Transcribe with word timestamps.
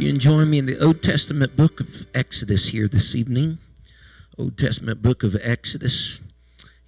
You 0.00 0.08
can 0.08 0.18
join 0.18 0.48
me 0.48 0.56
in 0.56 0.64
the 0.64 0.82
Old 0.82 1.02
Testament 1.02 1.56
book 1.56 1.78
of 1.78 2.06
Exodus 2.14 2.66
here 2.66 2.88
this 2.88 3.14
evening. 3.14 3.58
Old 4.38 4.56
Testament 4.56 5.02
book 5.02 5.22
of 5.22 5.36
Exodus. 5.42 6.22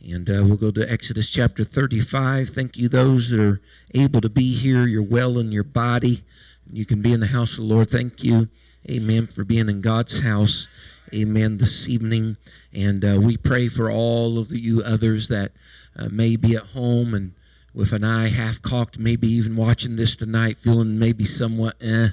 And 0.00 0.30
uh, 0.30 0.42
we'll 0.46 0.56
go 0.56 0.70
to 0.70 0.90
Exodus 0.90 1.28
chapter 1.28 1.62
35. 1.62 2.48
Thank 2.48 2.78
you, 2.78 2.88
those 2.88 3.28
that 3.28 3.38
are 3.38 3.60
able 3.92 4.22
to 4.22 4.30
be 4.30 4.54
here. 4.54 4.86
You're 4.86 5.02
well 5.02 5.38
in 5.38 5.52
your 5.52 5.62
body. 5.62 6.24
You 6.72 6.86
can 6.86 7.02
be 7.02 7.12
in 7.12 7.20
the 7.20 7.26
house 7.26 7.58
of 7.58 7.68
the 7.68 7.74
Lord. 7.74 7.90
Thank 7.90 8.24
you, 8.24 8.48
amen, 8.90 9.26
for 9.26 9.44
being 9.44 9.68
in 9.68 9.82
God's 9.82 10.18
house, 10.18 10.66
amen, 11.12 11.58
this 11.58 11.90
evening. 11.90 12.38
And 12.72 13.04
uh, 13.04 13.20
we 13.20 13.36
pray 13.36 13.68
for 13.68 13.90
all 13.90 14.38
of 14.38 14.52
you 14.52 14.82
others 14.82 15.28
that 15.28 15.52
uh, 15.96 16.08
may 16.08 16.36
be 16.36 16.56
at 16.56 16.62
home 16.62 17.12
and 17.12 17.32
with 17.74 17.92
an 17.92 18.04
eye 18.04 18.30
half 18.30 18.62
cocked, 18.62 18.98
maybe 18.98 19.28
even 19.28 19.54
watching 19.54 19.96
this 19.96 20.16
tonight, 20.16 20.56
feeling 20.56 20.98
maybe 20.98 21.26
somewhat 21.26 21.76
eh 21.82 22.08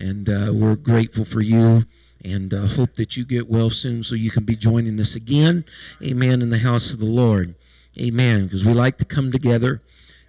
and 0.00 0.28
uh, 0.28 0.50
we're 0.52 0.76
grateful 0.76 1.24
for 1.24 1.42
you 1.42 1.84
and 2.24 2.52
uh, 2.52 2.66
hope 2.66 2.96
that 2.96 3.16
you 3.16 3.24
get 3.24 3.48
well 3.48 3.70
soon 3.70 4.02
so 4.02 4.14
you 4.14 4.30
can 4.30 4.44
be 4.44 4.56
joining 4.56 4.98
us 4.98 5.14
again. 5.14 5.64
Amen. 6.02 6.42
In 6.42 6.50
the 6.50 6.58
house 6.58 6.90
of 6.90 6.98
the 6.98 7.06
Lord. 7.06 7.54
Amen. 7.98 8.44
Because 8.44 8.64
we 8.64 8.72
like 8.72 8.98
to 8.98 9.04
come 9.04 9.30
together. 9.30 9.82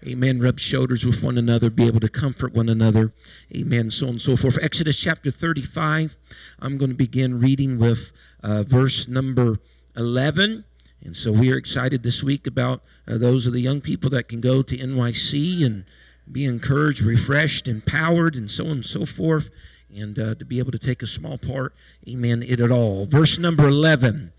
Amen. 0.06 0.40
Rub 0.40 0.60
shoulders 0.60 1.06
with 1.06 1.22
one 1.22 1.38
another, 1.38 1.70
be 1.70 1.86
able 1.86 2.00
to 2.00 2.10
comfort 2.10 2.54
one 2.54 2.70
another. 2.70 3.14
Amen. 3.56 3.92
So 3.92 4.08
on 4.08 4.12
and 4.14 4.22
so 4.22 4.36
forth. 4.36 4.58
Exodus 4.62 5.00
chapter 5.00 5.30
35. 5.32 6.18
I'm 6.60 6.78
going 6.78 6.90
to 6.90 6.98
begin 6.98 7.40
reading 7.40 7.78
with 7.78 8.12
uh, 8.44 8.64
verse 8.64 9.08
number 9.08 9.60
11. 9.96 10.66
And 11.04 11.16
so 11.16 11.32
we 11.32 11.52
are 11.52 11.58
excited 11.58 12.04
this 12.04 12.24
week 12.24 12.48
about 12.48 12.84
uh, 13.08 13.18
those 13.18 13.46
of 13.46 13.54
the 13.54 13.62
young 13.62 13.80
people 13.80 14.10
that 14.12 14.28
can 14.28 14.42
go 14.42 14.62
to 14.62 14.78
NYC 14.78 15.66
and 15.66 15.86
be 16.32 16.46
encouraged, 16.46 17.02
refreshed, 17.02 17.68
empowered, 17.68 18.36
and 18.36 18.50
so 18.50 18.66
on 18.66 18.72
and 18.72 18.86
so 18.86 19.06
forth, 19.06 19.50
and 19.96 20.18
uh, 20.18 20.36
to 20.36 20.46
be 20.46 20.60
able 20.60 20.72
to 20.72 20.80
take 20.80 21.02
a 21.02 21.08
small 21.08 21.38
part, 21.38 21.74
amen, 22.08 22.44
it 22.48 22.60
at 22.60 22.72
all. 22.72 23.06
Verse 23.06 23.38
number 23.38 23.68
11. 23.68 24.32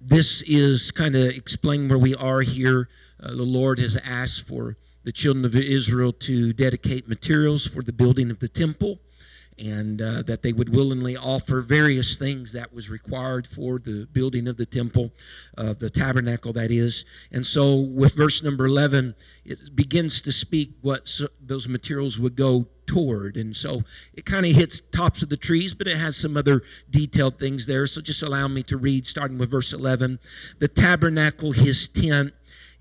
This 0.00 0.42
is 0.42 0.90
kind 0.90 1.14
of 1.14 1.28
explaining 1.28 1.88
where 1.88 1.98
we 1.98 2.14
are 2.14 2.40
here. 2.40 2.88
Uh, 3.22 3.28
the 3.28 3.42
Lord 3.42 3.78
has 3.78 3.96
asked 4.02 4.48
for 4.48 4.76
the 5.04 5.12
children 5.12 5.44
of 5.44 5.54
Israel 5.54 6.12
to 6.12 6.52
dedicate 6.52 7.08
materials 7.08 7.66
for 7.66 7.82
the 7.82 7.92
building 7.92 8.30
of 8.30 8.38
the 8.38 8.48
temple 8.48 8.98
and 9.60 10.00
uh, 10.00 10.22
that 10.22 10.42
they 10.42 10.52
would 10.52 10.74
willingly 10.74 11.16
offer 11.16 11.60
various 11.60 12.16
things 12.16 12.52
that 12.52 12.72
was 12.72 12.88
required 12.88 13.46
for 13.46 13.78
the 13.78 14.08
building 14.12 14.48
of 14.48 14.56
the 14.56 14.64
temple, 14.64 15.12
uh, 15.58 15.74
the 15.74 15.90
tabernacle, 15.90 16.52
that 16.54 16.70
is. 16.70 17.04
And 17.30 17.46
so, 17.46 17.76
with 17.76 18.14
verse 18.14 18.42
number 18.42 18.66
11, 18.66 19.14
it 19.44 19.76
begins 19.76 20.22
to 20.22 20.32
speak 20.32 20.72
what 20.80 21.08
so 21.08 21.28
those 21.40 21.68
materials 21.68 22.18
would 22.18 22.36
go 22.36 22.66
toward. 22.86 23.36
And 23.36 23.54
so, 23.54 23.82
it 24.14 24.24
kind 24.24 24.46
of 24.46 24.52
hits 24.52 24.80
tops 24.80 25.22
of 25.22 25.28
the 25.28 25.36
trees, 25.36 25.74
but 25.74 25.86
it 25.86 25.96
has 25.96 26.16
some 26.16 26.36
other 26.36 26.62
detailed 26.88 27.38
things 27.38 27.66
there. 27.66 27.86
So, 27.86 28.00
just 28.00 28.22
allow 28.22 28.48
me 28.48 28.62
to 28.64 28.78
read, 28.78 29.06
starting 29.06 29.36
with 29.36 29.50
verse 29.50 29.74
11. 29.74 30.18
The 30.58 30.68
tabernacle, 30.68 31.52
his 31.52 31.86
tent, 31.86 32.32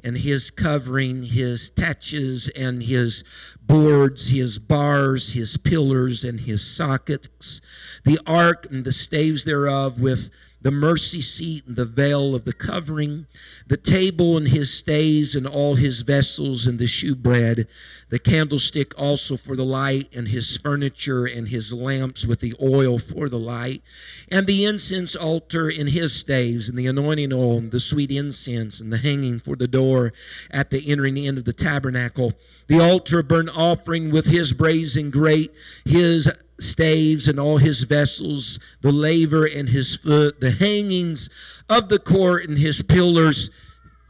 and 0.03 0.17
his 0.17 0.49
covering, 0.49 1.23
his 1.23 1.69
taches 1.69 2.49
and 2.55 2.81
his 2.81 3.23
boards, 3.61 4.29
his 4.29 4.59
bars, 4.59 5.33
his 5.33 5.57
pillars, 5.57 6.23
and 6.23 6.39
his 6.39 6.65
sockets, 6.65 7.61
the 8.05 8.19
ark 8.25 8.67
and 8.71 8.83
the 8.83 8.91
staves 8.91 9.43
thereof 9.43 9.99
with 9.99 10.29
the 10.61 10.71
mercy 10.71 11.21
seat 11.21 11.65
and 11.67 11.75
the 11.75 11.85
veil 11.85 12.35
of 12.35 12.43
the 12.43 12.53
covering, 12.53 13.25
the 13.67 13.77
table 13.77 14.35
and 14.35 14.47
his 14.47 14.73
staves 14.73 15.35
and 15.35 15.47
all 15.47 15.75
his 15.75 16.01
vessels 16.01 16.67
and 16.67 16.79
the 16.79 16.87
shewbread, 16.87 17.67
the 18.09 18.19
candlestick 18.19 18.97
also 18.99 19.37
for 19.37 19.55
the 19.55 19.63
light 19.63 20.09
and 20.13 20.27
his 20.27 20.57
furniture 20.57 21.25
and 21.25 21.47
his 21.47 21.71
lamps 21.71 22.25
with 22.25 22.41
the 22.41 22.53
oil 22.61 22.99
for 22.99 23.29
the 23.29 23.39
light, 23.39 23.81
and 24.29 24.47
the 24.47 24.65
incense 24.65 25.15
altar 25.15 25.69
and 25.69 25.89
his 25.89 26.13
staves 26.13 26.67
and 26.67 26.77
the 26.77 26.87
anointing 26.87 27.31
oil 27.31 27.57
and 27.57 27.71
the 27.71 27.79
sweet 27.79 28.11
incense 28.11 28.79
and 28.79 28.91
the 28.91 28.97
hanging 28.97 29.39
for 29.39 29.55
the 29.55 29.67
door 29.67 30.11
at 30.51 30.71
the 30.71 30.89
entering 30.89 31.17
in 31.17 31.37
of 31.37 31.45
the 31.45 31.53
tabernacle, 31.53 32.33
the 32.67 32.79
altar 32.79 33.23
burnt 33.23 33.49
offering 33.55 34.11
with 34.11 34.25
his 34.25 34.51
brazen 34.51 35.09
grate, 35.09 35.53
his 35.85 36.29
staves 36.61 37.27
and 37.27 37.39
all 37.39 37.57
his 37.57 37.83
vessels, 37.83 38.59
the 38.81 38.91
laver 38.91 39.45
and 39.45 39.69
his 39.69 39.95
foot, 39.95 40.39
the 40.39 40.51
hangings 40.51 41.29
of 41.69 41.89
the 41.89 41.99
court 41.99 42.47
and 42.47 42.57
his 42.57 42.81
pillars. 42.81 43.49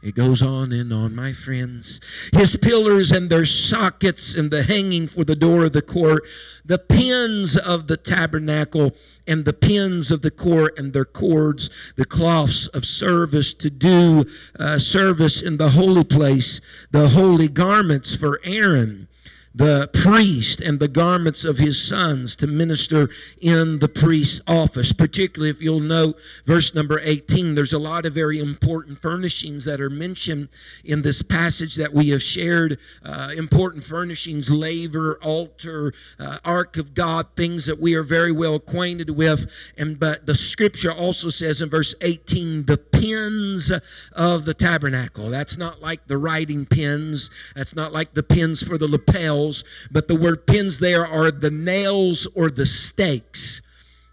It 0.02 0.14
goes 0.14 0.40
on 0.40 0.72
and 0.72 0.92
on, 0.94 1.14
my 1.14 1.34
friends. 1.34 2.00
His 2.32 2.56
pillars 2.56 3.12
and 3.12 3.28
their 3.28 3.44
sockets 3.44 4.34
and 4.34 4.50
the 4.50 4.62
hanging 4.62 5.08
for 5.08 5.24
the 5.24 5.36
door 5.36 5.66
of 5.66 5.72
the 5.72 5.82
court, 5.82 6.24
the 6.64 6.78
pins 6.78 7.58
of 7.58 7.86
the 7.86 7.98
tabernacle 7.98 8.92
and 9.26 9.44
the 9.44 9.52
pins 9.52 10.10
of 10.10 10.22
the 10.22 10.30
court 10.30 10.78
and 10.78 10.94
their 10.94 11.04
cords, 11.04 11.68
the 11.96 12.06
cloths 12.06 12.66
of 12.68 12.86
service 12.86 13.52
to 13.54 13.68
do 13.68 14.24
uh, 14.58 14.78
service 14.78 15.42
in 15.42 15.58
the 15.58 15.68
holy 15.68 16.04
place, 16.04 16.62
the 16.92 17.10
holy 17.10 17.48
garments 17.48 18.16
for 18.16 18.40
Aaron 18.42 19.06
the 19.54 19.90
priest 19.92 20.60
and 20.60 20.78
the 20.78 20.88
garments 20.88 21.44
of 21.44 21.58
his 21.58 21.82
sons 21.82 22.36
to 22.36 22.46
minister 22.46 23.08
in 23.40 23.78
the 23.80 23.88
priest's 23.88 24.40
office. 24.46 24.92
Particularly, 24.92 25.50
if 25.50 25.60
you'll 25.60 25.80
note 25.80 26.16
verse 26.46 26.74
number 26.74 27.00
18, 27.02 27.54
there's 27.54 27.72
a 27.72 27.78
lot 27.78 28.06
of 28.06 28.14
very 28.14 28.38
important 28.38 29.00
furnishings 29.00 29.64
that 29.64 29.80
are 29.80 29.90
mentioned 29.90 30.48
in 30.84 31.02
this 31.02 31.20
passage 31.22 31.74
that 31.76 31.92
we 31.92 32.10
have 32.10 32.22
shared. 32.22 32.78
Uh, 33.04 33.32
important 33.36 33.82
furnishings, 33.82 34.48
laver, 34.48 35.18
altar, 35.22 35.92
uh, 36.18 36.38
ark 36.44 36.76
of 36.76 36.94
God, 36.94 37.26
things 37.36 37.66
that 37.66 37.80
we 37.80 37.94
are 37.94 38.04
very 38.04 38.32
well 38.32 38.54
acquainted 38.54 39.10
with. 39.10 39.50
And 39.76 39.98
but 39.98 40.26
the 40.26 40.36
scripture 40.36 40.92
also 40.92 41.28
says 41.28 41.60
in 41.60 41.68
verse 41.68 41.94
18, 42.00 42.66
the 42.66 42.76
pins 43.00 43.72
of 44.12 44.44
the 44.44 44.54
tabernacle. 44.54 45.30
That's 45.30 45.56
not 45.56 45.80
like 45.80 46.06
the 46.06 46.18
writing 46.18 46.66
pins. 46.66 47.30
That's 47.56 47.74
not 47.74 47.92
like 47.92 48.12
the 48.12 48.22
pins 48.22 48.62
for 48.62 48.76
the 48.76 48.88
lapels, 48.88 49.64
but 49.90 50.06
the 50.06 50.16
word 50.16 50.46
pins 50.46 50.78
there 50.78 51.06
are 51.06 51.30
the 51.30 51.50
nails 51.50 52.28
or 52.34 52.50
the 52.50 52.66
stakes, 52.66 53.62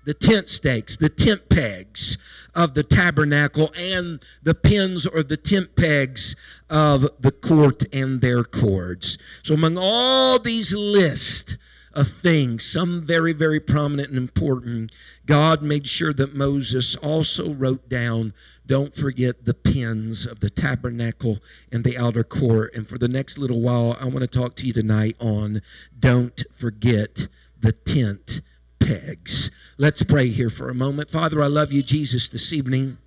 the 0.05 0.13
tent 0.13 0.47
stakes, 0.47 0.95
the 0.95 1.09
tent 1.09 1.49
pegs 1.49 2.17
of 2.55 2.73
the 2.73 2.83
tabernacle, 2.83 3.71
and 3.77 4.23
the 4.43 4.55
pins 4.55 5.05
or 5.05 5.21
the 5.21 5.37
tent 5.37 5.75
pegs 5.75 6.35
of 6.69 7.07
the 7.19 7.31
court 7.31 7.83
and 7.93 8.21
their 8.21 8.43
cords. 8.43 9.17
So, 9.43 9.53
among 9.53 9.77
all 9.77 10.39
these 10.39 10.73
lists, 10.73 11.57
of 11.97 12.07
thing, 12.09 12.59
some 12.59 13.01
very, 13.01 13.33
very 13.33 13.59
prominent 13.59 14.09
and 14.09 14.17
important, 14.17 14.91
God 15.25 15.63
made 15.63 15.87
sure 15.87 16.13
that 16.13 16.35
Moses 16.35 16.95
also 16.97 17.53
wrote 17.55 17.89
down 17.89 18.33
don't 18.67 18.95
forget 18.95 19.45
the 19.45 19.53
pins 19.53 20.25
of 20.25 20.39
the 20.39 20.49
tabernacle 20.49 21.39
and 21.71 21.83
the 21.83 21.97
outer 21.97 22.23
court. 22.23 22.75
And 22.75 22.87
for 22.87 22.97
the 22.97 23.07
next 23.07 23.37
little 23.37 23.61
while, 23.61 23.97
I 23.99 24.05
want 24.05 24.19
to 24.19 24.27
talk 24.27 24.55
to 24.57 24.67
you 24.67 24.73
tonight 24.73 25.15
on 25.19 25.61
don't 25.97 26.43
forget 26.53 27.27
the 27.59 27.71
tent 27.71 28.41
pegs. 28.79 29.49
Let's 29.77 30.03
pray 30.03 30.27
here 30.27 30.49
for 30.51 30.69
a 30.69 30.75
moment. 30.75 31.09
Father, 31.09 31.41
I 31.41 31.47
love 31.47 31.71
you, 31.71 31.81
Jesus, 31.81 32.29
this 32.29 32.53
evening. 32.53 32.97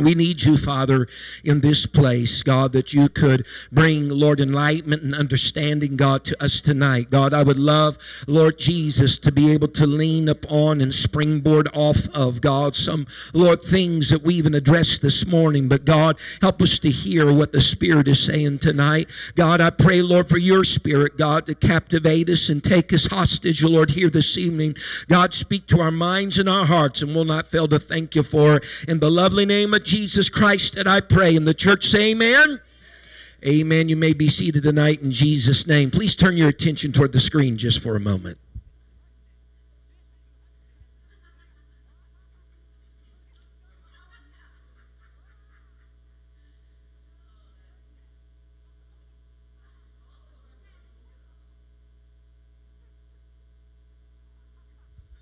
We 0.00 0.14
need 0.14 0.42
you, 0.42 0.56
Father, 0.56 1.06
in 1.44 1.60
this 1.60 1.86
place, 1.86 2.42
God, 2.42 2.72
that 2.72 2.94
you 2.94 3.08
could 3.08 3.46
bring, 3.70 4.08
Lord, 4.08 4.40
enlightenment 4.40 5.02
and 5.02 5.14
understanding, 5.14 5.96
God, 5.96 6.24
to 6.24 6.42
us 6.42 6.60
tonight. 6.60 7.10
God, 7.10 7.34
I 7.34 7.42
would 7.42 7.58
love, 7.58 7.98
Lord 8.26 8.58
Jesus, 8.58 9.18
to 9.18 9.30
be 9.30 9.52
able 9.52 9.68
to 9.68 9.86
lean 9.86 10.28
upon 10.28 10.80
and 10.80 10.94
springboard 10.94 11.68
off 11.74 12.06
of, 12.14 12.40
God, 12.40 12.76
some, 12.76 13.06
Lord, 13.34 13.62
things 13.62 14.08
that 14.10 14.22
we 14.22 14.34
even 14.36 14.54
addressed 14.54 15.02
this 15.02 15.26
morning. 15.26 15.68
But, 15.68 15.84
God, 15.84 16.16
help 16.40 16.62
us 16.62 16.78
to 16.80 16.90
hear 16.90 17.32
what 17.32 17.52
the 17.52 17.60
Spirit 17.60 18.08
is 18.08 18.24
saying 18.24 18.60
tonight. 18.60 19.08
God, 19.34 19.60
I 19.60 19.70
pray, 19.70 20.00
Lord, 20.00 20.28
for 20.28 20.38
your 20.38 20.64
Spirit, 20.64 21.18
God, 21.18 21.46
to 21.46 21.54
captivate 21.54 22.28
us 22.30 22.48
and 22.48 22.64
take 22.64 22.92
us 22.92 23.06
hostage, 23.06 23.62
Lord, 23.62 23.90
here 23.90 24.08
this 24.08 24.38
evening. 24.38 24.76
God, 25.08 25.34
speak 25.34 25.66
to 25.68 25.80
our 25.80 25.90
minds 25.90 26.38
and 26.38 26.48
our 26.48 26.64
hearts, 26.64 27.02
and 27.02 27.14
we'll 27.14 27.24
not 27.24 27.48
fail 27.48 27.68
to 27.68 27.78
thank 27.78 28.14
you 28.14 28.22
for 28.22 28.56
it. 28.56 28.64
In 28.88 29.00
the 29.00 29.10
lovely 29.10 29.44
name 29.44 29.74
of 29.74 29.84
Jesus 29.90 30.28
Christ 30.28 30.76
that 30.76 30.86
I 30.86 31.00
pray. 31.00 31.34
And 31.34 31.46
the 31.46 31.52
church 31.52 31.88
say, 31.88 32.12
Amen. 32.12 32.60
Amen. 33.44 33.88
You 33.88 33.96
may 33.96 34.12
be 34.12 34.28
seated 34.28 34.62
tonight 34.62 35.02
in 35.02 35.10
Jesus' 35.10 35.66
name. 35.66 35.90
Please 35.90 36.14
turn 36.14 36.36
your 36.36 36.48
attention 36.48 36.92
toward 36.92 37.10
the 37.10 37.18
screen 37.18 37.56
just 37.56 37.82
for 37.82 37.96
a 37.96 38.00
moment. 38.00 38.38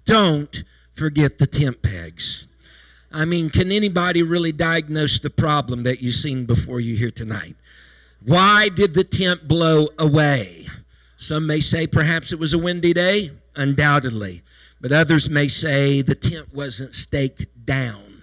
Don't 0.05 0.65
forget 0.95 1.39
the 1.39 1.47
tent 1.47 1.81
pegs. 1.83 2.48
I 3.11 3.25
mean, 3.25 3.49
can 3.51 3.73
anybody 3.73 4.23
really 4.23 4.53
diagnose 4.53 5.19
the 5.21 5.31
problem 5.31 5.83
that 5.85 6.03
you've 6.03 6.15
seen 6.15 6.45
before 6.45 6.81
you 6.81 6.95
here 6.95 7.11
tonight? 7.11 7.57
Why 8.25 8.69
did 8.69 8.95
the 8.95 9.05
tent 9.05 9.49
blow 9.49 9.89
away? 9.99 10.67
Some 11.17 11.47
may 11.47 11.61
say 11.61 11.87
perhaps 11.87 12.33
it 12.33 12.39
was 12.39 12.53
a 12.53 12.59
windy 12.59 12.93
day, 12.93 13.31
undoubtedly. 13.57 14.43
But 14.81 14.93
others 14.93 15.29
may 15.29 15.49
say 15.49 16.03
the 16.03 16.15
tent 16.15 16.55
wasn't 16.55 16.95
staked 16.95 17.47
down. 17.65 18.23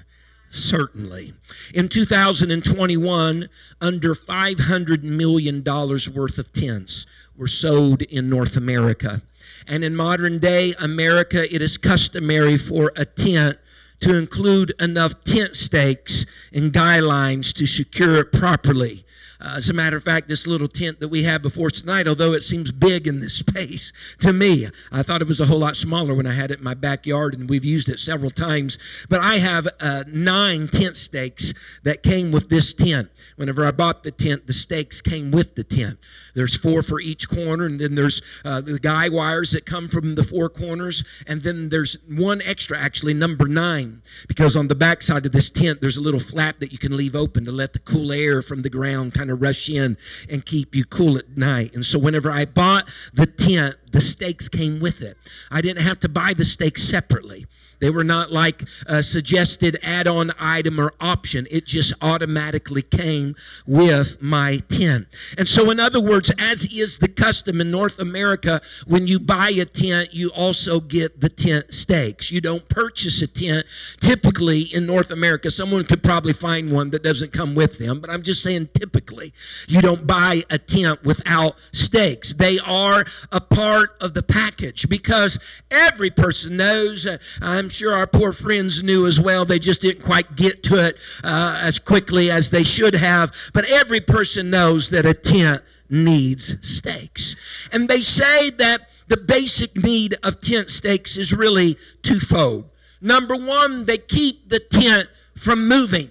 Certainly. 0.49 1.33
In 1.73 1.89
2021, 1.89 3.49
under 3.81 4.15
$500 4.15 5.03
million 5.03 5.63
worth 5.63 6.37
of 6.37 6.53
tents 6.53 7.05
were 7.35 7.47
sold 7.47 8.03
in 8.03 8.29
North 8.29 8.55
America. 8.55 9.21
And 9.67 9.83
in 9.83 9.95
modern 9.95 10.39
day 10.39 10.73
America, 10.79 11.53
it 11.53 11.61
is 11.61 11.77
customary 11.77 12.57
for 12.57 12.93
a 12.95 13.03
tent 13.03 13.57
to 14.01 14.17
include 14.17 14.73
enough 14.79 15.23
tent 15.23 15.55
stakes 15.55 16.25
and 16.53 16.73
guidelines 16.73 17.53
to 17.53 17.65
secure 17.65 18.15
it 18.15 18.31
properly. 18.31 19.04
Uh, 19.45 19.57
as 19.57 19.69
a 19.69 19.73
matter 19.73 19.95
of 19.95 20.03
fact, 20.03 20.27
this 20.27 20.47
little 20.47 20.67
tent 20.67 20.99
that 20.99 21.07
we 21.07 21.21
have 21.21 21.41
before 21.41 21.69
tonight, 21.69 22.07
although 22.07 22.33
it 22.33 22.43
seems 22.43 22.71
big 22.71 23.07
in 23.07 23.19
this 23.19 23.33
space 23.45 23.93
to 24.19 24.33
me, 24.33 24.67
I 24.91 25.03
thought 25.03 25.21
it 25.21 25.27
was 25.27 25.39
a 25.39 25.45
whole 25.45 25.59
lot 25.59 25.75
smaller 25.75 26.15
when 26.15 26.25
I 26.25 26.33
had 26.33 26.49
it 26.49 26.57
in 26.59 26.63
my 26.63 26.73
backyard, 26.73 27.35
and 27.35 27.47
we've 27.47 27.65
used 27.65 27.89
it 27.89 27.99
several 27.99 28.31
times. 28.31 28.79
But 29.07 29.21
I 29.21 29.35
have 29.37 29.67
uh, 29.79 30.03
nine 30.07 30.67
tent 30.67 30.97
stakes 30.97 31.53
that 31.83 32.01
came 32.01 32.31
with 32.31 32.49
this 32.49 32.73
tent. 32.73 33.09
Whenever 33.35 33.65
I 33.65 33.71
bought 33.71 34.03
the 34.03 34.11
tent, 34.11 34.47
the 34.47 34.53
stakes 34.53 35.01
came 35.01 35.31
with 35.31 35.53
the 35.55 35.63
tent. 35.63 35.99
There's 36.33 36.55
four 36.55 36.81
for 36.81 36.99
each 36.99 37.29
corner, 37.29 37.65
and 37.65 37.79
then 37.79 37.93
there's 37.93 38.21
uh, 38.43 38.61
the 38.61 38.79
guy 38.79 39.09
wires 39.09 39.51
that 39.51 39.65
come 39.65 39.87
from 39.87 40.15
the 40.15 40.23
four 40.23 40.49
corners, 40.49 41.03
and 41.27 41.41
then 41.41 41.69
there's 41.69 41.97
one 42.09 42.41
extra, 42.43 42.79
actually, 42.79 43.13
number 43.13 43.47
nine, 43.47 44.01
because 44.27 44.55
on 44.55 44.67
the 44.67 44.75
back 44.75 45.01
side 45.01 45.25
of 45.25 45.31
this 45.31 45.49
tent, 45.49 45.81
there's 45.81 45.97
a 45.97 46.01
little 46.01 46.19
flap 46.19 46.59
that 46.59 46.71
you 46.71 46.77
can 46.77 46.97
leave 46.97 47.15
open 47.15 47.45
to 47.45 47.51
let 47.51 47.73
the 47.73 47.79
cool 47.79 48.11
air 48.11 48.41
from 48.41 48.61
the 48.63 48.69
ground 48.69 49.13
kind 49.13 49.29
of 49.29 49.34
rush 49.35 49.69
in 49.69 49.97
and 50.29 50.45
keep 50.45 50.75
you 50.75 50.85
cool 50.85 51.17
at 51.17 51.37
night. 51.37 51.73
And 51.75 51.85
so 51.85 51.99
whenever 51.99 52.31
I 52.31 52.45
bought 52.45 52.89
the 53.13 53.25
tent, 53.25 53.75
the 53.91 54.01
stakes 54.01 54.49
came 54.49 54.79
with 54.79 55.01
it. 55.01 55.17
I 55.51 55.61
didn't 55.61 55.83
have 55.83 55.99
to 56.01 56.09
buy 56.09 56.33
the 56.33 56.45
stakes 56.45 56.83
separately. 56.83 57.45
They 57.79 57.89
were 57.89 58.03
not 58.03 58.31
like 58.31 58.63
a 58.87 59.03
suggested 59.03 59.77
add 59.83 60.07
on 60.07 60.31
item 60.39 60.79
or 60.79 60.93
option. 60.99 61.47
It 61.51 61.65
just 61.65 61.93
automatically 62.01 62.81
came 62.81 63.35
with 63.65 64.21
my 64.21 64.57
tent. 64.69 65.07
And 65.37 65.47
so, 65.47 65.69
in 65.71 65.79
other 65.79 66.01
words, 66.01 66.31
as 66.39 66.65
is 66.65 66.97
the 66.97 67.07
custom 67.07 67.61
in 67.61 67.71
North 67.71 67.99
America, 67.99 68.61
when 68.87 69.07
you 69.07 69.19
buy 69.19 69.49
a 69.49 69.65
tent, 69.65 70.13
you 70.13 70.29
also 70.29 70.79
get 70.79 71.21
the 71.21 71.29
tent 71.29 71.73
stakes. 71.73 72.31
You 72.31 72.41
don't 72.41 72.67
purchase 72.69 73.21
a 73.21 73.27
tent. 73.27 73.65
Typically, 73.99 74.61
in 74.61 74.85
North 74.85 75.11
America, 75.11 75.51
someone 75.51 75.83
could 75.83 76.03
probably 76.03 76.33
find 76.33 76.71
one 76.71 76.89
that 76.91 77.03
doesn't 77.03 77.33
come 77.33 77.55
with 77.55 77.77
them, 77.77 77.99
but 77.99 78.09
I'm 78.09 78.23
just 78.23 78.43
saying 78.43 78.69
typically, 78.73 79.33
you 79.67 79.81
don't 79.81 80.05
buy 80.05 80.43
a 80.49 80.57
tent 80.57 81.03
without 81.03 81.55
stakes. 81.71 82.33
They 82.33 82.59
are 82.59 83.05
a 83.31 83.41
part 83.41 83.95
of 84.01 84.13
the 84.13 84.23
package 84.23 84.87
because 84.89 85.37
every 85.71 86.09
person 86.09 86.57
knows, 86.57 87.05
uh, 87.05 87.17
I'm 87.41 87.64
sure 87.69 87.93
our 87.93 88.07
poor 88.07 88.31
friends 88.33 88.83
knew 88.83 89.07
as 89.07 89.19
well. 89.19 89.45
They 89.45 89.59
just 89.59 89.81
didn't 89.81 90.03
quite 90.03 90.35
get 90.35 90.63
to 90.63 90.85
it 90.85 90.97
uh, 91.23 91.59
as 91.61 91.79
quickly 91.79 92.31
as 92.31 92.49
they 92.49 92.63
should 92.63 92.95
have. 92.95 93.33
But 93.53 93.65
every 93.65 94.01
person 94.01 94.49
knows 94.49 94.89
that 94.91 95.05
a 95.05 95.13
tent 95.13 95.63
needs 95.89 96.55
stakes. 96.67 97.35
And 97.71 97.87
they 97.87 98.01
say 98.01 98.49
that 98.51 98.89
the 99.07 99.17
basic 99.17 99.75
need 99.77 100.15
of 100.23 100.41
tent 100.41 100.69
stakes 100.69 101.17
is 101.17 101.31
really 101.33 101.77
twofold. 102.01 102.69
Number 103.01 103.35
one, 103.35 103.85
they 103.85 103.97
keep 103.97 104.49
the 104.49 104.59
tent 104.59 105.07
from 105.35 105.67
moving. 105.67 106.09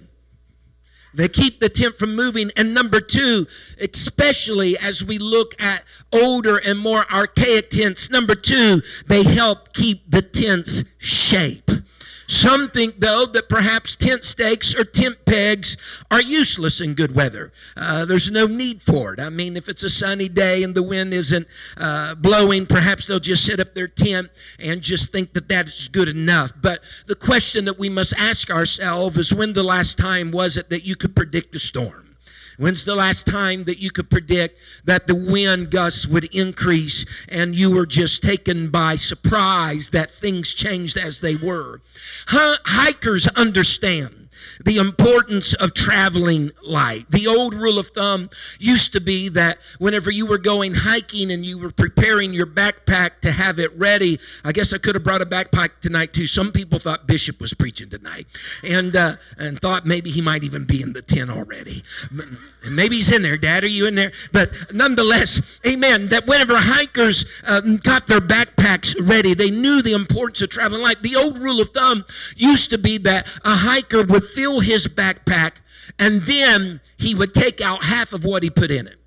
They 1.15 1.27
keep 1.27 1.59
the 1.59 1.69
tent 1.69 1.97
from 1.97 2.15
moving. 2.15 2.51
And 2.57 2.73
number 2.73 2.99
two, 2.99 3.47
especially 3.79 4.77
as 4.77 5.03
we 5.03 5.17
look 5.17 5.59
at 5.61 5.83
older 6.13 6.57
and 6.57 6.77
more 6.77 7.05
archaic 7.11 7.69
tents, 7.69 8.09
number 8.09 8.35
two, 8.35 8.81
they 9.07 9.23
help 9.23 9.73
keep 9.73 10.09
the 10.09 10.21
tent's 10.21 10.83
shape. 10.97 11.71
Some 12.27 12.69
think, 12.69 12.99
though, 12.99 13.25
that 13.25 13.49
perhaps 13.49 13.95
tent 13.95 14.23
stakes 14.23 14.73
or 14.73 14.83
tent 14.83 15.17
pegs 15.25 15.77
are 16.09 16.21
useless 16.21 16.81
in 16.81 16.93
good 16.93 17.15
weather. 17.15 17.51
Uh, 17.77 18.05
there's 18.05 18.31
no 18.31 18.47
need 18.47 18.81
for 18.81 19.13
it. 19.13 19.19
I 19.19 19.29
mean, 19.29 19.55
if 19.55 19.69
it's 19.69 19.83
a 19.83 19.89
sunny 19.89 20.29
day 20.29 20.63
and 20.63 20.73
the 20.73 20.83
wind 20.83 21.13
isn't 21.13 21.47
uh, 21.77 22.15
blowing, 22.15 22.65
perhaps 22.65 23.07
they'll 23.07 23.19
just 23.19 23.45
set 23.45 23.59
up 23.59 23.73
their 23.75 23.87
tent 23.87 24.29
and 24.59 24.81
just 24.81 25.11
think 25.11 25.33
that 25.33 25.47
that's 25.47 25.87
good 25.87 26.09
enough. 26.09 26.51
But 26.61 26.81
the 27.05 27.15
question 27.15 27.65
that 27.65 27.77
we 27.77 27.89
must 27.89 28.13
ask 28.17 28.49
ourselves 28.49 29.17
is 29.17 29.33
when 29.33 29.53
the 29.53 29.63
last 29.63 29.97
time 29.97 30.31
was 30.31 30.57
it 30.57 30.69
that 30.69 30.85
you 30.85 30.95
could 30.95 31.15
predict 31.15 31.55
a 31.55 31.59
storm? 31.59 32.04
When's 32.57 32.85
the 32.85 32.95
last 32.95 33.27
time 33.27 33.63
that 33.65 33.79
you 33.79 33.91
could 33.91 34.09
predict 34.09 34.59
that 34.85 35.07
the 35.07 35.15
wind 35.15 35.71
gusts 35.71 36.07
would 36.07 36.25
increase 36.35 37.05
and 37.29 37.55
you 37.55 37.73
were 37.73 37.85
just 37.85 38.21
taken 38.23 38.69
by 38.69 38.95
surprise 38.95 39.89
that 39.89 40.11
things 40.21 40.53
changed 40.53 40.97
as 40.97 41.19
they 41.19 41.35
were? 41.35 41.81
Hikers 42.27 43.27
understand 43.27 44.24
the 44.63 44.77
importance 44.77 45.53
of 45.55 45.73
traveling 45.73 46.51
light. 46.63 47.09
The 47.09 47.27
old 47.27 47.53
rule 47.53 47.79
of 47.79 47.87
thumb 47.87 48.29
used 48.59 48.93
to 48.93 49.01
be 49.01 49.29
that 49.29 49.59
whenever 49.79 50.11
you 50.11 50.25
were 50.25 50.37
going 50.37 50.73
hiking 50.73 51.31
and 51.31 51.45
you 51.45 51.57
were 51.57 51.71
preparing 51.71 52.33
your 52.33 52.45
backpack 52.45 53.21
to 53.21 53.31
have 53.31 53.59
it 53.59 53.75
ready, 53.77 54.19
I 54.43 54.51
guess 54.51 54.73
I 54.73 54.77
could 54.77 54.95
have 54.95 55.03
brought 55.03 55.21
a 55.21 55.25
backpack 55.25 55.81
tonight 55.81 56.13
too. 56.13 56.27
Some 56.27 56.51
people 56.51 56.79
thought 56.79 57.07
Bishop 57.07 57.39
was 57.39 57.53
preaching 57.53 57.89
tonight 57.89 58.27
and, 58.63 58.95
uh, 58.95 59.15
and 59.37 59.59
thought 59.59 59.85
maybe 59.85 60.09
he 60.09 60.21
might 60.21 60.43
even 60.43 60.65
be 60.65 60.81
in 60.81 60.93
the 60.93 61.01
tent 61.01 61.29
already. 61.29 61.83
And 62.63 62.75
maybe 62.75 62.95
he's 62.95 63.11
in 63.11 63.21
there. 63.21 63.37
Dad, 63.37 63.63
are 63.63 63.67
you 63.67 63.87
in 63.87 63.95
there? 63.95 64.11
But 64.31 64.73
nonetheless, 64.73 65.59
amen, 65.67 66.07
that 66.09 66.25
whenever 66.25 66.55
hikers 66.57 67.25
uh, 67.45 67.61
got 67.83 68.07
their 68.07 68.21
backpacks 68.21 68.95
ready, 69.07 69.33
they 69.33 69.51
knew 69.51 69.81
the 69.81 69.93
importance 69.93 70.41
of 70.41 70.49
traveling 70.49 70.81
light. 70.81 71.01
The 71.03 71.15
old 71.15 71.37
rule 71.37 71.61
of 71.61 71.69
thumb 71.69 72.05
used 72.35 72.71
to 72.71 72.77
be 72.77 72.97
that 72.99 73.27
a 73.43 73.55
hiker 73.55 74.03
would 74.03 74.24
fill 74.25 74.59
his 74.59 74.87
backpack 74.87 75.53
and 75.99 76.21
then 76.23 76.81
he 76.97 77.15
would 77.15 77.33
take 77.33 77.61
out 77.61 77.83
half 77.83 78.13
of 78.13 78.25
what 78.25 78.43
he 78.43 78.49
put 78.49 78.71
in 78.71 78.87
it. 78.87 78.97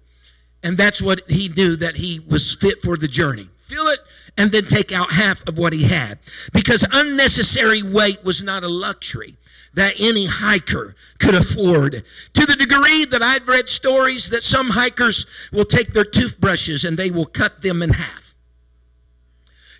And 0.62 0.76
that's 0.76 1.00
what 1.00 1.22
he 1.28 1.48
knew 1.48 1.76
that 1.76 1.96
he 1.96 2.20
was 2.28 2.56
fit 2.56 2.82
for 2.82 2.96
the 2.96 3.08
journey. 3.08 3.48
Fill 3.68 3.88
it 3.88 4.00
and 4.36 4.50
then 4.50 4.64
take 4.64 4.92
out 4.92 5.12
half 5.12 5.46
of 5.46 5.58
what 5.58 5.72
he 5.72 5.84
had. 5.84 6.18
Because 6.52 6.86
unnecessary 6.92 7.82
weight 7.82 8.24
was 8.24 8.42
not 8.42 8.64
a 8.64 8.68
luxury 8.68 9.36
that 9.74 10.00
any 10.00 10.26
hiker 10.26 10.94
could 11.18 11.34
afford. 11.34 12.02
To 12.34 12.46
the 12.46 12.56
degree 12.56 13.04
that 13.06 13.22
I've 13.22 13.46
read 13.46 13.68
stories 13.68 14.30
that 14.30 14.42
some 14.42 14.70
hikers 14.70 15.26
will 15.52 15.64
take 15.64 15.90
their 15.90 16.04
toothbrushes 16.04 16.84
and 16.84 16.96
they 16.96 17.10
will 17.10 17.26
cut 17.26 17.62
them 17.62 17.82
in 17.82 17.90
half 17.90 18.28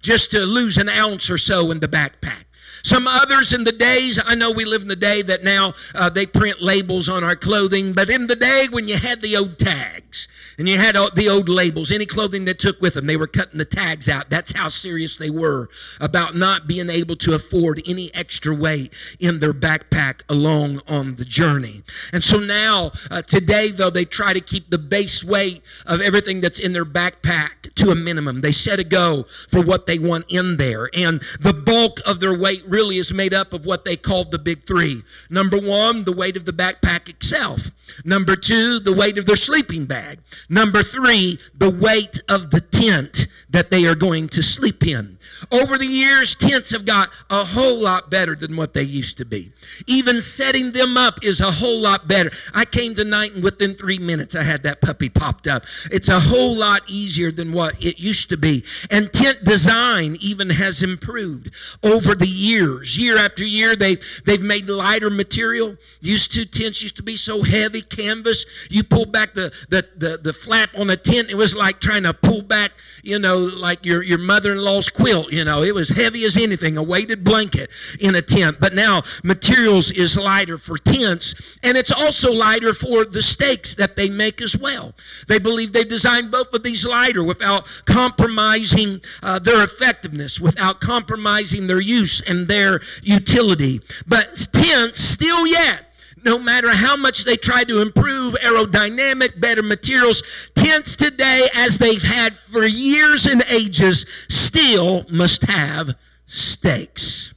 just 0.03 0.31
to 0.31 0.41
lose 0.41 0.77
an 0.77 0.89
ounce 0.89 1.31
or 1.31 1.39
so 1.39 1.71
in 1.71 1.81
the 1.81 1.89
backpack. 1.89 2.45
Some 2.83 3.07
others 3.07 3.53
in 3.53 3.65
the 3.65 3.73
days, 3.73 4.19
I 4.25 4.35
know 4.35 4.51
we 4.51 4.65
live 4.65 4.83
in 4.83 4.89
the 4.89 4.97
day 4.97 5.23
that 5.23 5.45
now 5.45 5.75
uh, 5.95 6.11
they 6.11 6.27
print 6.27 6.61
labels 6.61 7.09
on 7.09 7.25
our 7.25 7.37
clothing, 7.37 7.93
but 7.93 8.11
in 8.11 8.27
the 8.27 8.37
day 8.37 8.67
when 8.71 8.89
you 8.89 8.97
had 8.97 9.21
the 9.23 9.37
old 9.37 9.59
tags 9.59 10.29
and 10.59 10.69
you 10.69 10.77
had 10.79 10.97
the 11.15 11.29
old 11.29 11.49
labels, 11.49 11.93
any 11.93 12.07
clothing 12.07 12.45
that 12.47 12.59
took 12.59 12.81
with 12.81 12.95
them, 12.95 13.07
they 13.07 13.17
were 13.17 13.27
cutting 13.27 13.59
the 13.59 13.65
tags 13.65 14.09
out. 14.09 14.31
That's 14.31 14.53
how 14.53 14.69
serious 14.69 15.17
they 15.17 15.31
were 15.31 15.69
about 16.01 16.35
not 16.35 16.67
being 16.67 16.91
able 16.91 17.17
to 17.17 17.35
afford 17.35 17.81
any 17.87 18.13
extra 18.15 18.55
weight 18.55 18.93
in 19.21 19.39
their 19.39 19.53
backpack 19.53 20.23
along 20.29 20.81
on 20.89 21.17
the 21.17 21.25
journey. 21.25 21.83
And 22.13 22.23
so 22.23 22.39
now, 22.39 22.91
uh, 23.11 23.23
today, 23.23 23.71
though, 23.71 23.91
they 23.91 24.05
try 24.05 24.33
to 24.33 24.41
keep 24.41 24.71
the 24.71 24.79
base 24.79 25.23
weight 25.23 25.63
of 25.87 26.01
everything 26.01 26.41
that's 26.41 26.59
in 26.59 26.73
their 26.73 26.85
backpack 26.85 27.75
to 27.77 27.91
a 27.91 27.95
minimum. 27.95 28.41
They 28.41 28.53
set 28.53 28.81
a 28.81 28.85
go 28.85 29.25
for 29.51 29.63
what 29.63 29.87
they 29.87 29.99
want 29.99 30.27
in 30.29 30.57
there. 30.57 30.91
And 30.95 31.23
the 31.41 31.53
bulk 31.53 32.01
of 32.07 32.21
their 32.21 32.37
weight 32.39 32.63
really 32.69 32.99
is 32.99 33.13
made 33.13 33.35
up 33.35 33.53
of 33.53 33.67
what 33.67 33.85
they 33.85 33.97
called 33.97 34.31
the 34.31 34.39
big 34.39 34.65
three. 34.65 35.03
Number 35.31 35.59
one, 35.59 36.05
the 36.05 36.13
weight 36.13 36.37
of 36.37 36.45
the 36.45 36.53
backpack 36.53 37.09
itself. 37.09 37.71
Number 38.05 38.37
two, 38.37 38.81
the 38.81 38.93
weight 38.93 39.19
of 39.19 39.27
their 39.27 39.37
sleeping 39.37 39.87
bag. 39.87 40.21
Number 40.49 40.83
three, 40.83 41.39
the 41.55 41.71
weight 41.71 42.21
of 42.29 42.51
the 42.51 42.61
tent 42.61 43.27
that 43.51 43.71
they 43.71 43.87
are 43.87 43.95
going 43.95 44.29
to 44.29 44.43
sleep 44.43 44.87
in. 44.87 45.19
Over 45.51 45.79
the 45.79 45.87
years, 45.87 46.35
tents 46.35 46.71
have 46.71 46.85
got 46.85 47.11
a 47.31 47.45
whole 47.45 47.81
lot 47.83 48.11
better 48.11 48.35
than 48.35 48.57
what 48.57 48.75
they 48.75 48.83
used 48.83 49.17
to 49.19 49.25
be. 49.25 49.53
Even 49.87 50.21
setting 50.21 50.73
them 50.73 50.97
up 50.97 51.25
is 51.25 51.41
a 51.41 51.51
whole 51.51 51.81
lot 51.81 52.09
better. 52.09 52.31
I 52.55 52.65
came 52.65 52.95
tonight 52.95 53.35
and 53.35 53.43
within 53.43 53.75
three 53.75 53.99
minutes 53.99 54.35
I 54.35 54.43
had 54.43 54.63
that 54.65 54.81
puppy 54.81 55.09
popped 55.09 55.47
up. 55.47 55.65
It's 55.91 56.09
a 56.09 56.21
whole 56.21 56.57
lot 56.57 56.83
easier 56.89 57.31
than 57.31 57.53
what 57.53 57.83
it 57.83 57.99
used 57.99 58.29
to 58.31 58.37
be. 58.37 58.65
And 58.91 59.13
tent 59.13 59.45
design 59.45 60.17
even 60.21 60.51
has 60.51 60.83
improved 60.83 61.51
over 61.83 62.15
the 62.15 62.29
years 62.29 62.58
years, 62.59 62.97
year 62.97 63.17
after 63.17 63.45
year, 63.45 63.77
they've, 63.77 64.03
they've 64.25 64.43
made 64.43 64.69
lighter 64.69 65.11
material. 65.11 65.77
Used 66.01 66.33
to, 66.33 66.45
tents 66.45 66.83
used 66.83 66.97
to 66.97 67.03
be 67.03 67.17
so 67.17 67.43
heavy, 67.43 67.83
canvas. 67.83 68.45
You 68.71 68.83
pull 68.83 69.07
back 69.07 69.35
the, 69.35 69.53
the, 69.69 69.87
the, 69.97 70.19
the 70.19 70.33
flap 70.33 70.71
on 70.77 70.91
a 70.91 70.97
tent, 70.97 71.31
it 71.31 71.37
was 71.37 71.55
like 71.55 71.81
trying 71.81 72.05
to 72.05 72.13
pull 72.13 72.43
back, 72.43 72.73
you 73.03 73.19
know, 73.19 73.39
like 73.59 73.85
your, 73.85 74.03
your 74.03 74.19
mother-in-law's 74.19 74.89
quilt, 74.89 75.33
you 75.33 75.45
know. 75.45 75.63
It 75.63 75.75
was 75.75 75.89
heavy 75.89 76.25
as 76.25 76.37
anything, 76.37 76.77
a 76.77 76.83
weighted 76.83 77.25
blanket 77.25 77.71
in 78.01 78.15
a 78.15 78.23
tent. 78.23 78.59
But 78.61 78.75
now 78.75 79.03
materials 79.23 79.91
is 79.93 80.17
lighter 80.17 80.59
for 80.59 80.79
tents, 80.79 81.59
and 81.63 81.77
it's 81.77 81.93
also 81.93 82.33
lighter 82.33 82.75
for 82.75 83.05
the 83.05 83.23
stakes 83.23 83.75
that 83.75 83.97
they 83.97 84.09
make 84.09 84.43
as 84.43 84.57
well. 84.57 84.93
They 85.29 85.39
believe 85.39 85.73
they 85.73 85.85
designed 85.85 86.31
both 86.31 86.53
of 86.53 86.63
these 86.63 86.87
lighter 86.87 87.23
without 87.23 87.67
compromising 87.85 89.01
uh, 89.23 89.39
their 89.39 89.63
effectiveness, 89.63 90.41
without 90.41 90.81
compromising 90.81 91.67
their 91.67 91.81
use 91.81 92.21
and 92.23 92.48
their 92.49 92.81
utility. 93.03 93.81
But 94.09 94.49
tents, 94.53 94.99
still 94.99 95.47
yet, 95.47 95.85
no 96.25 96.39
matter 96.39 96.71
how 96.71 96.97
much 96.97 97.25
they 97.25 97.37
try 97.37 97.63
to 97.65 97.81
improve 97.81 98.35
aerodynamic, 98.35 99.41
better 99.41 99.63
materials, 99.63 100.23
tents 100.55 100.97
today, 100.97 101.49
as 101.55 101.79
they've 101.79 102.03
had 102.03 102.35
for 102.35 102.65
years 102.65 103.27
and 103.27 103.43
ages, 103.51 104.05
still 104.29 105.05
must 105.11 105.45
have 105.45 105.95
stakes. 106.27 107.33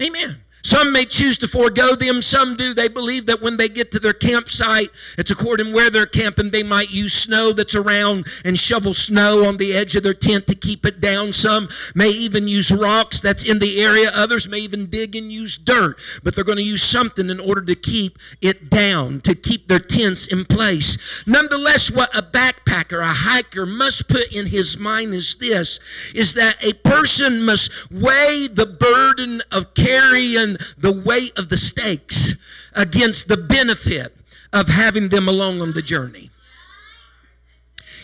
Amen. 0.00 0.36
Some 0.68 0.92
may 0.92 1.06
choose 1.06 1.38
to 1.38 1.48
forego 1.48 1.94
them. 1.94 2.20
Some 2.20 2.54
do. 2.54 2.74
They 2.74 2.88
believe 2.88 3.24
that 3.24 3.40
when 3.40 3.56
they 3.56 3.70
get 3.70 3.90
to 3.92 3.98
their 3.98 4.12
campsite, 4.12 4.90
it's 5.16 5.30
according 5.30 5.72
where 5.72 5.88
they're 5.88 6.04
camping, 6.04 6.50
they 6.50 6.62
might 6.62 6.90
use 6.90 7.14
snow 7.14 7.54
that's 7.54 7.74
around 7.74 8.26
and 8.44 8.60
shovel 8.60 8.92
snow 8.92 9.46
on 9.46 9.56
the 9.56 9.72
edge 9.72 9.94
of 9.94 10.02
their 10.02 10.12
tent 10.12 10.46
to 10.48 10.54
keep 10.54 10.84
it 10.84 11.00
down. 11.00 11.32
Some 11.32 11.70
may 11.94 12.10
even 12.10 12.46
use 12.46 12.70
rocks 12.70 13.18
that's 13.22 13.48
in 13.48 13.60
the 13.60 13.80
area. 13.82 14.10
Others 14.14 14.50
may 14.50 14.58
even 14.58 14.90
dig 14.90 15.16
and 15.16 15.32
use 15.32 15.56
dirt. 15.56 15.98
But 16.22 16.34
they're 16.34 16.44
going 16.44 16.58
to 16.58 16.62
use 16.62 16.82
something 16.82 17.30
in 17.30 17.40
order 17.40 17.62
to 17.62 17.74
keep 17.74 18.18
it 18.42 18.68
down, 18.68 19.22
to 19.22 19.34
keep 19.34 19.68
their 19.68 19.78
tents 19.78 20.26
in 20.26 20.44
place. 20.44 20.98
Nonetheless, 21.26 21.90
what 21.90 22.14
a 22.14 22.20
backpacker, 22.20 23.00
a 23.00 23.14
hiker 23.14 23.64
must 23.64 24.06
put 24.06 24.34
in 24.34 24.44
his 24.44 24.76
mind 24.76 25.14
is 25.14 25.34
this, 25.36 25.80
is 26.14 26.34
that 26.34 26.62
a 26.62 26.74
person 26.74 27.42
must 27.42 27.90
weigh 27.90 28.48
the 28.52 28.76
burden 28.78 29.40
of 29.50 29.72
carrying 29.72 30.57
the 30.78 31.02
weight 31.04 31.38
of 31.38 31.48
the 31.48 31.56
stakes 31.56 32.34
against 32.74 33.28
the 33.28 33.36
benefit 33.36 34.16
of 34.52 34.68
having 34.68 35.08
them 35.08 35.28
along 35.28 35.60
on 35.60 35.72
the 35.72 35.82
journey. 35.82 36.30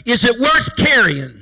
Is 0.04 0.24
it 0.24 0.38
worth 0.38 0.76
carrying? 0.76 1.40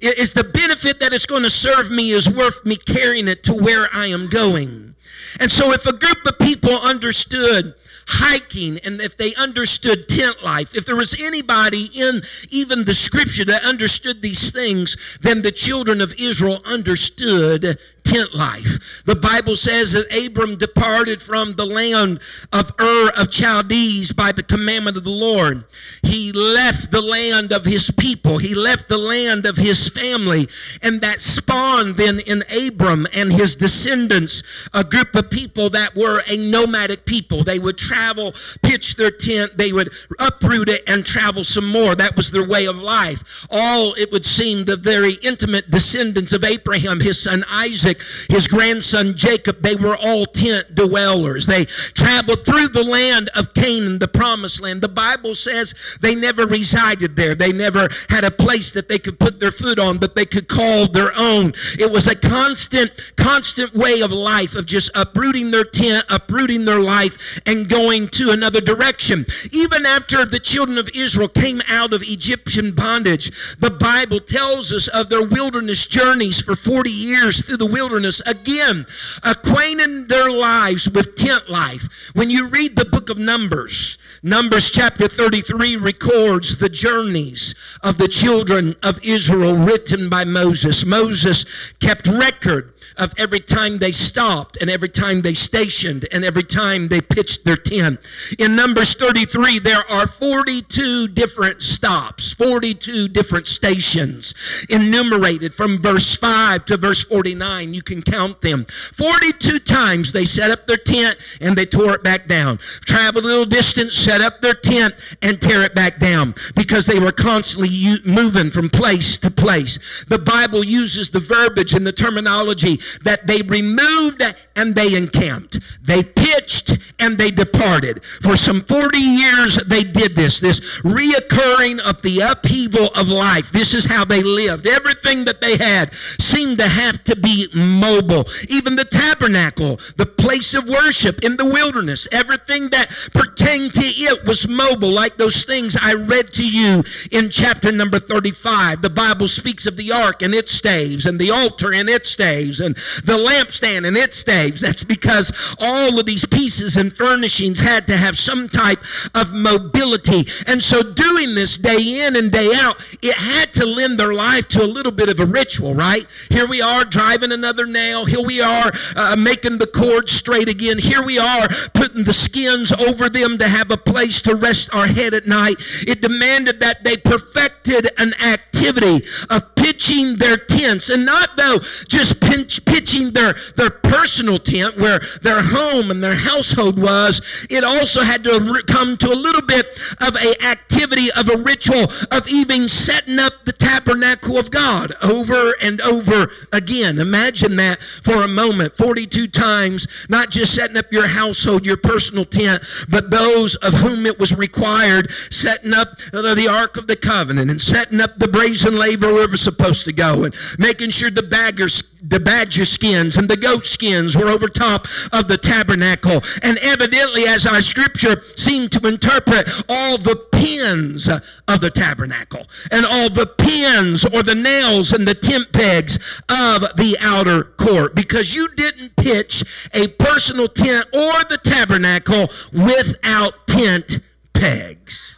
Is 0.00 0.32
the 0.32 0.44
benefit 0.44 0.98
that 1.00 1.12
it's 1.12 1.26
going 1.26 1.42
to 1.42 1.50
serve 1.50 1.90
me 1.90 2.10
is 2.10 2.28
worth 2.28 2.64
me 2.64 2.76
carrying 2.76 3.28
it 3.28 3.44
to 3.44 3.52
where 3.52 3.88
I 3.92 4.06
am 4.06 4.28
going? 4.28 4.94
And 5.38 5.52
so 5.52 5.72
if 5.72 5.86
a 5.86 5.92
group 5.92 6.24
of 6.26 6.38
people 6.38 6.72
understood 6.78 7.74
hiking 8.06 8.78
and 8.84 9.00
if 9.00 9.16
they 9.16 9.34
understood 9.34 10.08
tent 10.08 10.42
life, 10.42 10.74
if 10.74 10.84
there 10.84 10.96
was 10.96 11.14
anybody 11.22 11.88
in 11.94 12.22
even 12.50 12.84
the 12.84 12.94
scripture 12.94 13.44
that 13.44 13.64
understood 13.64 14.20
these 14.22 14.50
things, 14.50 14.96
then 15.20 15.42
the 15.42 15.52
children 15.52 16.00
of 16.00 16.14
Israel 16.18 16.60
understood 16.64 17.78
tent 18.04 18.34
life. 18.34 19.02
The 19.06 19.16
Bible 19.16 19.56
says 19.56 19.92
that 19.92 20.12
Abram 20.12 20.56
departed 20.56 21.20
from 21.20 21.54
the 21.54 21.66
land 21.66 22.20
of 22.52 22.72
Ur 22.80 23.10
of 23.16 23.32
Chaldees 23.32 24.12
by 24.12 24.32
the 24.32 24.42
commandment 24.42 24.96
of 24.96 25.04
the 25.04 25.10
Lord. 25.10 25.64
He 26.02 26.32
left 26.32 26.90
the 26.90 27.00
land 27.00 27.52
of 27.52 27.64
his 27.64 27.90
people. 27.90 28.38
He 28.38 28.54
left 28.54 28.88
the 28.88 28.98
land 28.98 29.46
of 29.46 29.56
his 29.56 29.88
family. 29.88 30.48
And 30.82 31.00
that 31.00 31.20
spawned 31.20 31.96
then 31.96 32.20
in 32.20 32.42
Abram 32.66 33.06
and 33.14 33.32
his 33.32 33.56
descendants 33.56 34.42
a 34.74 34.84
group 34.84 35.14
of 35.14 35.30
people 35.30 35.70
that 35.70 35.94
were 35.96 36.22
a 36.26 36.36
nomadic 36.36 37.04
people. 37.04 37.42
They 37.42 37.58
would 37.58 37.78
travel, 37.78 38.34
pitch 38.62 38.96
their 38.96 39.10
tent, 39.10 39.56
they 39.58 39.72
would 39.72 39.92
uproot 40.18 40.68
it 40.68 40.82
and 40.86 41.04
travel 41.04 41.44
some 41.44 41.66
more. 41.66 41.94
That 41.94 42.16
was 42.16 42.30
their 42.30 42.46
way 42.46 42.66
of 42.66 42.78
life. 42.78 43.46
All, 43.50 43.94
it 43.94 44.10
would 44.12 44.24
seem, 44.24 44.64
the 44.64 44.76
very 44.76 45.14
intimate 45.22 45.70
descendants 45.70 46.32
of 46.32 46.44
Abraham, 46.44 47.00
his 47.00 47.22
son 47.22 47.44
Isaac, 47.50 47.89
Isaac, 47.90 48.02
his 48.28 48.46
grandson 48.46 49.14
Jacob, 49.14 49.62
they 49.62 49.74
were 49.74 49.96
all 49.96 50.26
tent 50.26 50.74
dwellers. 50.74 51.46
They 51.46 51.64
traveled 51.64 52.44
through 52.44 52.68
the 52.68 52.84
land 52.84 53.30
of 53.36 53.52
Canaan, 53.54 53.98
the 53.98 54.08
promised 54.08 54.60
land. 54.60 54.82
The 54.82 54.88
Bible 54.88 55.34
says 55.34 55.74
they 56.00 56.14
never 56.14 56.46
resided 56.46 57.16
there. 57.16 57.34
They 57.34 57.52
never 57.52 57.88
had 58.08 58.24
a 58.24 58.30
place 58.30 58.70
that 58.72 58.88
they 58.88 58.98
could 58.98 59.18
put 59.18 59.40
their 59.40 59.50
foot 59.50 59.78
on, 59.78 59.98
but 59.98 60.14
they 60.14 60.26
could 60.26 60.48
call 60.48 60.86
their 60.86 61.12
own. 61.16 61.52
It 61.78 61.90
was 61.90 62.06
a 62.06 62.14
constant, 62.14 62.92
constant 63.16 63.74
way 63.74 64.00
of 64.00 64.12
life 64.12 64.54
of 64.54 64.66
just 64.66 64.90
uprooting 64.94 65.50
their 65.50 65.64
tent, 65.64 66.04
uprooting 66.08 66.64
their 66.64 66.80
life, 66.80 67.40
and 67.46 67.68
going 67.68 68.08
to 68.08 68.30
another 68.30 68.60
direction. 68.60 69.26
Even 69.52 69.86
after 69.86 70.24
the 70.24 70.38
children 70.38 70.78
of 70.78 70.88
Israel 70.94 71.28
came 71.28 71.60
out 71.68 71.92
of 71.92 72.02
Egyptian 72.02 72.72
bondage, 72.72 73.56
the 73.58 73.70
Bible 73.70 74.20
tells 74.20 74.72
us 74.72 74.88
of 74.88 75.08
their 75.08 75.26
wilderness 75.26 75.86
journeys 75.86 76.40
for 76.40 76.54
40 76.54 76.90
years 76.90 77.44
through 77.44 77.56
the 77.56 77.66
wilderness 77.66 77.79
wilderness, 77.80 78.20
again, 78.26 78.84
acquainting 79.22 80.06
their 80.06 80.30
lives 80.30 80.86
with 80.90 81.16
tent 81.16 81.48
life. 81.48 81.88
When 82.12 82.28
you 82.28 82.48
read 82.48 82.76
the 82.76 82.84
book 82.84 83.08
of 83.08 83.16
Numbers, 83.16 83.96
Numbers 84.22 84.70
chapter 84.70 85.08
33 85.08 85.76
records 85.76 86.58
the 86.58 86.68
journeys 86.68 87.54
of 87.82 87.96
the 87.96 88.06
children 88.06 88.76
of 88.82 89.02
Israel 89.02 89.56
written 89.56 90.10
by 90.10 90.26
Moses. 90.26 90.84
Moses 90.84 91.46
kept 91.80 92.06
record 92.06 92.74
of 93.00 93.14
every 93.16 93.40
time 93.40 93.78
they 93.78 93.92
stopped 93.92 94.58
and 94.60 94.70
every 94.70 94.88
time 94.88 95.22
they 95.22 95.34
stationed 95.34 96.06
and 96.12 96.24
every 96.24 96.44
time 96.44 96.86
they 96.86 97.00
pitched 97.00 97.44
their 97.44 97.56
tent. 97.56 97.98
In 98.38 98.54
Numbers 98.54 98.94
33, 98.94 99.58
there 99.60 99.90
are 99.90 100.06
42 100.06 101.08
different 101.08 101.62
stops, 101.62 102.34
42 102.34 103.08
different 103.08 103.46
stations 103.46 104.34
enumerated 104.68 105.54
from 105.54 105.80
verse 105.80 106.14
5 106.16 106.66
to 106.66 106.76
verse 106.76 107.02
49. 107.04 107.72
You 107.72 107.82
can 107.82 108.02
count 108.02 108.42
them. 108.42 108.66
42 108.66 109.58
times 109.60 110.12
they 110.12 110.26
set 110.26 110.50
up 110.50 110.66
their 110.66 110.76
tent 110.76 111.16
and 111.40 111.56
they 111.56 111.64
tore 111.64 111.94
it 111.94 112.02
back 112.02 112.28
down. 112.28 112.58
Traveled 112.84 113.24
a 113.24 113.26
little 113.26 113.46
distance, 113.46 113.94
set 113.96 114.20
up 114.20 114.42
their 114.42 114.54
tent 114.54 114.94
and 115.22 115.40
tear 115.40 115.62
it 115.62 115.74
back 115.74 115.98
down 115.98 116.34
because 116.54 116.86
they 116.86 117.00
were 117.00 117.12
constantly 117.12 117.70
moving 118.04 118.50
from 118.50 118.68
place 118.68 119.16
to 119.18 119.30
place. 119.30 119.78
The 120.08 120.18
Bible 120.18 120.64
uses 120.64 121.08
the 121.08 121.20
verbiage 121.20 121.72
and 121.72 121.86
the 121.86 121.92
terminology 121.92 122.78
that 123.02 123.26
they 123.26 123.42
removed 123.42 124.22
and 124.56 124.74
they 124.74 124.96
encamped. 124.96 125.58
They 125.82 126.02
pitched 126.02 126.78
and 126.98 127.16
they 127.18 127.30
departed. 127.30 128.04
For 128.22 128.36
some 128.36 128.60
40 128.62 128.98
years 128.98 129.56
they 129.66 129.82
did 129.82 130.16
this, 130.16 130.40
this 130.40 130.60
reoccurring 130.82 131.80
of 131.80 132.02
the 132.02 132.20
upheaval 132.20 132.88
of 132.96 133.08
life. 133.08 133.50
This 133.52 133.74
is 133.74 133.84
how 133.84 134.04
they 134.04 134.22
lived. 134.22 134.66
Everything 134.66 135.24
that 135.24 135.40
they 135.40 135.56
had 135.56 135.92
seemed 136.18 136.58
to 136.58 136.68
have 136.68 137.02
to 137.04 137.16
be 137.16 137.48
mobile. 137.54 138.24
Even 138.48 138.76
the 138.76 138.84
tabernacle, 138.84 139.78
the 139.96 140.06
place 140.06 140.54
of 140.54 140.68
worship 140.68 141.22
in 141.22 141.36
the 141.36 141.44
wilderness, 141.44 142.08
everything 142.12 142.70
that 142.70 142.90
pertained 143.12 143.74
to 143.74 143.80
it 143.84 144.26
was 144.26 144.48
mobile, 144.48 144.90
like 144.90 145.16
those 145.16 145.44
things 145.44 145.76
I 145.80 145.94
read 145.94 146.32
to 146.34 146.48
you 146.48 146.82
in 147.10 147.30
chapter 147.30 147.72
number 147.72 147.98
35. 147.98 148.82
The 148.82 148.90
Bible 148.90 149.28
speaks 149.28 149.66
of 149.66 149.76
the 149.76 149.92
ark 149.92 150.22
and 150.22 150.34
its 150.34 150.52
staves, 150.52 151.06
and 151.06 151.18
the 151.18 151.30
altar 151.30 151.72
and 151.72 151.88
its 151.88 152.10
staves, 152.10 152.60
and 152.60 152.69
the 153.04 153.26
lampstand 153.28 153.86
and 153.86 153.96
its 153.96 154.16
staves. 154.16 154.60
That's 154.60 154.84
because 154.84 155.32
all 155.58 155.98
of 155.98 156.06
these 156.06 156.24
pieces 156.26 156.76
and 156.76 156.96
furnishings 156.96 157.60
had 157.60 157.86
to 157.88 157.96
have 157.96 158.16
some 158.18 158.48
type 158.48 158.82
of 159.14 159.32
mobility. 159.32 160.26
And 160.46 160.62
so, 160.62 160.82
doing 160.82 161.34
this 161.34 161.58
day 161.58 162.06
in 162.06 162.16
and 162.16 162.30
day 162.30 162.50
out, 162.54 162.76
it 163.02 163.14
had 163.14 163.52
to 163.54 163.66
lend 163.66 163.98
their 163.98 164.12
life 164.12 164.48
to 164.48 164.62
a 164.62 164.66
little 164.66 164.92
bit 164.92 165.08
of 165.08 165.20
a 165.20 165.26
ritual, 165.26 165.74
right? 165.74 166.06
Here 166.28 166.46
we 166.46 166.60
are 166.60 166.84
driving 166.84 167.32
another 167.32 167.66
nail. 167.66 168.04
Here 168.04 168.24
we 168.24 168.40
are 168.40 168.70
uh, 168.96 169.16
making 169.16 169.58
the 169.58 169.66
cord 169.66 170.08
straight 170.08 170.48
again. 170.48 170.78
Here 170.78 171.02
we 171.02 171.18
are 171.18 171.48
putting 171.74 172.04
the 172.04 172.12
skins 172.12 172.72
over 172.72 173.08
them 173.08 173.38
to 173.38 173.48
have 173.48 173.70
a 173.70 173.76
place 173.76 174.20
to 174.22 174.34
rest 174.34 174.72
our 174.74 174.86
head 174.86 175.14
at 175.14 175.26
night. 175.26 175.56
It 175.86 176.00
demanded 176.00 176.60
that 176.60 176.84
they 176.84 176.96
perfected 176.96 177.88
an 177.98 178.12
activity 178.22 179.02
of 179.28 179.54
pitching 179.54 180.16
their 180.16 180.36
tents, 180.36 180.88
and 180.90 181.04
not 181.04 181.36
though 181.36 181.58
just 181.88 182.20
pinch, 182.20 182.59
pitching 182.60 183.12
their, 183.12 183.34
their 183.56 183.70
personal 183.70 184.38
tent 184.38 184.76
where 184.76 185.00
their 185.22 185.42
home 185.42 185.90
and 185.90 186.02
their 186.02 186.14
household 186.14 186.80
was. 186.80 187.20
It 187.50 187.64
also 187.64 188.02
had 188.02 188.24
to 188.24 188.62
come 188.66 188.96
to 188.98 189.08
a 189.08 189.14
little 189.14 189.42
bit 189.42 189.66
of 190.00 190.16
a 190.16 190.44
activity 190.44 191.08
of 191.18 191.28
a 191.28 191.36
ritual 191.38 191.90
of 192.10 192.28
even 192.28 192.68
setting 192.68 193.18
up 193.18 193.32
the 193.44 193.52
tabernacle 193.52 194.38
of 194.38 194.50
God 194.50 194.92
over 195.02 195.54
and 195.62 195.80
over 195.82 196.30
again. 196.52 196.98
Imagine 196.98 197.56
that 197.56 197.82
for 197.82 198.22
a 198.22 198.28
moment. 198.28 198.76
42 198.76 199.28
times, 199.28 199.86
not 200.08 200.30
just 200.30 200.54
setting 200.54 200.76
up 200.76 200.92
your 200.92 201.06
household, 201.06 201.66
your 201.66 201.76
personal 201.76 202.24
tent, 202.24 202.62
but 202.88 203.10
those 203.10 203.56
of 203.56 203.74
whom 203.74 204.06
it 204.06 204.18
was 204.18 204.34
required, 204.34 205.10
setting 205.30 205.72
up 205.72 205.98
the 206.12 206.48
Ark 206.50 206.76
of 206.76 206.86
the 206.86 206.96
Covenant 206.96 207.50
and 207.50 207.60
setting 207.60 208.00
up 208.00 208.18
the 208.18 208.28
brazen 208.28 208.76
laver 208.76 209.12
where 209.12 209.24
it 209.24 209.30
was 209.30 209.40
supposed 209.40 209.84
to 209.84 209.92
go 209.92 210.24
and 210.24 210.34
making 210.58 210.90
sure 210.90 211.10
the 211.10 211.22
baggers 211.22 211.82
the 212.02 212.20
badger 212.20 212.64
skins 212.64 213.16
and 213.16 213.28
the 213.28 213.36
goat 213.36 213.66
skins 213.66 214.16
were 214.16 214.28
over 214.28 214.48
top 214.48 214.86
of 215.12 215.28
the 215.28 215.36
tabernacle. 215.36 216.22
And 216.42 216.58
evidently, 216.58 217.24
as 217.24 217.46
our 217.46 217.60
scripture 217.60 218.22
seemed 218.36 218.72
to 218.72 218.86
interpret, 218.86 219.50
all 219.68 219.98
the 219.98 220.16
pins 220.32 221.08
of 221.08 221.60
the 221.60 221.70
tabernacle 221.70 222.46
and 222.70 222.86
all 222.86 223.10
the 223.10 223.26
pins 223.38 224.04
or 224.04 224.22
the 224.22 224.34
nails 224.34 224.92
and 224.92 225.06
the 225.06 225.14
tent 225.14 225.52
pegs 225.52 225.96
of 226.28 226.62
the 226.76 226.96
outer 227.00 227.44
court. 227.44 227.94
Because 227.94 228.34
you 228.34 228.48
didn't 228.56 228.96
pitch 228.96 229.70
a 229.74 229.88
personal 229.88 230.48
tent 230.48 230.86
or 230.94 231.12
the 231.28 231.38
tabernacle 231.42 232.28
without 232.52 233.46
tent 233.46 234.00
pegs. 234.32 235.14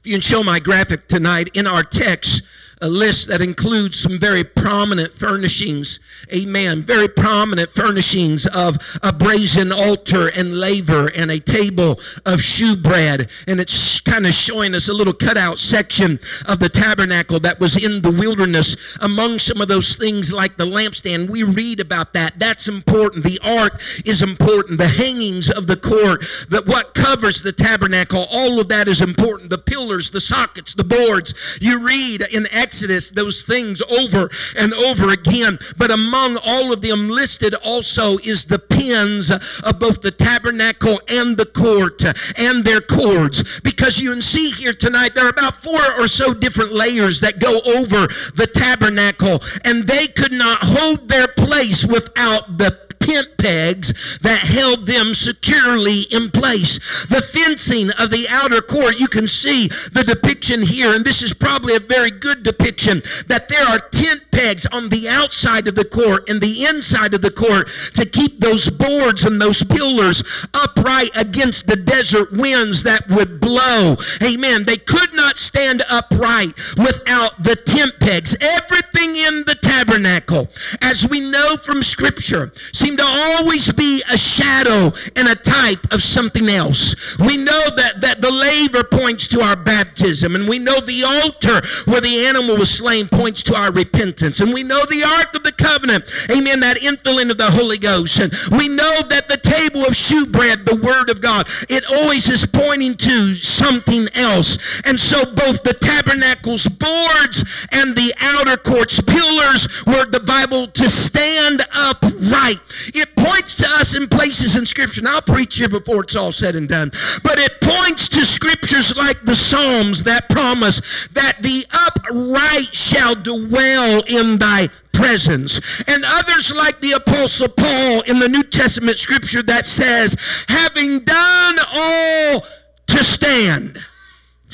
If 0.00 0.08
you 0.08 0.12
can 0.12 0.20
show 0.20 0.42
my 0.42 0.60
graphic 0.60 1.08
tonight 1.08 1.48
in 1.54 1.66
our 1.66 1.82
text, 1.82 2.42
a 2.84 2.88
list 2.88 3.28
that 3.28 3.40
includes 3.40 3.98
some 3.98 4.18
very 4.18 4.44
prominent 4.44 5.10
furnishings. 5.14 6.00
Amen. 6.34 6.82
Very 6.82 7.08
prominent 7.08 7.70
furnishings 7.70 8.46
of 8.48 8.76
a 9.02 9.10
brazen 9.10 9.72
altar 9.72 10.28
and 10.36 10.58
laver 10.60 11.06
and 11.16 11.30
a 11.30 11.40
table 11.40 11.98
of 12.26 12.42
shewbread. 12.42 13.30
And 13.48 13.58
it's 13.58 14.00
kind 14.00 14.26
of 14.26 14.34
showing 14.34 14.74
us 14.74 14.90
a 14.90 14.92
little 14.92 15.14
cutout 15.14 15.58
section 15.58 16.20
of 16.46 16.58
the 16.58 16.68
tabernacle 16.68 17.40
that 17.40 17.58
was 17.58 17.82
in 17.82 18.02
the 18.02 18.10
wilderness. 18.10 18.76
Among 19.00 19.38
some 19.38 19.62
of 19.62 19.68
those 19.68 19.96
things 19.96 20.30
like 20.30 20.58
the 20.58 20.66
lampstand, 20.66 21.30
we 21.30 21.42
read 21.42 21.80
about 21.80 22.12
that. 22.12 22.38
That's 22.38 22.68
important. 22.68 23.24
The 23.24 23.40
ark 23.42 23.80
is 24.04 24.20
important. 24.20 24.76
The 24.76 24.88
hangings 24.88 25.50
of 25.50 25.66
the 25.66 25.78
court, 25.78 26.26
that 26.50 26.66
what 26.66 26.94
covers 26.94 27.40
the 27.40 27.52
tabernacle, 27.52 28.26
all 28.30 28.60
of 28.60 28.68
that 28.68 28.88
is 28.88 29.00
important. 29.00 29.48
The 29.48 29.56
pillars, 29.56 30.10
the 30.10 30.20
sockets, 30.20 30.74
the 30.74 30.84
boards. 30.84 31.32
You 31.62 31.78
read 31.78 32.26
in 32.30 32.46
Exodus 32.52 32.73
those 32.80 33.42
things 33.42 33.80
over 33.82 34.30
and 34.56 34.72
over 34.74 35.10
again. 35.10 35.58
But 35.76 35.90
among 35.90 36.38
all 36.44 36.72
of 36.72 36.80
them 36.80 37.08
listed 37.08 37.54
also 37.64 38.18
is 38.18 38.44
the 38.44 38.58
pins 38.58 39.30
of 39.30 39.78
both 39.78 40.02
the 40.02 40.10
tabernacle 40.10 41.00
and 41.08 41.36
the 41.36 41.46
court 41.46 42.02
and 42.38 42.64
their 42.64 42.80
cords. 42.80 43.60
Because 43.60 43.98
you 43.98 44.12
can 44.12 44.22
see 44.22 44.50
here 44.50 44.72
tonight, 44.72 45.14
there 45.14 45.26
are 45.26 45.30
about 45.30 45.62
four 45.62 45.80
or 45.98 46.08
so 46.08 46.34
different 46.34 46.72
layers 46.72 47.20
that 47.20 47.38
go 47.38 47.60
over 47.76 48.06
the 48.36 48.50
tabernacle, 48.52 49.40
and 49.64 49.86
they 49.86 50.06
could 50.06 50.32
not 50.32 50.58
hold 50.62 51.08
their 51.08 51.28
place 51.28 51.84
without 51.84 52.58
the 52.58 52.83
tent 53.04 53.28
pegs 53.36 53.92
that 54.20 54.38
held 54.40 54.86
them 54.86 55.12
securely 55.12 56.02
in 56.10 56.30
place. 56.30 56.78
The 57.06 57.20
fencing 57.20 57.90
of 57.98 58.10
the 58.10 58.26
outer 58.30 58.62
court, 58.62 58.98
you 58.98 59.08
can 59.08 59.28
see 59.28 59.68
the 59.92 60.04
depiction 60.06 60.62
here, 60.62 60.94
and 60.94 61.04
this 61.04 61.22
is 61.22 61.34
probably 61.34 61.76
a 61.76 61.80
very 61.80 62.10
good 62.10 62.42
depiction 62.42 63.02
that 63.28 63.48
there 63.48 63.64
are 63.66 63.78
tent 63.78 64.22
pegs 64.32 64.66
on 64.66 64.88
the 64.88 65.08
outside 65.08 65.68
of 65.68 65.74
the 65.74 65.84
court 65.84 66.28
and 66.28 66.40
the 66.40 66.64
inside 66.64 67.12
of 67.12 67.20
the 67.20 67.30
court 67.30 67.68
to 67.94 68.06
keep 68.06 68.40
those 68.40 68.70
boards 68.70 69.24
and 69.24 69.40
those 69.40 69.62
pillars 69.62 70.22
upright 70.54 71.10
against 71.16 71.66
the 71.66 71.76
desert 71.76 72.32
winds 72.32 72.82
that 72.82 73.06
would 73.10 73.38
blow. 73.38 73.96
Amen. 74.22 74.64
They 74.64 74.78
could 74.78 75.14
not 75.14 75.36
stand 75.36 75.82
upright 75.90 76.56
without 76.76 77.42
the 77.42 77.56
tent 77.56 77.92
pegs. 78.00 78.36
Everything 78.40 79.16
in 79.16 79.44
the 79.44 79.58
tabernacle, 79.62 80.48
as 80.80 81.06
we 81.08 81.20
know 81.20 81.56
from 81.62 81.82
Scripture, 81.82 82.50
seems 82.72 82.93
to 82.96 83.04
always 83.04 83.72
be 83.72 84.02
a 84.12 84.18
shadow 84.18 84.92
and 85.16 85.28
a 85.28 85.34
type 85.34 85.92
of 85.92 86.02
something 86.02 86.48
else. 86.48 86.94
We 87.18 87.36
know 87.36 87.62
that, 87.76 88.00
that 88.00 88.20
the 88.20 88.30
laver 88.30 88.84
points 88.84 89.28
to 89.28 89.40
our 89.40 89.56
baptism, 89.56 90.34
and 90.34 90.48
we 90.48 90.58
know 90.58 90.80
the 90.80 91.04
altar 91.04 91.66
where 91.90 92.00
the 92.00 92.26
animal 92.26 92.56
was 92.56 92.70
slain 92.70 93.08
points 93.08 93.42
to 93.44 93.56
our 93.56 93.72
repentance, 93.72 94.40
and 94.40 94.52
we 94.52 94.62
know 94.62 94.84
the 94.86 95.04
Ark 95.04 95.34
of 95.34 95.42
the 95.42 95.52
Covenant, 95.52 96.04
amen, 96.30 96.60
that 96.60 96.78
infilling 96.78 97.30
of 97.30 97.38
the 97.38 97.50
Holy 97.50 97.78
Ghost, 97.78 98.18
and 98.18 98.32
we 98.52 98.68
know 98.68 99.02
that 99.08 99.28
the 99.28 99.36
table 99.36 99.84
of 99.86 99.96
shewbread, 99.96 100.66
the 100.66 100.76
Word 100.76 101.10
of 101.10 101.20
God, 101.20 101.48
it 101.68 101.84
always 101.90 102.28
is 102.28 102.46
pointing 102.46 102.94
to 102.94 103.34
something 103.34 104.06
else. 104.14 104.58
And 104.84 104.98
so 104.98 105.24
both 105.24 105.62
the 105.62 105.74
tabernacle's 105.74 106.66
boards 106.66 107.44
and 107.72 107.94
the 107.96 108.12
outer 108.20 108.56
court's 108.56 109.00
pillars 109.00 109.68
were 109.86 110.06
the 110.06 110.20
Bible 110.20 110.66
to 110.68 110.90
stand 110.90 111.62
upright. 111.74 112.58
It 112.94 113.14
points 113.16 113.56
to 113.56 113.66
us 113.80 113.96
in 113.96 114.08
places 114.08 114.56
in 114.56 114.66
Scripture. 114.66 115.00
And 115.00 115.08
I'll 115.08 115.22
preach 115.22 115.56
here 115.56 115.68
before 115.68 116.02
it's 116.02 116.16
all 116.16 116.32
said 116.32 116.56
and 116.56 116.68
done. 116.68 116.90
But 117.22 117.38
it 117.38 117.60
points 117.60 118.08
to 118.08 118.24
Scriptures 118.24 118.94
like 118.96 119.22
the 119.24 119.36
Psalms 119.36 120.02
that 120.04 120.28
promise 120.28 120.80
that 121.12 121.42
the 121.42 121.64
upright 121.72 122.74
shall 122.74 123.14
dwell 123.14 124.02
in 124.08 124.38
thy 124.38 124.68
presence. 124.92 125.60
And 125.86 126.04
others 126.06 126.52
like 126.52 126.80
the 126.80 126.92
Apostle 126.92 127.48
Paul 127.48 128.02
in 128.02 128.18
the 128.18 128.28
New 128.28 128.42
Testament 128.42 128.98
Scripture 128.98 129.42
that 129.42 129.66
says, 129.66 130.16
having 130.48 131.00
done 131.00 131.56
all 131.74 132.46
to 132.86 133.04
stand 133.04 133.78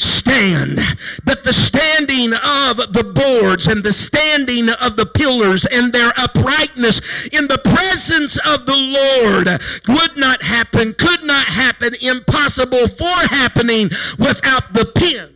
stand. 0.00 0.78
But 1.24 1.44
the 1.44 1.52
standing 1.52 2.32
of 2.32 2.92
the 2.92 3.12
boards 3.14 3.66
and 3.66 3.84
the 3.84 3.92
standing 3.92 4.68
of 4.82 4.96
the 4.96 5.06
pillars 5.06 5.66
and 5.66 5.92
their 5.92 6.12
uprightness 6.16 7.28
in 7.28 7.46
the 7.48 7.58
presence 7.58 8.38
of 8.46 8.66
the 8.66 8.76
Lord 8.76 9.46
would 9.88 10.16
not 10.16 10.42
happen, 10.42 10.94
could 10.94 11.22
not 11.24 11.46
happen, 11.46 11.94
impossible 12.00 12.88
for 12.88 13.18
happening 13.28 13.90
without 14.18 14.72
the 14.72 14.86
pins 14.94 15.30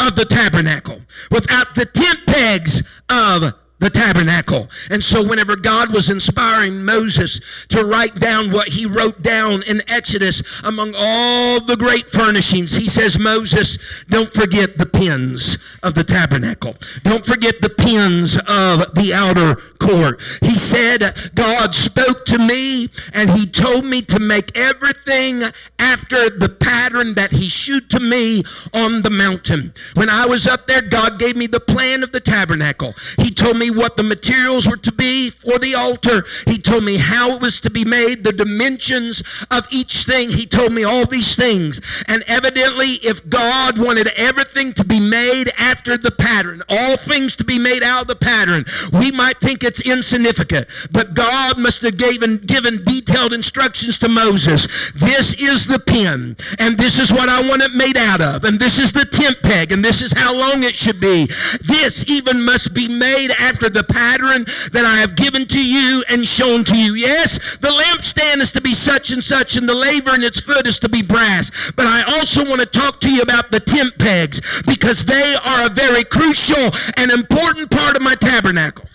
of 0.00 0.16
the 0.16 0.24
tabernacle, 0.24 1.00
without 1.30 1.74
the 1.74 1.84
tent 1.84 2.18
pegs 2.26 2.82
of 3.08 3.52
the 3.80 3.90
tabernacle. 3.90 4.68
And 4.90 5.02
so, 5.02 5.26
whenever 5.26 5.56
God 5.56 5.92
was 5.92 6.10
inspiring 6.10 6.84
Moses 6.84 7.40
to 7.68 7.84
write 7.84 8.14
down 8.14 8.52
what 8.52 8.68
he 8.68 8.86
wrote 8.86 9.22
down 9.22 9.62
in 9.66 9.82
Exodus 9.88 10.42
among 10.64 10.92
all 10.96 11.60
the 11.64 11.76
great 11.76 12.08
furnishings, 12.10 12.74
he 12.74 12.88
says, 12.88 13.18
Moses, 13.18 13.78
don't 14.08 14.32
forget 14.32 14.78
the 14.78 14.86
pins 14.86 15.58
of 15.82 15.94
the 15.94 16.04
tabernacle. 16.04 16.74
Don't 17.02 17.26
forget 17.26 17.60
the 17.60 17.70
pins 17.70 18.36
of 18.36 18.94
the 18.94 19.12
outer 19.14 19.56
court. 19.78 20.20
He 20.42 20.58
said, 20.58 21.32
God 21.34 21.74
spoke 21.74 22.26
to 22.26 22.38
me 22.38 22.88
and 23.14 23.30
he 23.30 23.46
told 23.46 23.84
me 23.84 24.02
to 24.02 24.18
make 24.18 24.56
everything 24.56 25.42
after 25.78 26.30
the 26.30 26.54
pattern 26.60 27.14
that 27.14 27.32
he 27.32 27.48
showed 27.48 27.88
to 27.90 28.00
me 28.00 28.42
on 28.74 29.02
the 29.02 29.10
mountain. 29.10 29.72
When 29.94 30.10
I 30.10 30.26
was 30.26 30.46
up 30.46 30.66
there, 30.66 30.82
God 30.82 31.18
gave 31.18 31.36
me 31.36 31.46
the 31.46 31.60
plan 31.60 32.02
of 32.02 32.12
the 32.12 32.20
tabernacle. 32.20 32.94
He 33.18 33.30
told 33.30 33.56
me 33.56 33.69
what 33.70 33.96
the 33.96 34.02
materials 34.02 34.66
were 34.66 34.76
to 34.76 34.92
be 34.92 35.30
for 35.30 35.58
the 35.58 35.74
altar. 35.74 36.24
He 36.46 36.58
told 36.58 36.84
me 36.84 36.96
how 36.96 37.30
it 37.32 37.40
was 37.40 37.60
to 37.60 37.70
be 37.70 37.84
made, 37.84 38.24
the 38.24 38.32
dimensions 38.32 39.22
of 39.50 39.66
each 39.70 40.04
thing. 40.04 40.30
He 40.30 40.46
told 40.46 40.72
me 40.72 40.84
all 40.84 41.06
these 41.06 41.36
things. 41.36 41.80
And 42.08 42.22
evidently, 42.26 42.98
if 43.02 43.28
God 43.28 43.78
wanted 43.78 44.08
everything 44.16 44.72
to 44.74 44.84
be 44.84 45.00
made 45.00 45.50
after 45.58 45.96
the 45.96 46.10
pattern, 46.10 46.62
all 46.68 46.96
things 46.96 47.36
to 47.36 47.44
be 47.44 47.58
made 47.58 47.82
out 47.82 48.02
of 48.02 48.08
the 48.08 48.16
pattern, 48.16 48.64
we 48.92 49.10
might 49.10 49.40
think 49.40 49.64
it's 49.64 49.80
insignificant. 49.80 50.68
But 50.90 51.14
God 51.14 51.58
must 51.58 51.82
have 51.82 51.96
given, 51.96 52.36
given 52.38 52.84
detailed 52.84 53.32
instructions 53.32 53.98
to 53.98 54.08
Moses. 54.08 54.66
This 54.92 55.34
is 55.34 55.66
the 55.66 55.78
pin, 55.78 56.36
and 56.58 56.78
this 56.78 56.98
is 56.98 57.12
what 57.12 57.28
I 57.28 57.46
want 57.48 57.62
it 57.62 57.74
made 57.74 57.96
out 57.96 58.20
of, 58.20 58.44
and 58.44 58.58
this 58.58 58.78
is 58.78 58.92
the 58.92 59.04
tent 59.04 59.38
peg, 59.42 59.72
and 59.72 59.84
this 59.84 60.02
is 60.02 60.12
how 60.12 60.36
long 60.36 60.62
it 60.62 60.74
should 60.74 61.00
be. 61.00 61.26
This 61.62 62.04
even 62.08 62.44
must 62.44 62.74
be 62.74 62.88
made 62.88 63.30
after 63.38 63.59
after 63.60 63.68
the 63.68 63.84
pattern 63.84 64.44
that 64.72 64.86
I 64.86 65.00
have 65.00 65.16
given 65.16 65.46
to 65.48 65.62
you 65.62 66.02
and 66.08 66.26
shown 66.26 66.64
to 66.64 66.76
you. 66.76 66.94
Yes, 66.94 67.58
the 67.58 67.68
lampstand 67.68 68.40
is 68.40 68.52
to 68.52 68.60
be 68.62 68.72
such 68.72 69.10
and 69.10 69.22
such, 69.22 69.54
and 69.56 69.68
the 69.68 69.74
laver 69.74 70.14
in 70.14 70.22
its 70.22 70.40
foot 70.40 70.66
is 70.66 70.78
to 70.78 70.88
be 70.88 71.02
brass. 71.02 71.50
But 71.76 71.86
I 71.86 72.02
also 72.16 72.42
want 72.48 72.60
to 72.60 72.66
talk 72.66 73.00
to 73.00 73.12
you 73.12 73.20
about 73.20 73.50
the 73.50 73.60
tent 73.60 73.98
pegs 73.98 74.62
because 74.62 75.04
they 75.04 75.36
are 75.44 75.66
a 75.66 75.68
very 75.68 76.04
crucial 76.04 76.70
and 76.96 77.10
important 77.10 77.70
part 77.70 77.96
of 77.96 78.02
my 78.02 78.14
tabernacle 78.14 78.86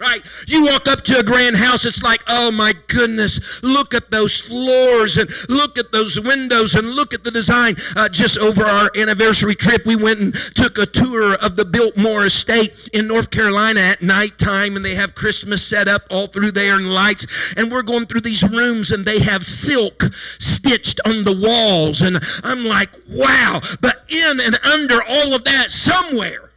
right? 0.00 0.22
You 0.46 0.64
walk 0.64 0.88
up 0.88 1.02
to 1.04 1.18
a 1.18 1.22
grand 1.22 1.56
house, 1.56 1.84
it's 1.84 2.02
like, 2.02 2.22
oh 2.26 2.50
my 2.50 2.72
goodness, 2.88 3.62
look 3.62 3.92
at 3.92 4.10
those 4.10 4.40
floors 4.40 5.18
and 5.18 5.30
look 5.50 5.76
at 5.76 5.92
those 5.92 6.18
windows 6.18 6.74
and 6.74 6.88
look 6.88 7.12
at 7.12 7.22
the 7.22 7.30
design. 7.30 7.74
Uh, 7.94 8.08
just 8.08 8.38
over 8.38 8.64
our 8.64 8.90
anniversary 8.96 9.54
trip, 9.54 9.84
we 9.84 9.96
went 9.96 10.20
and 10.20 10.34
took 10.54 10.78
a 10.78 10.86
tour 10.86 11.34
of 11.34 11.54
the 11.54 11.64
Biltmore 11.64 12.24
Estate 12.24 12.88
in 12.94 13.06
North 13.06 13.30
Carolina 13.30 13.80
at 13.80 14.00
nighttime, 14.00 14.74
and 14.74 14.84
they 14.84 14.94
have 14.94 15.14
Christmas 15.14 15.64
set 15.64 15.86
up 15.86 16.02
all 16.10 16.26
through 16.26 16.52
there 16.52 16.76
and 16.76 16.92
lights. 16.92 17.26
And 17.56 17.70
we're 17.70 17.82
going 17.82 18.06
through 18.06 18.22
these 18.22 18.42
rooms, 18.42 18.92
and 18.92 19.04
they 19.04 19.20
have 19.20 19.44
silk 19.44 20.04
stitched 20.38 21.00
on 21.04 21.24
the 21.24 21.36
walls. 21.36 22.00
And 22.00 22.18
I'm 22.42 22.64
like, 22.64 22.90
wow. 23.10 23.60
But 23.82 24.04
in 24.10 24.40
and 24.40 24.58
under 24.64 25.02
all 25.06 25.34
of 25.34 25.44
that, 25.44 25.70
somewhere, 25.70 26.50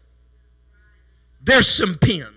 there's 1.41 1.67
some 1.67 1.95
pins 1.95 2.32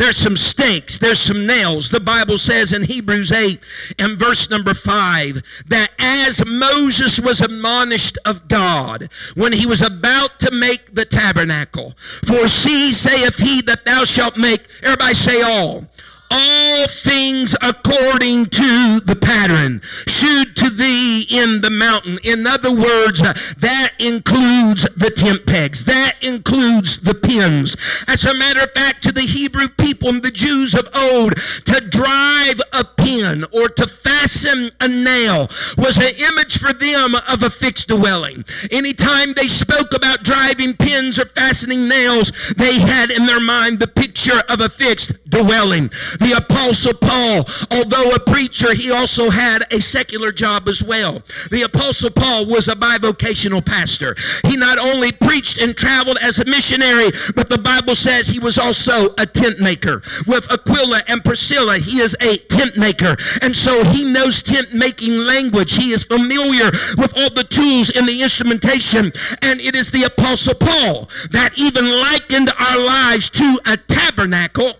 there's 0.00 0.16
some 0.16 0.36
stakes, 0.36 0.98
there's 0.98 1.20
some 1.20 1.46
nails. 1.46 1.90
The 1.90 2.00
Bible 2.00 2.38
says 2.38 2.72
in 2.72 2.84
Hebrews 2.84 3.30
8 3.30 3.62
and 3.98 4.18
verse 4.18 4.48
number 4.48 4.72
5 4.72 5.42
that 5.68 5.90
as 5.98 6.42
Moses 6.46 7.20
was 7.20 7.42
admonished 7.42 8.16
of 8.24 8.48
God 8.48 9.10
when 9.34 9.52
he 9.52 9.66
was 9.66 9.82
about 9.82 10.40
to 10.40 10.52
make 10.52 10.94
the 10.94 11.04
tabernacle, 11.04 11.92
for 12.24 12.48
see, 12.48 12.94
saith 12.94 13.36
he 13.36 13.60
that 13.62 13.84
thou 13.84 14.04
shalt 14.04 14.38
make, 14.38 14.66
everybody 14.82 15.14
say 15.14 15.42
all 15.42 15.84
all 16.30 16.86
things 16.86 17.56
according 17.60 18.46
to 18.46 19.00
the 19.00 19.18
pattern 19.20 19.80
to 20.06 20.44
thee 20.80 21.26
in 21.30 21.60
the 21.60 21.70
mountain. 21.70 22.18
In 22.24 22.46
other 22.46 22.72
words, 22.72 23.20
that 23.20 23.90
includes 23.98 24.88
the 24.96 25.10
tent 25.14 25.46
pegs. 25.46 25.84
That 25.84 26.14
includes 26.22 27.00
the 27.00 27.14
pins. 27.14 27.76
As 28.08 28.24
a 28.24 28.34
matter 28.34 28.60
of 28.60 28.72
fact, 28.72 29.02
to 29.02 29.12
the 29.12 29.20
Hebrew 29.20 29.68
people 29.68 30.08
and 30.08 30.22
the 30.22 30.30
Jews 30.30 30.74
of 30.74 30.88
old, 30.94 31.36
to 31.66 31.80
drive 31.80 32.60
a 32.72 32.84
pin 32.84 33.44
or 33.52 33.68
to 33.68 33.86
fasten 33.86 34.70
a 34.80 34.88
nail 34.88 35.48
was 35.76 35.98
an 35.98 36.14
image 36.32 36.58
for 36.58 36.72
them 36.72 37.14
of 37.14 37.42
a 37.42 37.50
fixed 37.50 37.88
dwelling. 37.88 38.44
Anytime 38.70 39.34
they 39.34 39.48
spoke 39.48 39.94
about 39.94 40.22
driving 40.22 40.74
pins 40.74 41.18
or 41.18 41.26
fastening 41.26 41.88
nails, 41.88 42.32
they 42.56 42.78
had 42.78 43.10
in 43.10 43.26
their 43.26 43.40
mind 43.40 43.78
the 43.78 43.86
picture 43.86 44.42
of 44.48 44.60
a 44.60 44.68
fixed 44.68 45.12
dwelling. 45.28 45.88
The 46.18 46.34
Apostle 46.36 46.94
Paul, 46.94 47.46
although 47.70 48.10
a 48.10 48.20
preacher, 48.20 48.74
he 48.74 48.90
also 48.90 49.30
had 49.30 49.62
a 49.70 49.80
secular 49.80 50.32
job 50.32 50.68
as 50.70 50.82
well. 50.82 51.22
The 51.50 51.62
Apostle 51.62 52.10
Paul 52.10 52.46
was 52.46 52.68
a 52.68 52.74
bivocational 52.74 53.64
pastor. 53.64 54.16
He 54.46 54.56
not 54.56 54.78
only 54.78 55.12
preached 55.12 55.58
and 55.58 55.76
traveled 55.76 56.16
as 56.22 56.38
a 56.38 56.46
missionary, 56.46 57.10
but 57.34 57.50
the 57.50 57.58
Bible 57.58 57.94
says 57.94 58.28
he 58.28 58.38
was 58.38 58.56
also 58.56 59.12
a 59.18 59.26
tent 59.26 59.60
maker. 59.60 60.02
With 60.26 60.50
Aquila 60.50 61.02
and 61.08 61.22
Priscilla, 61.24 61.78
he 61.78 61.98
is 61.98 62.16
a 62.20 62.38
tent 62.38 62.76
maker. 62.76 63.16
And 63.42 63.54
so 63.54 63.84
he 63.84 64.10
knows 64.10 64.42
tent 64.42 64.72
making 64.72 65.16
language. 65.18 65.74
He 65.74 65.90
is 65.90 66.04
familiar 66.04 66.70
with 66.96 67.12
all 67.18 67.30
the 67.30 67.44
tools 67.44 67.90
and 67.90 68.08
the 68.08 68.22
instrumentation. 68.22 69.12
And 69.42 69.60
it 69.60 69.74
is 69.74 69.90
the 69.90 70.04
Apostle 70.04 70.54
Paul 70.54 71.10
that 71.30 71.52
even 71.56 71.90
likened 71.90 72.50
our 72.58 72.78
lives 72.78 73.28
to 73.30 73.60
a 73.66 73.76
tabernacle 73.76 74.72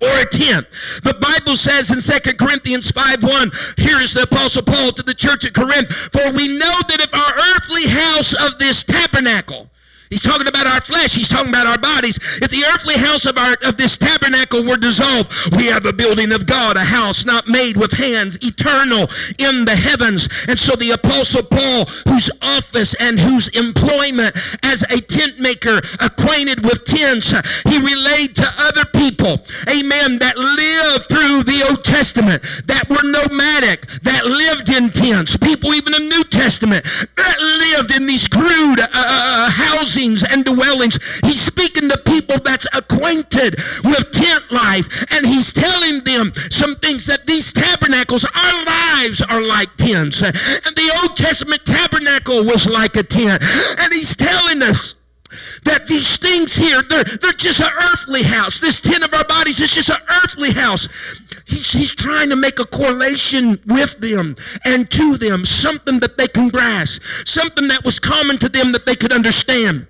or 0.00 0.20
a 0.20 0.26
tent. 0.26 0.66
The 1.02 1.14
Bible 1.20 1.56
says 1.56 1.90
in 1.90 2.00
2 2.00 2.36
Corinthians 2.36 2.90
5 2.90 3.22
1, 3.22 3.50
here 3.78 4.00
is 4.00 4.14
the 4.14 4.22
Apostle 4.22 4.62
Paul 4.62 4.92
to 4.92 5.02
the 5.02 5.14
church 5.14 5.44
at 5.44 5.54
Corinth, 5.54 5.90
for 5.90 6.32
we 6.32 6.48
know 6.48 6.74
that 6.88 7.00
if 7.00 7.14
our 7.14 7.34
earthly 7.54 7.88
house 7.88 8.34
of 8.34 8.58
this 8.58 8.84
tabernacle, 8.84 9.70
He's 10.14 10.22
talking 10.22 10.46
about 10.46 10.68
our 10.68 10.80
flesh. 10.80 11.16
He's 11.16 11.28
talking 11.28 11.48
about 11.48 11.66
our 11.66 11.76
bodies. 11.76 12.20
If 12.40 12.48
the 12.52 12.62
earthly 12.72 12.94
house 12.94 13.26
of 13.26 13.36
our 13.36 13.56
of 13.64 13.76
this 13.76 13.96
tabernacle 13.96 14.62
were 14.62 14.76
dissolved, 14.76 15.56
we 15.56 15.66
have 15.66 15.84
a 15.86 15.92
building 15.92 16.30
of 16.30 16.46
God, 16.46 16.76
a 16.76 16.84
house 16.84 17.24
not 17.24 17.48
made 17.48 17.76
with 17.76 17.90
hands, 17.90 18.38
eternal 18.40 19.10
in 19.42 19.64
the 19.64 19.74
heavens. 19.74 20.28
And 20.46 20.56
so 20.56 20.76
the 20.76 20.92
apostle 20.92 21.42
Paul, 21.42 21.86
whose 22.06 22.30
office 22.42 22.94
and 23.00 23.18
whose 23.18 23.48
employment 23.58 24.38
as 24.62 24.84
a 24.84 25.00
tent 25.00 25.40
maker, 25.40 25.82
acquainted 25.98 26.64
with 26.64 26.84
tents, 26.84 27.34
he 27.66 27.82
relayed 27.82 28.36
to 28.36 28.46
other 28.58 28.84
people, 28.94 29.42
amen, 29.66 30.22
that 30.22 30.38
lived 30.38 31.10
through 31.10 31.42
the 31.42 31.66
Old 31.68 31.82
Testament, 31.82 32.40
that 32.66 32.88
were 32.88 33.02
nomadic, 33.02 33.88
that 34.06 34.24
lived 34.26 34.70
in 34.70 34.90
tents. 34.90 35.36
People 35.36 35.74
even 35.74 35.92
in 35.92 36.08
the 36.08 36.14
New 36.14 36.24
Testament 36.30 36.84
that 37.16 37.36
lived 37.40 37.90
in 37.96 38.06
these 38.06 38.28
crude 38.28 38.78
uh, 38.78 38.86
uh 38.92 39.50
and 40.12 40.44
dwellings. 40.44 40.98
He's 41.24 41.40
speaking 41.40 41.88
to 41.88 41.98
people 42.04 42.38
that's 42.44 42.66
acquainted 42.74 43.56
with 43.84 44.12
tent 44.12 44.44
life, 44.50 44.86
and 45.10 45.26
he's 45.26 45.52
telling 45.52 46.04
them 46.04 46.32
some 46.50 46.76
things 46.76 47.06
that 47.06 47.26
these 47.26 47.52
tabernacles, 47.52 48.24
our 48.24 48.64
lives 48.64 49.20
are 49.22 49.40
like 49.40 49.74
tents. 49.76 50.22
And 50.22 50.76
the 50.76 51.00
Old 51.02 51.16
Testament 51.16 51.64
tabernacle 51.64 52.44
was 52.44 52.68
like 52.68 52.96
a 52.96 53.02
tent. 53.02 53.42
And 53.78 53.92
he's 53.92 54.16
telling 54.16 54.62
us 54.62 54.94
that 55.64 55.86
these 55.86 56.16
things 56.16 56.54
here, 56.54 56.82
they're, 56.82 57.04
they're 57.04 57.32
just 57.32 57.60
an 57.60 57.70
earthly 57.92 58.22
house. 58.22 58.60
This 58.60 58.80
tent 58.80 59.04
of 59.04 59.12
our 59.14 59.24
bodies 59.24 59.60
is 59.60 59.70
just 59.70 59.90
an 59.90 60.00
earthly 60.22 60.52
house. 60.52 60.88
He's, 61.46 61.72
he's 61.72 61.94
trying 61.94 62.30
to 62.30 62.36
make 62.36 62.58
a 62.58 62.64
correlation 62.64 63.58
with 63.66 63.98
them 63.98 64.36
and 64.64 64.90
to 64.90 65.16
them, 65.16 65.44
something 65.44 66.00
that 66.00 66.16
they 66.16 66.28
can 66.28 66.48
grasp, 66.48 67.02
something 67.24 67.68
that 67.68 67.84
was 67.84 67.98
common 67.98 68.38
to 68.38 68.48
them 68.48 68.72
that 68.72 68.86
they 68.86 68.96
could 68.96 69.12
understand. 69.12 69.88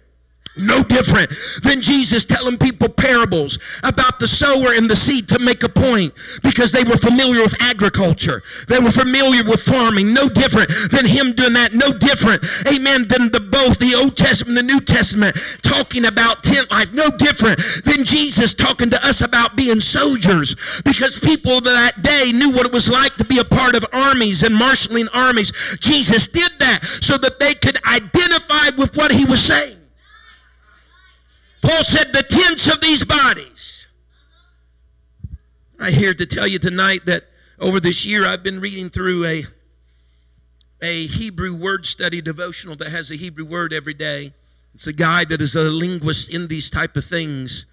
No 0.56 0.82
different 0.82 1.32
than 1.62 1.80
Jesus 1.80 2.24
telling 2.24 2.58
people 2.58 2.88
parables 2.88 3.58
about 3.82 4.20
the 4.20 4.28
sower 4.28 4.72
and 4.74 4.88
the 4.88 4.94
seed 4.94 5.28
to 5.30 5.38
make 5.40 5.64
a 5.64 5.68
point 5.68 6.12
because 6.42 6.70
they 6.70 6.84
were 6.84 6.96
familiar 6.96 7.42
with 7.42 7.60
agriculture. 7.60 8.42
They 8.68 8.78
were 8.78 8.92
familiar 8.92 9.42
with 9.42 9.62
farming. 9.62 10.14
No 10.14 10.28
different 10.28 10.70
than 10.92 11.06
him 11.06 11.32
doing 11.32 11.54
that. 11.54 11.74
No 11.74 11.90
different, 11.90 12.44
amen, 12.68 13.08
than 13.08 13.32
the 13.32 13.40
both 13.40 13.78
the 13.78 13.94
Old 13.94 14.16
Testament 14.16 14.58
and 14.58 14.68
the 14.68 14.72
New 14.74 14.80
Testament 14.80 15.36
talking 15.62 16.06
about 16.06 16.44
tent 16.44 16.70
life. 16.70 16.92
No 16.92 17.10
different 17.10 17.60
than 17.84 18.04
Jesus 18.04 18.54
talking 18.54 18.90
to 18.90 19.06
us 19.06 19.22
about 19.22 19.56
being 19.56 19.80
soldiers 19.80 20.54
because 20.84 21.18
people 21.18 21.60
that 21.62 22.02
day 22.02 22.30
knew 22.32 22.52
what 22.52 22.66
it 22.66 22.72
was 22.72 22.88
like 22.88 23.16
to 23.16 23.24
be 23.24 23.38
a 23.38 23.44
part 23.44 23.74
of 23.74 23.84
armies 23.92 24.42
and 24.42 24.54
marshaling 24.54 25.08
armies. 25.12 25.52
Jesus 25.80 26.28
did 26.28 26.50
that 26.60 26.84
so 27.00 27.18
that 27.18 27.40
they 27.40 27.54
could 27.54 27.78
identify 27.86 28.70
with 28.76 28.96
what 28.96 29.10
he 29.10 29.24
was 29.24 29.42
saying. 29.42 29.83
Paul 31.64 31.82
said, 31.82 32.12
the 32.12 32.22
tents 32.22 32.68
of 32.70 32.78
these 32.82 33.06
bodies. 33.06 33.86
I 35.80 35.90
here 35.90 36.12
to 36.12 36.26
tell 36.26 36.46
you 36.46 36.58
tonight 36.58 37.06
that 37.06 37.24
over 37.58 37.80
this 37.80 38.04
year 38.04 38.26
I've 38.26 38.42
been 38.42 38.60
reading 38.60 38.90
through 38.90 39.24
a, 39.24 39.42
a 40.82 41.06
Hebrew 41.06 41.56
word 41.56 41.86
study 41.86 42.20
devotional 42.20 42.76
that 42.76 42.90
has 42.90 43.10
a 43.10 43.16
Hebrew 43.16 43.46
word 43.46 43.72
every 43.72 43.94
day. 43.94 44.34
It's 44.74 44.88
a 44.88 44.92
guy 44.92 45.24
that 45.24 45.40
is 45.40 45.54
a 45.54 45.62
linguist 45.62 46.28
in 46.28 46.48
these 46.48 46.68
type 46.68 46.98
of 46.98 47.06
things. 47.06 47.64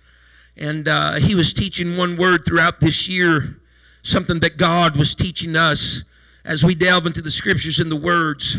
And 0.55 0.87
uh, 0.87 1.15
he 1.15 1.35
was 1.35 1.53
teaching 1.53 1.97
one 1.97 2.15
word 2.15 2.45
throughout 2.45 2.79
this 2.79 3.09
year, 3.09 3.59
something 4.03 4.39
that 4.39 4.55
God 4.55 4.95
was 4.95 5.13
teaching 5.13 5.57
us 5.57 6.05
as 6.45 6.63
we 6.63 6.75
delve 6.75 7.07
into 7.07 7.21
the 7.21 7.31
scriptures 7.31 7.79
and 7.79 7.91
the 7.91 7.97
words 7.97 8.55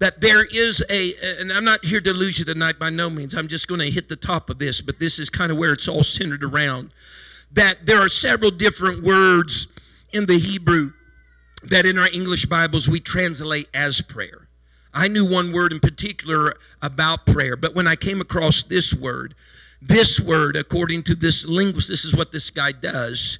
that 0.00 0.20
there 0.20 0.44
is 0.44 0.82
a, 0.90 1.12
and 1.38 1.52
I'm 1.52 1.64
not 1.64 1.84
here 1.84 2.00
to 2.00 2.12
lose 2.12 2.38
you 2.38 2.44
tonight 2.44 2.78
by 2.78 2.90
no 2.90 3.08
means. 3.10 3.34
I'm 3.34 3.48
just 3.48 3.68
going 3.68 3.80
to 3.82 3.90
hit 3.90 4.08
the 4.08 4.16
top 4.16 4.48
of 4.50 4.58
this, 4.58 4.80
but 4.80 4.98
this 4.98 5.18
is 5.18 5.28
kind 5.28 5.52
of 5.52 5.58
where 5.58 5.72
it's 5.72 5.88
all 5.88 6.02
centered 6.02 6.42
around. 6.42 6.90
That 7.52 7.84
there 7.84 8.00
are 8.00 8.08
several 8.08 8.50
different 8.50 9.02
words 9.04 9.68
in 10.12 10.24
the 10.24 10.38
Hebrew 10.38 10.92
that 11.64 11.84
in 11.84 11.98
our 11.98 12.08
English 12.08 12.46
Bibles 12.46 12.88
we 12.88 12.98
translate 12.98 13.68
as 13.74 14.00
prayer. 14.00 14.48
I 14.94 15.06
knew 15.06 15.28
one 15.28 15.52
word 15.52 15.72
in 15.72 15.80
particular 15.80 16.54
about 16.80 17.26
prayer, 17.26 17.56
but 17.56 17.74
when 17.74 17.86
I 17.86 17.94
came 17.94 18.22
across 18.22 18.64
this 18.64 18.94
word, 18.94 19.34
this 19.82 20.18
word, 20.18 20.56
according 20.56 21.02
to 21.04 21.14
this 21.14 21.44
linguist, 21.44 21.88
this 21.88 22.06
is 22.06 22.16
what 22.16 22.32
this 22.32 22.50
guy 22.50 22.72
does 22.72 23.38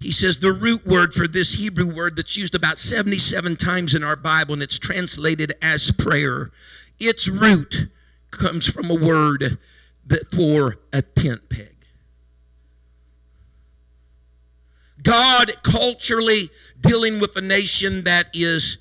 he 0.00 0.12
says 0.12 0.38
the 0.38 0.52
root 0.52 0.86
word 0.86 1.14
for 1.14 1.26
this 1.26 1.54
Hebrew 1.54 1.94
word 1.94 2.16
that's 2.16 2.36
used 2.36 2.54
about 2.54 2.78
77 2.78 3.56
times 3.56 3.94
in 3.94 4.02
our 4.02 4.16
Bible 4.16 4.54
and 4.54 4.62
it's 4.62 4.78
translated 4.78 5.54
as 5.62 5.90
prayer, 5.92 6.50
its 6.98 7.28
root 7.28 7.88
comes 8.30 8.66
from 8.66 8.90
a 8.90 8.94
word 8.94 9.58
that 10.06 10.30
for 10.30 10.76
a 10.92 11.02
tent 11.02 11.48
peg. 11.48 11.74
God 15.02 15.52
culturally 15.62 16.50
dealing 16.80 17.20
with 17.20 17.36
a 17.36 17.40
nation 17.40 18.04
that 18.04 18.28
is 18.34 18.78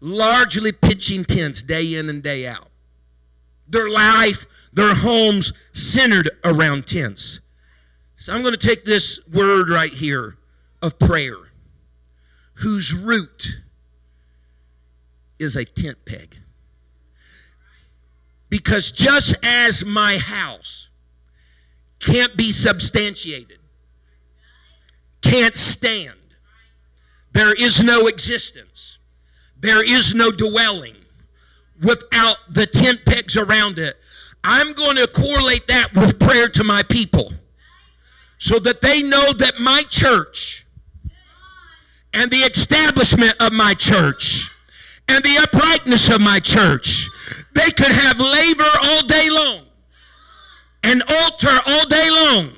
largely 0.00 0.70
pitching 0.72 1.24
tents 1.24 1.62
day 1.62 1.94
in 1.96 2.08
and 2.08 2.22
day 2.22 2.46
out. 2.46 2.68
Their 3.68 3.88
life, 3.88 4.44
their 4.72 4.94
homes 4.94 5.52
centered 5.72 6.30
around 6.44 6.86
tents. 6.86 7.40
So 8.16 8.32
I'm 8.32 8.42
going 8.42 8.56
to 8.56 8.66
take 8.66 8.84
this 8.84 9.18
word 9.32 9.68
right 9.68 9.92
here 9.92 10.36
of 10.82 10.98
prayer 10.98 11.36
whose 12.54 12.92
root 12.92 13.46
is 15.38 15.56
a 15.56 15.64
tent 15.64 15.98
peg. 16.04 16.36
Because 18.48 18.92
just 18.92 19.34
as 19.42 19.84
my 19.84 20.18
house 20.18 20.90
can't 22.00 22.36
be 22.36 22.52
substantiated, 22.52 23.58
can't 25.22 25.54
stand, 25.54 26.18
there 27.32 27.54
is 27.54 27.82
no 27.82 28.08
existence, 28.08 28.98
there 29.58 29.82
is 29.82 30.14
no 30.14 30.30
dwelling 30.30 30.96
without 31.82 32.36
the 32.50 32.66
tent 32.66 33.00
pegs 33.06 33.36
around 33.36 33.78
it. 33.78 33.96
I'm 34.44 34.72
going 34.72 34.96
to 34.96 35.06
correlate 35.06 35.66
that 35.68 35.94
with 35.94 36.18
prayer 36.18 36.48
to 36.48 36.64
my 36.64 36.82
people 36.82 37.32
so 38.38 38.58
that 38.58 38.80
they 38.80 39.02
know 39.02 39.32
that 39.34 39.60
my 39.60 39.82
church 39.88 40.66
and 42.14 42.30
the 42.30 42.38
establishment 42.38 43.34
of 43.40 43.52
my 43.52 43.74
church 43.74 44.50
and 45.08 45.22
the 45.24 45.38
uprightness 45.38 46.08
of 46.10 46.20
my 46.20 46.38
church. 46.38 47.08
They 47.54 47.70
could 47.70 47.92
have 47.92 48.18
laver 48.18 48.70
all 48.82 49.06
day 49.06 49.28
long, 49.30 49.60
an 50.82 51.02
altar 51.02 51.58
all 51.66 51.86
day 51.86 52.10
long, 52.10 52.50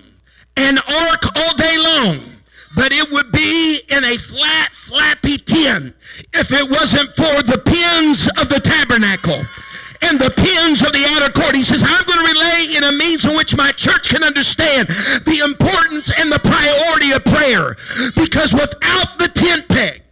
an 0.56 0.78
ark 0.78 1.22
all 1.36 1.56
day 1.56 1.76
long, 1.78 2.20
but 2.76 2.92
it 2.92 3.10
would 3.10 3.32
be 3.32 3.80
in 3.88 4.04
a 4.04 4.16
flat, 4.16 4.70
flappy 4.72 5.38
tin 5.38 5.94
if 6.32 6.52
it 6.52 6.68
wasn't 6.68 7.10
for 7.14 7.42
the 7.42 7.60
pins 7.64 8.28
of 8.40 8.48
the 8.48 8.60
tabernacle 8.60 9.44
and 10.02 10.18
the 10.18 10.30
pins 10.30 10.82
of 10.82 10.92
the 10.92 11.04
outer 11.10 11.32
court. 11.32 11.54
He 11.54 11.62
says, 11.62 11.82
I'm 11.84 12.04
going 12.06 12.18
to 12.18 12.32
relay 12.32 12.76
in 12.76 12.84
a 12.84 12.92
means 12.92 13.24
in 13.24 13.36
which 13.36 13.56
my 13.56 13.72
church 13.72 14.08
can 14.08 14.22
understand 14.22 14.88
the 14.88 15.40
importance 15.44 16.12
and 16.18 16.30
the 16.30 16.40
priority 16.40 17.12
of 17.12 17.24
prayer. 17.24 17.76
Because 18.14 18.52
without 18.52 19.18
the 19.18 19.28
tent 19.28 19.68
peg, 19.68 20.04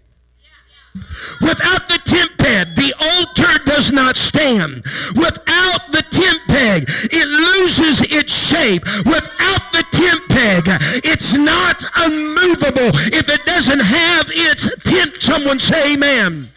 Without 1.41 1.89
the 1.89 1.99
tent 2.05 2.31
peg, 2.39 2.75
the 2.77 2.95
altar 3.01 3.65
does 3.65 3.91
not 3.91 4.17
stand. 4.17 4.85
Without 5.17 5.91
the 5.91 6.05
tent 6.11 6.41
peg, 6.49 6.85
it 6.89 7.27
loses 7.27 8.03
its 8.13 8.33
shape. 8.33 8.85
Without 9.07 9.73
the 9.73 9.85
tent 9.91 10.21
peg, 10.29 10.65
it's 11.05 11.35
not 11.35 11.85
unmovable. 11.97 12.91
If 13.13 13.29
it 13.29 13.45
doesn't 13.47 13.81
have 13.81 14.27
its 14.29 14.69
tent, 14.85 15.21
someone 15.21 15.59
say 15.59 15.95
amen. 15.95 16.51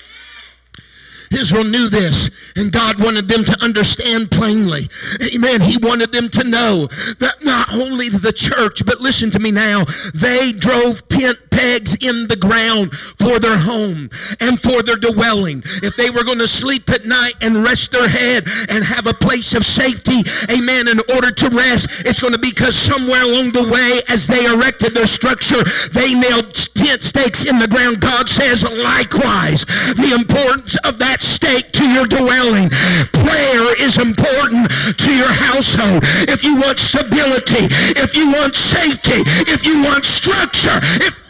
Israel 1.32 1.64
knew 1.64 1.90
this, 1.90 2.30
and 2.56 2.72
God 2.72 3.04
wanted 3.04 3.28
them 3.28 3.44
to 3.46 3.58
understand 3.62 4.32
plainly. 4.32 4.90
Amen. 5.34 5.62
He 5.62 5.78
wanted 5.78 6.12
them 6.12 6.30
to 6.30 6.44
know 6.44 6.88
that 7.20 7.44
not 7.44 7.74
only 7.74 8.10
the 8.10 8.34
church, 8.34 8.86
but 8.86 9.00
listen 9.00 9.32
to 9.32 9.40
me 9.40 9.52
now, 9.52 9.86
they 10.14 10.52
drove 10.52 11.08
tent 11.08 11.38
pegs 11.52 11.96
in 12.02 12.28
the 12.28 12.36
ground 12.36 12.94
for 12.94 13.40
their 13.40 13.58
home 13.58 14.10
and 14.42 14.62
for 14.62 14.84
their 14.84 14.98
dwelling. 14.98 15.64
If 15.84 15.96
they 15.96 16.10
were 16.10 16.24
going 16.24 16.40
to 16.40 16.48
sleep 16.48 16.90
at 16.90 17.06
night 17.06 17.36
and 17.42 17.64
rest 17.64 17.92
their 17.92 18.10
head 18.10 18.48
and 18.70 18.84
have 18.84 19.08
a 19.08 19.14
place 19.14 19.54
of 19.54 19.66
safety, 19.66 20.24
amen, 20.50 20.88
in 20.88 21.00
order 21.14 21.32
to 21.32 21.50
rest, 21.50 21.88
it's 22.06 22.20
going 22.20 22.34
to 22.34 22.40
be 22.40 22.52
because 22.56 22.78
somewhere 22.78 23.24
along 23.24 23.52
the 23.52 23.68
way, 23.68 24.00
as 24.08 24.28
they 24.28 24.46
erected 24.46 24.96
their 24.96 25.08
structure, 25.08 25.62
they 25.92 26.14
nailed 26.14 26.54
tent 26.74 27.04
stakes 27.04 27.44
in 27.44 27.60
the 27.60 27.68
ground. 27.68 28.00
God 28.00 28.30
says, 28.30 28.64
likewise, 28.64 29.66
the 30.00 30.16
importance 30.16 30.78
of 30.86 30.98
that 31.00 31.22
stake 31.26 31.72
to 31.74 31.86
your 31.90 32.06
dwelling. 32.06 32.70
Prayer 33.12 33.82
is 33.82 33.98
important 33.98 34.70
to 34.98 35.10
your 35.16 35.32
household. 35.32 36.04
If 36.30 36.44
you 36.44 36.56
want 36.58 36.80
stability, 36.80 37.68
if 37.98 38.16
you 38.16 38.32
want 38.32 38.56
safety, 38.56 39.26
if 39.52 39.66
you 39.66 39.84
want 39.84 40.06
structure, 40.06 40.80
if 41.02 41.26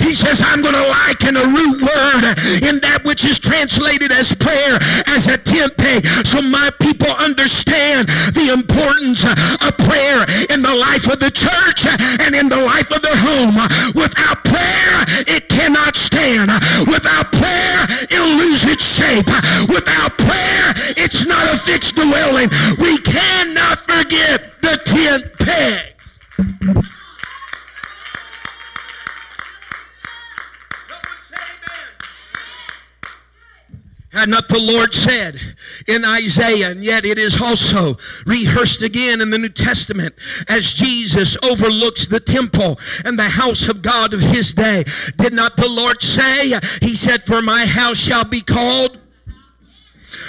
he 0.00 0.14
says, 0.14 0.42
I'm 0.44 0.62
going 0.62 0.74
to 0.74 0.88
liken 0.88 1.36
a 1.36 1.46
root 1.46 1.80
word 1.80 2.24
in 2.64 2.80
that 2.80 3.04
which 3.04 3.24
is 3.24 3.38
translated 3.38 4.12
as 4.12 4.34
prayer 4.34 4.78
as 5.06 5.28
a 5.28 5.36
tent 5.38 5.76
peg. 5.76 6.06
So 6.26 6.40
my 6.42 6.70
people 6.80 7.12
understand 7.20 8.08
the 8.32 8.52
importance 8.52 9.24
of 9.24 9.70
prayer 9.84 10.24
in 10.50 10.62
the 10.64 10.74
life 10.74 11.06
of 11.08 11.20
the 11.20 11.30
church 11.30 11.86
and 12.20 12.34
in 12.34 12.48
the 12.48 12.58
life 12.58 12.90
of 12.90 13.02
their 13.02 13.16
home. 13.16 13.56
Without 13.94 14.44
prayer, 14.44 14.96
it 15.28 15.48
cannot 15.48 15.96
stand. 15.96 16.50
Without 16.86 17.32
prayer, 17.32 17.86
it'll 18.10 18.36
lose 18.36 18.64
its 18.64 18.84
shape. 18.84 19.26
Without 19.68 20.18
prayer, 20.18 20.66
it's 20.96 21.26
not 21.26 21.44
a 21.54 21.58
fixed 21.58 21.94
dwelling. 21.94 22.50
We 22.78 22.98
cannot 22.98 23.80
forget 23.80 24.60
the 24.60 24.80
tent 24.84 25.38
peg. 25.38 25.93
Had 34.14 34.28
not 34.28 34.48
the 34.48 34.60
Lord 34.60 34.94
said 34.94 35.40
in 35.88 36.04
Isaiah, 36.04 36.70
and 36.70 36.84
yet 36.84 37.04
it 37.04 37.18
is 37.18 37.42
also 37.42 37.96
rehearsed 38.26 38.82
again 38.82 39.20
in 39.20 39.30
the 39.30 39.38
New 39.38 39.48
Testament 39.48 40.14
as 40.48 40.72
Jesus 40.72 41.36
overlooks 41.42 42.06
the 42.06 42.20
temple 42.20 42.78
and 43.04 43.18
the 43.18 43.28
house 43.28 43.68
of 43.68 43.82
God 43.82 44.14
of 44.14 44.20
his 44.20 44.54
day. 44.54 44.84
Did 45.16 45.32
not 45.32 45.56
the 45.56 45.68
Lord 45.68 46.00
say, 46.00 46.58
He 46.80 46.94
said, 46.94 47.24
For 47.24 47.42
my 47.42 47.66
house 47.66 47.98
shall 47.98 48.24
be 48.24 48.40
called 48.40 48.98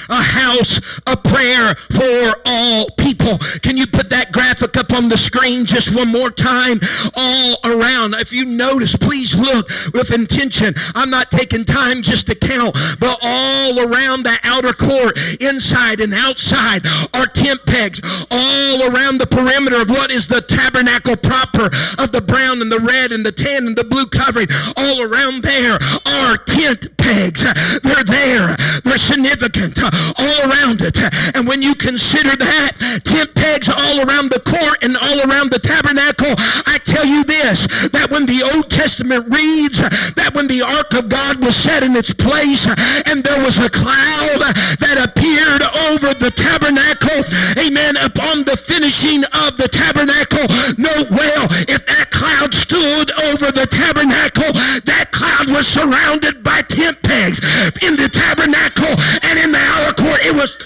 a 0.09 0.21
house 0.21 0.79
of 1.07 1.23
prayer 1.23 1.75
for 1.91 2.41
all 2.45 2.89
people. 2.97 3.37
Can 3.61 3.77
you 3.77 3.87
put 3.87 4.09
that 4.09 4.31
graphic 4.31 4.77
up 4.77 4.93
on 4.93 5.09
the 5.09 5.17
screen 5.17 5.65
just 5.65 5.95
one 5.95 6.09
more 6.09 6.31
time? 6.31 6.79
All 7.15 7.57
around. 7.63 8.15
If 8.15 8.31
you 8.31 8.45
notice, 8.45 8.95
please 8.95 9.35
look 9.35 9.67
with 9.93 10.11
intention. 10.11 10.75
I'm 10.93 11.09
not 11.09 11.31
taking 11.31 11.65
time 11.65 12.01
just 12.01 12.27
to 12.27 12.35
count, 12.35 12.75
but 12.99 13.17
all 13.21 13.79
around 13.79 14.23
the 14.23 14.37
outer 14.43 14.73
court, 14.73 15.17
inside 15.41 15.99
and 15.99 16.13
outside, 16.13 16.85
are 17.13 17.27
tent 17.27 17.65
pegs. 17.65 18.01
All 18.31 18.91
around 18.91 19.19
the 19.19 19.27
perimeter 19.27 19.81
of 19.81 19.89
what 19.89 20.11
is 20.11 20.27
the 20.27 20.41
tabernacle 20.41 21.17
proper 21.17 21.65
of 21.97 22.11
the 22.11 22.21
brown 22.21 22.61
and 22.61 22.71
the 22.71 22.79
red 22.79 23.11
and 23.11 23.25
the 23.25 23.31
tan 23.31 23.67
and 23.67 23.75
the 23.75 23.83
blue 23.83 24.05
covering. 24.05 24.47
All 24.77 25.01
around 25.01 25.43
there 25.43 25.77
are 26.05 26.37
tent 26.37 26.95
pegs. 26.97 27.43
They're 27.81 28.03
there. 28.03 28.55
They're 28.83 28.97
significant 28.97 29.74
all 29.81 30.39
around 30.49 30.81
it. 30.81 30.97
And 31.35 31.47
when 31.47 31.61
you 31.61 31.75
consider 31.75 32.35
that, 32.35 33.01
tent 33.03 33.33
pegs 33.35 33.69
all 33.69 34.01
around 34.05 34.31
the 34.31 34.39
court 34.41 34.83
and 34.83 34.97
all 34.97 35.19
around 35.29 35.51
the 35.51 35.59
tabernacle, 35.59 36.33
I 36.65 36.79
tell 36.83 37.05
you 37.05 37.23
this, 37.23 37.67
that 37.91 38.07
when 38.09 38.25
the 38.25 38.43
Old 38.43 38.69
Testament 38.69 39.25
reads 39.27 39.79
that 40.15 40.31
when 40.33 40.47
the 40.47 40.61
ark 40.61 40.93
of 40.93 41.09
God 41.09 41.43
was 41.43 41.55
set 41.55 41.83
in 41.83 41.95
its 41.95 42.13
place 42.13 42.67
and 43.05 43.23
there 43.23 43.41
was 43.43 43.57
a 43.57 43.69
cloud 43.69 44.39
that 44.79 44.97
appeared 45.01 45.63
over 45.91 46.13
the 46.15 46.31
tabernacle, 46.31 47.25
amen, 47.59 47.97
upon 47.97 48.45
the 48.45 48.55
finishing 48.55 49.23
of 49.45 49.57
the 49.57 49.67
tabernacle, 49.67 50.45
note 50.77 51.09
well, 51.11 51.45
if 51.67 51.85
that 51.85 52.11
cloud 52.11 52.53
stood 52.53 53.11
over 53.27 53.51
the 53.51 53.67
tabernacle, 53.67 54.51
that 54.85 55.11
cloud 55.11 55.49
was 55.49 55.67
surrounded 55.67 56.43
by 56.43 56.61
tent 56.61 57.01
pegs 57.03 57.39
in 57.81 57.95
the 57.95 58.07
tabernacle 58.07 58.93
and 59.25 59.39
in 59.39 59.51
the 59.51 59.64
outer 59.65 59.93
court. 59.97 60.19
It 60.25 60.36
was 60.36 60.58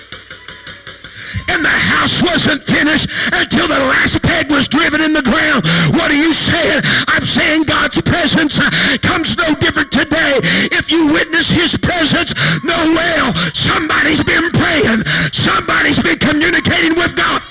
and 1.49 1.65
the 1.65 1.69
house 1.69 2.21
wasn't 2.21 2.63
finished 2.63 3.09
until 3.33 3.67
the 3.67 3.79
last 3.89 4.21
peg 4.21 4.51
was 4.51 4.67
driven 4.67 5.01
in 5.01 5.13
the 5.13 5.21
ground. 5.21 5.65
What 5.97 6.11
are 6.11 6.21
you 6.21 6.33
saying? 6.33 6.81
I'm 7.07 7.25
saying 7.25 7.63
God's 7.63 8.01
presence 8.01 8.59
uh, 8.59 8.69
comes 9.01 9.37
no 9.37 9.53
different 9.55 9.91
today. 9.91 10.39
If 10.71 10.91
you 10.91 11.11
witness 11.13 11.49
his 11.49 11.77
presence, 11.77 12.33
know 12.63 12.81
well, 12.93 13.33
somebody's 13.53 14.23
been 14.23 14.51
praying. 14.51 15.05
Somebody's 15.33 16.01
been 16.01 16.19
communicating 16.19 16.95
with 16.95 17.15
God. 17.15 17.41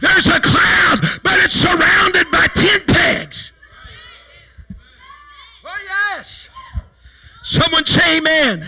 There's 0.00 0.26
a 0.28 0.40
cloud, 0.40 0.98
but 1.22 1.34
it's 1.42 1.54
surrounded 1.54 2.30
by 2.30 2.46
tent 2.54 2.86
pegs. 2.86 3.52
Oh, 5.64 5.78
yes. 5.84 6.48
Someone 7.48 7.86
say 7.86 8.18
amen. 8.18 8.62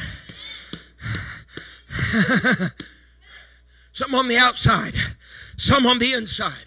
some 3.92 4.14
on 4.14 4.26
the 4.26 4.38
outside, 4.38 4.94
some 5.58 5.84
on 5.84 5.98
the 5.98 6.14
inside. 6.14 6.64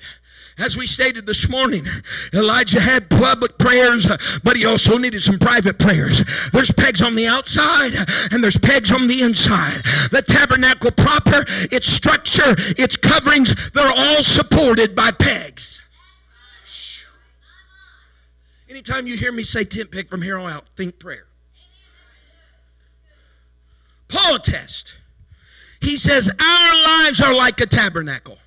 As 0.60 0.78
we 0.78 0.86
stated 0.86 1.26
this 1.26 1.50
morning, 1.50 1.88
Elijah 2.32 2.80
had 2.80 3.10
public 3.10 3.58
prayers, 3.58 4.06
but 4.44 4.56
he 4.56 4.64
also 4.64 5.00
needed 5.00 5.24
some 5.24 5.40
private 5.40 5.80
prayers. 5.80 6.24
There's 6.52 6.70
pegs 6.70 7.02
on 7.02 7.16
the 7.16 7.26
outside 7.26 7.94
and 8.32 8.44
there's 8.44 8.60
pegs 8.60 8.92
on 8.92 9.08
the 9.08 9.24
inside. 9.24 9.82
The 10.12 10.22
tabernacle 10.22 10.92
proper, 10.92 11.44
its 11.72 11.88
structure, 11.88 12.54
its 12.78 12.96
coverings, 12.96 13.56
they're 13.72 13.92
all 13.92 14.22
supported 14.22 14.96
by 14.96 15.10
pegs. 15.10 15.82
Anytime 18.70 19.08
you 19.08 19.18
hear 19.18 19.32
me 19.32 19.42
say 19.42 19.64
tent 19.64 19.90
peg 19.90 20.10
from 20.10 20.22
here 20.22 20.38
on 20.38 20.52
out, 20.52 20.66
think 20.78 21.00
prayer. 21.00 21.26
Paul 24.08 24.40
test. 24.40 24.94
He 25.82 25.98
says, 25.98 26.30
Our 26.30 26.84
lives 26.84 27.22
are 27.22 27.36
like 27.36 27.60
a 27.60 27.66
tabernacle. 27.66 28.38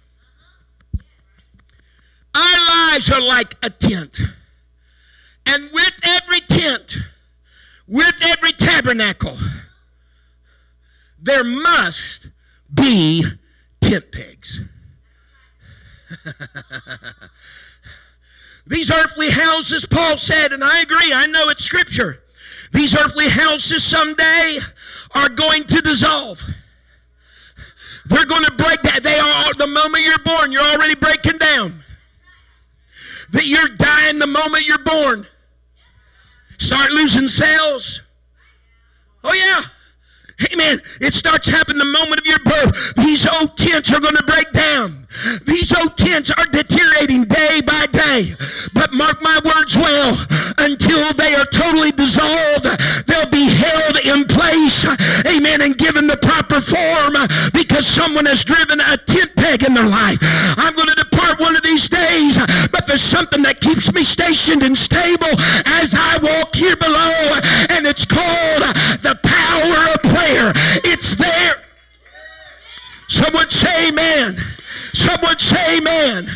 Our 2.34 2.92
lives 2.92 3.10
are 3.10 3.22
like 3.22 3.54
a 3.62 3.70
tent. 3.70 4.20
And 5.46 5.70
with 5.72 5.92
every 6.04 6.40
tent, 6.40 6.96
with 7.86 8.14
every 8.22 8.52
tabernacle, 8.52 9.36
there 11.20 11.44
must 11.44 12.28
be 12.72 13.24
tent 13.80 14.10
pegs. 14.12 14.60
These 18.66 18.90
earthly 18.90 19.30
houses, 19.30 19.86
Paul 19.86 20.16
said, 20.16 20.52
and 20.52 20.64
I 20.64 20.80
agree, 20.80 21.12
I 21.14 21.26
know 21.26 21.48
it's 21.48 21.62
scripture. 21.64 22.22
These 22.72 22.96
earthly 22.96 23.28
houses 23.28 23.84
someday 23.84 24.58
are 25.16 25.28
going 25.30 25.64
to 25.64 25.80
dissolve. 25.80 26.42
They're 28.06 28.24
going 28.24 28.44
to 28.44 28.52
break 28.52 28.82
that. 28.82 29.02
They 29.02 29.18
are 29.18 29.54
the 29.54 29.66
moment 29.66 30.04
you're 30.04 30.18
born, 30.18 30.52
you're 30.52 30.62
already 30.62 30.94
breaking 30.94 31.38
down. 31.38 31.80
That 33.32 33.46
you're 33.46 33.68
dying 33.68 34.18
the 34.18 34.26
moment 34.26 34.66
you're 34.66 34.78
born. 34.78 35.26
Start 36.58 36.92
losing 36.92 37.28
cells. 37.28 38.02
Oh 39.24 39.32
yeah. 39.32 39.62
Man, 40.56 40.80
it 41.00 41.14
starts 41.14 41.48
happening 41.48 41.78
the 41.78 41.84
moment 41.84 42.20
of 42.20 42.26
your 42.26 42.38
birth 42.44 42.66
these 43.16 43.26
old 43.40 43.56
tents 43.56 43.90
are 43.92 44.00
going 44.00 44.16
to 44.16 44.24
break 44.24 44.52
down. 44.52 45.06
These 45.46 45.72
old 45.72 45.96
tents 45.96 46.30
are 46.30 46.44
deteriorating 46.52 47.24
day 47.24 47.62
by 47.64 47.86
day. 47.86 48.34
But 48.74 48.92
mark 48.92 49.22
my 49.22 49.40
words 49.42 49.74
well, 49.74 50.20
until 50.58 51.14
they 51.14 51.34
are 51.34 51.46
totally 51.46 51.92
dissolved, 51.92 52.68
they'll 53.06 53.30
be 53.32 53.48
held 53.48 53.96
in 54.04 54.28
place, 54.28 54.84
amen, 55.24 55.62
and 55.62 55.78
given 55.78 56.06
the 56.06 56.18
proper 56.18 56.60
form 56.60 57.16
because 57.54 57.86
someone 57.86 58.26
has 58.26 58.44
driven 58.44 58.80
a 58.80 58.98
tent 58.98 59.34
peg 59.36 59.62
in 59.64 59.72
their 59.72 59.88
life. 59.88 60.18
I'm 60.60 60.74
going 60.74 60.88
to 60.88 61.08
depart 61.08 61.40
one 61.40 61.56
of 61.56 61.62
these 61.62 61.88
days, 61.88 62.36
but 62.68 62.86
there's 62.86 63.00
something 63.00 63.42
that 63.44 63.62
keeps 63.62 63.92
me 63.94 64.04
stationed 64.04 64.62
and 64.62 64.76
stable 64.76 65.32
as 65.64 65.94
I 65.96 66.18
walk 66.20 66.54
here 66.54 66.76
below, 66.76 67.40
and 67.72 67.86
it's 67.86 68.04
called 68.04 68.62
the 69.00 69.18
prayer. 70.36 70.52
It's 70.84 71.14
there. 71.14 71.54
Someone 73.08 73.48
say 73.50 73.88
amen. 73.88 74.36
Someone 74.92 75.38
say 75.38 75.78
amen. 75.78 76.26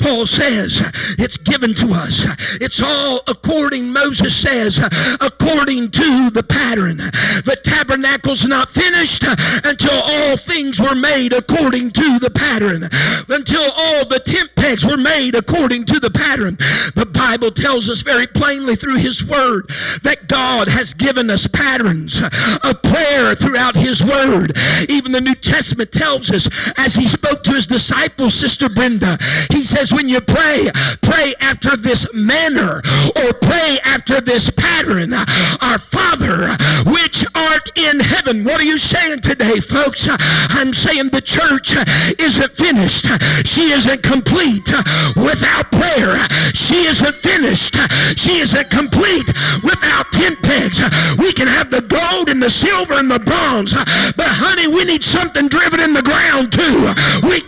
Paul 0.00 0.26
says 0.26 0.82
it's 1.18 1.36
given 1.36 1.74
to 1.74 1.90
us. 1.92 2.26
It's 2.60 2.82
all 2.82 3.20
according, 3.28 3.92
Moses 3.92 4.34
says, 4.36 4.78
according 5.20 5.90
to 5.90 6.30
the 6.30 6.42
pattern. 6.42 6.96
The 6.96 7.58
tabernacle's 7.62 8.44
not 8.46 8.70
finished 8.70 9.24
until 9.64 10.00
all 10.02 10.36
things 10.36 10.80
were 10.80 10.94
made 10.94 11.32
according 11.32 11.90
to 11.92 12.18
the 12.18 12.30
pattern. 12.30 12.84
Until 13.28 13.62
all 13.62 14.04
the 14.06 14.20
tent 14.20 14.50
pegs 14.56 14.84
were 14.84 14.96
made 14.96 15.34
according 15.34 15.84
to 15.84 16.00
the 16.00 16.10
pattern. 16.10 16.56
The 16.94 17.06
Bible 17.06 17.50
tells 17.50 17.88
us 17.88 18.02
very 18.02 18.26
plainly 18.26 18.76
through 18.76 18.96
his 18.96 19.24
word 19.24 19.68
that 20.02 20.28
God 20.28 20.68
has 20.68 20.94
given 20.94 21.30
us 21.30 21.46
patterns 21.46 22.20
of 22.22 22.82
prayer 22.82 23.34
throughout 23.34 23.76
his 23.76 24.02
word. 24.02 24.56
Even 24.88 25.12
the 25.12 25.20
New 25.20 25.34
Testament 25.34 25.92
tells 25.92 26.30
us 26.30 26.48
as 26.76 26.94
he 26.94 27.06
spoke 27.06 27.42
to 27.44 27.52
his 27.52 27.66
disciples, 27.66 28.34
Sister 28.34 28.68
Brenda, 28.68 29.18
he 29.50 29.64
says, 29.64 29.89
when 29.92 30.08
you 30.08 30.20
pray, 30.20 30.70
pray 31.02 31.34
after 31.40 31.76
this 31.76 32.06
manner 32.14 32.82
or 33.16 33.32
pray 33.32 33.78
after 33.84 34.20
this 34.20 34.50
pattern. 34.50 35.14
Our 35.14 35.78
Father, 35.78 36.56
which 36.86 37.24
art 37.34 37.70
in 37.76 38.00
heaven. 38.00 38.44
What 38.44 38.60
are 38.60 38.64
you 38.64 38.78
saying 38.78 39.20
today, 39.20 39.60
folks? 39.60 40.08
I'm 40.10 40.72
saying 40.72 41.10
the 41.10 41.20
church 41.20 41.74
isn't 42.18 42.52
finished. 42.56 43.06
She 43.46 43.70
isn't 43.70 44.02
complete 44.02 44.68
without 45.16 45.70
prayer. 45.72 46.16
She 46.54 46.86
isn't 46.86 47.16
finished. 47.16 47.76
She 48.18 48.38
isn't 48.38 48.70
complete 48.70 49.26
without 49.62 50.10
tent 50.12 50.42
pegs. 50.42 50.80
We 51.18 51.32
can 51.32 51.48
have 51.48 51.70
the 51.70 51.82
gold 51.82 52.28
and 52.28 52.42
the 52.42 52.50
silver 52.50 52.94
and 52.94 53.10
the 53.10 53.18
bronze, 53.18 53.72
but 53.72 54.28
honey, 54.28 54.68
we 54.68 54.84
need 54.84 55.02
something 55.02 55.48
driven 55.48 55.80
in 55.80 55.92
the 55.92 56.02
ground 56.02 56.52
too. 56.52 56.92
We 57.26 57.42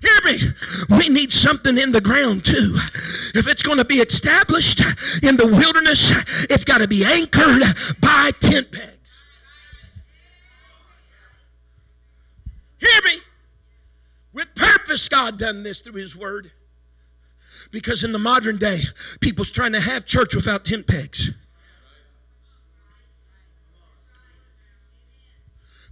Hear 0.00 0.32
me. 0.32 0.40
We 0.96 1.08
need 1.08 1.32
something 1.32 1.76
in 1.76 1.92
the 1.92 2.00
ground 2.00 2.44
too. 2.44 2.74
If 3.34 3.46
it's 3.48 3.62
going 3.62 3.78
to 3.78 3.84
be 3.84 3.96
established 3.96 4.80
in 5.22 5.36
the 5.36 5.46
wilderness, 5.46 6.12
it's 6.48 6.64
got 6.64 6.78
to 6.78 6.88
be 6.88 7.04
anchored 7.04 7.62
by 8.00 8.30
tent 8.40 8.72
pegs. 8.72 9.22
Hear 12.78 13.00
me. 13.04 13.20
With 14.32 14.54
purpose, 14.54 15.08
God 15.08 15.38
done 15.38 15.62
this 15.62 15.80
through 15.80 16.00
His 16.00 16.16
Word. 16.16 16.50
Because 17.70 18.02
in 18.02 18.12
the 18.12 18.18
modern 18.18 18.56
day, 18.56 18.80
people's 19.20 19.50
trying 19.50 19.72
to 19.72 19.80
have 19.80 20.06
church 20.06 20.34
without 20.34 20.64
tent 20.64 20.86
pegs. 20.86 21.30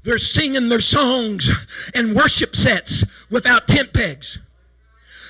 They're 0.08 0.16
singing 0.16 0.70
their 0.70 0.80
songs 0.80 1.50
and 1.94 2.16
worship 2.16 2.56
sets 2.56 3.04
without 3.30 3.68
tent 3.68 3.92
pegs. 3.92 4.38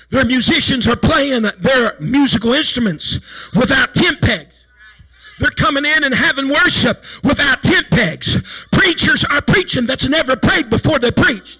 Their 0.09 0.23
musicians 0.23 0.87
are 0.87 0.95
playing 0.95 1.43
their 1.59 1.97
musical 1.99 2.53
instruments 2.53 3.19
without 3.57 3.93
tent 3.93 4.21
pegs. 4.21 4.55
They're 5.37 5.49
coming 5.49 5.83
in 5.83 6.05
and 6.05 6.13
having 6.13 6.47
worship 6.47 7.03
without 7.25 7.61
tent 7.61 7.87
pegs. 7.91 8.37
Preachers 8.71 9.25
are 9.25 9.41
preaching 9.41 9.85
that's 9.85 10.07
never 10.07 10.37
prayed 10.37 10.69
before 10.69 10.97
they 10.97 11.11
preached. 11.11 11.59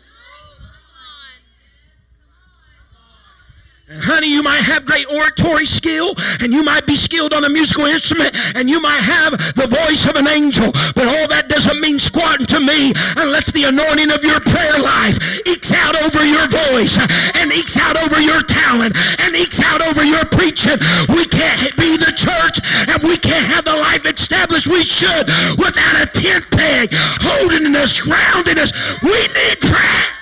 Honey, 3.89 4.29
you 4.29 4.43
might 4.43 4.61
have 4.61 4.85
great 4.85 5.09
oratory 5.09 5.65
skill 5.65 6.13
and 6.41 6.53
you 6.53 6.61
might 6.63 6.85
be 6.85 6.95
skilled 6.95 7.33
on 7.33 7.43
a 7.43 7.49
musical 7.49 7.85
instrument 7.85 8.29
and 8.53 8.69
you 8.69 8.79
might 8.79 9.01
have 9.01 9.33
the 9.57 9.65
voice 9.65 10.05
of 10.05 10.15
an 10.15 10.27
angel, 10.29 10.69
but 10.93 11.09
all 11.09 11.25
that 11.25 11.49
doesn't 11.49 11.81
mean 11.81 11.97
squatting 11.97 12.45
to 12.45 12.59
me 12.61 12.93
unless 13.17 13.49
the 13.51 13.65
anointing 13.65 14.13
of 14.13 14.21
your 14.21 14.37
prayer 14.45 14.77
life 14.77 15.17
ekes 15.49 15.73
out 15.73 15.97
over 16.05 16.21
your 16.21 16.45
voice 16.69 17.01
and 17.41 17.49
ekes 17.49 17.77
out 17.81 17.97
over 17.97 18.21
your 18.21 18.45
talent 18.45 18.93
and 19.25 19.33
ekes 19.33 19.57
out 19.57 19.81
over 19.81 20.05
your 20.05 20.25
preaching. 20.29 20.77
We 21.09 21.25
can't 21.25 21.73
be 21.73 21.97
the 21.97 22.13
church 22.13 22.61
and 22.93 23.01
we 23.01 23.17
can't 23.17 23.45
have 23.49 23.65
the 23.65 23.73
life 23.73 24.05
established 24.05 24.69
we 24.69 24.85
should 24.85 25.25
without 25.57 25.97
a 25.97 26.05
tent 26.13 26.45
peg 26.53 26.93
holding 27.25 27.73
us, 27.73 27.97
grounding 27.97 28.61
us. 28.61 28.69
We 29.01 29.17
need 29.33 29.57
prayer. 29.65 30.18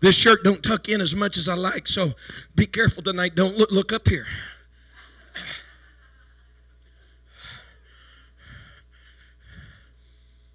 This 0.00 0.16
shirt 0.16 0.42
don't 0.44 0.62
tuck 0.62 0.88
in 0.88 1.00
as 1.00 1.14
much 1.14 1.36
as 1.36 1.48
I 1.48 1.54
like, 1.54 1.86
so 1.86 2.10
be 2.54 2.66
careful 2.66 3.02
tonight. 3.02 3.34
Don't 3.34 3.56
look, 3.56 3.70
look 3.70 3.92
up 3.92 4.08
here. 4.08 4.26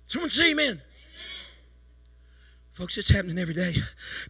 Someone 0.08 0.30
say 0.30 0.52
amen. 0.52 0.82
Folks, 2.76 2.98
it's 2.98 3.10
happening 3.10 3.38
every 3.38 3.54
day. 3.54 3.74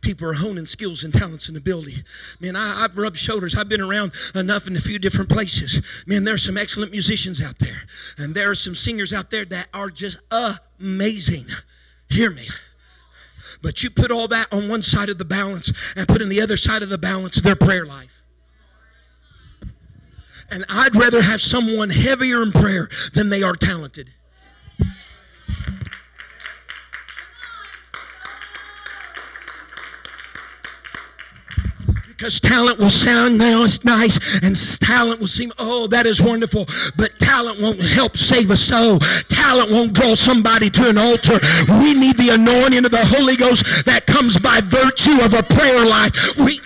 People 0.01 0.27
are 0.29 0.33
honing 0.33 0.67
skills 0.67 1.03
and 1.03 1.11
talents 1.11 1.47
in 1.47 1.55
the 1.55 1.61
building. 1.61 1.95
Man, 2.39 2.55
I, 2.55 2.81
have 2.81 2.95
rubbed 2.95 3.17
shoulders. 3.17 3.55
I've 3.55 3.69
been 3.69 3.81
around 3.81 4.11
enough 4.35 4.67
in 4.67 4.75
a 4.75 4.79
few 4.79 4.99
different 4.99 5.31
places. 5.31 5.81
Man, 6.05 6.23
there 6.23 6.35
are 6.35 6.39
some 6.39 6.55
excellent 6.55 6.91
musicians 6.91 7.41
out 7.41 7.57
there. 7.57 7.81
And 8.19 8.35
there 8.35 8.51
are 8.51 8.55
some 8.55 8.75
singers 8.75 9.13
out 9.13 9.31
there 9.31 9.45
that 9.45 9.69
are 9.73 9.89
just 9.89 10.19
amazing. 10.79 11.45
Hear 12.09 12.29
me. 12.29 12.47
But 13.65 13.81
you 13.81 13.89
put 13.89 14.11
all 14.11 14.27
that 14.27 14.53
on 14.53 14.69
one 14.69 14.83
side 14.83 15.09
of 15.09 15.17
the 15.17 15.25
balance 15.25 15.73
and 15.95 16.07
put 16.07 16.21
in 16.21 16.29
the 16.29 16.39
other 16.39 16.55
side 16.55 16.83
of 16.83 16.89
the 16.89 16.99
balance 16.99 17.41
their 17.41 17.55
prayer 17.55 17.83
life. 17.83 18.21
And 20.51 20.63
I'd 20.69 20.95
rather 20.95 21.19
have 21.19 21.41
someone 21.41 21.89
heavier 21.89 22.43
in 22.43 22.51
prayer 22.51 22.87
than 23.13 23.29
they 23.29 23.41
are 23.41 23.55
talented. 23.55 24.13
Because 32.15 32.39
talent 32.39 32.79
will 32.79 32.89
sound 32.89 33.37
nice, 33.37 33.83
nice, 33.83 34.17
and 34.41 34.55
talent 34.79 35.19
will 35.19 35.27
seem, 35.27 35.51
oh, 35.57 35.87
that 35.87 36.05
is 36.05 36.21
wonderful. 36.21 36.65
But 36.95 37.19
talent 37.19 37.61
won't 37.61 37.81
help 37.81 38.15
save 38.15 38.51
a 38.51 38.57
soul. 38.57 38.99
Talent 39.27 39.69
won't 39.71 39.93
draw 39.93 40.15
somebody 40.15 40.69
to 40.71 40.89
an 40.89 40.97
altar. 40.97 41.39
We 41.81 41.93
need 41.93 42.17
the 42.17 42.29
anointing 42.31 42.85
of 42.85 42.91
the 42.91 43.05
Holy 43.05 43.35
Ghost 43.35 43.85
that 43.85 44.05
comes 44.05 44.39
by 44.39 44.61
virtue 44.61 45.23
of 45.23 45.33
a 45.33 45.43
prayer 45.43 45.85
life. 45.85 46.15
We 46.37 46.61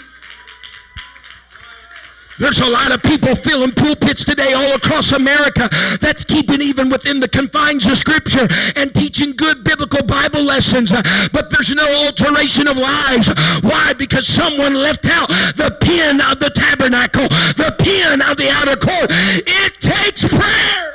there's 2.40 2.60
a 2.60 2.70
lot 2.70 2.92
of 2.96 3.04
people 3.04 3.36
filling 3.36 3.72
pulpits 3.72 4.24
today 4.24 4.54
all 4.54 4.74
across 4.74 5.12
America 5.12 5.70
that's 6.00 6.24
keeping 6.24 6.62
even 6.62 6.90
within 6.90 7.20
the 7.20 7.28
confines 7.28 7.86
of 7.86 7.98
Scripture 7.98 8.48
and 8.76 8.94
teaching 8.96 9.36
good 9.36 9.64
biblical 9.64 10.04
Bible 10.06 10.44
lessons, 10.44 10.92
but 11.32 11.50
there's 11.52 11.74
no 11.76 11.86
alteration 12.06 12.68
of 12.68 12.78
lives. 12.78 13.28
Why? 13.62 13.94
Because 13.98 14.26
someone 14.26 14.74
left 14.74 15.06
out 15.06 15.28
the 15.28 15.76
pin 15.82 16.22
of 16.22 16.40
the 16.40 16.50
tabernacle, 16.56 17.28
the 17.60 17.76
pin 17.78 18.22
of 18.22 18.38
the 18.38 18.50
outer 18.50 18.78
court. 18.78 19.12
It 19.12 19.74
takes 19.82 20.28
prayer. 20.28 20.90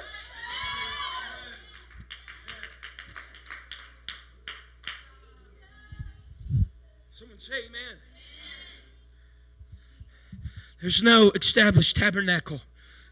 There's 10.84 11.02
no 11.02 11.30
established 11.30 11.96
tabernacle 11.96 12.60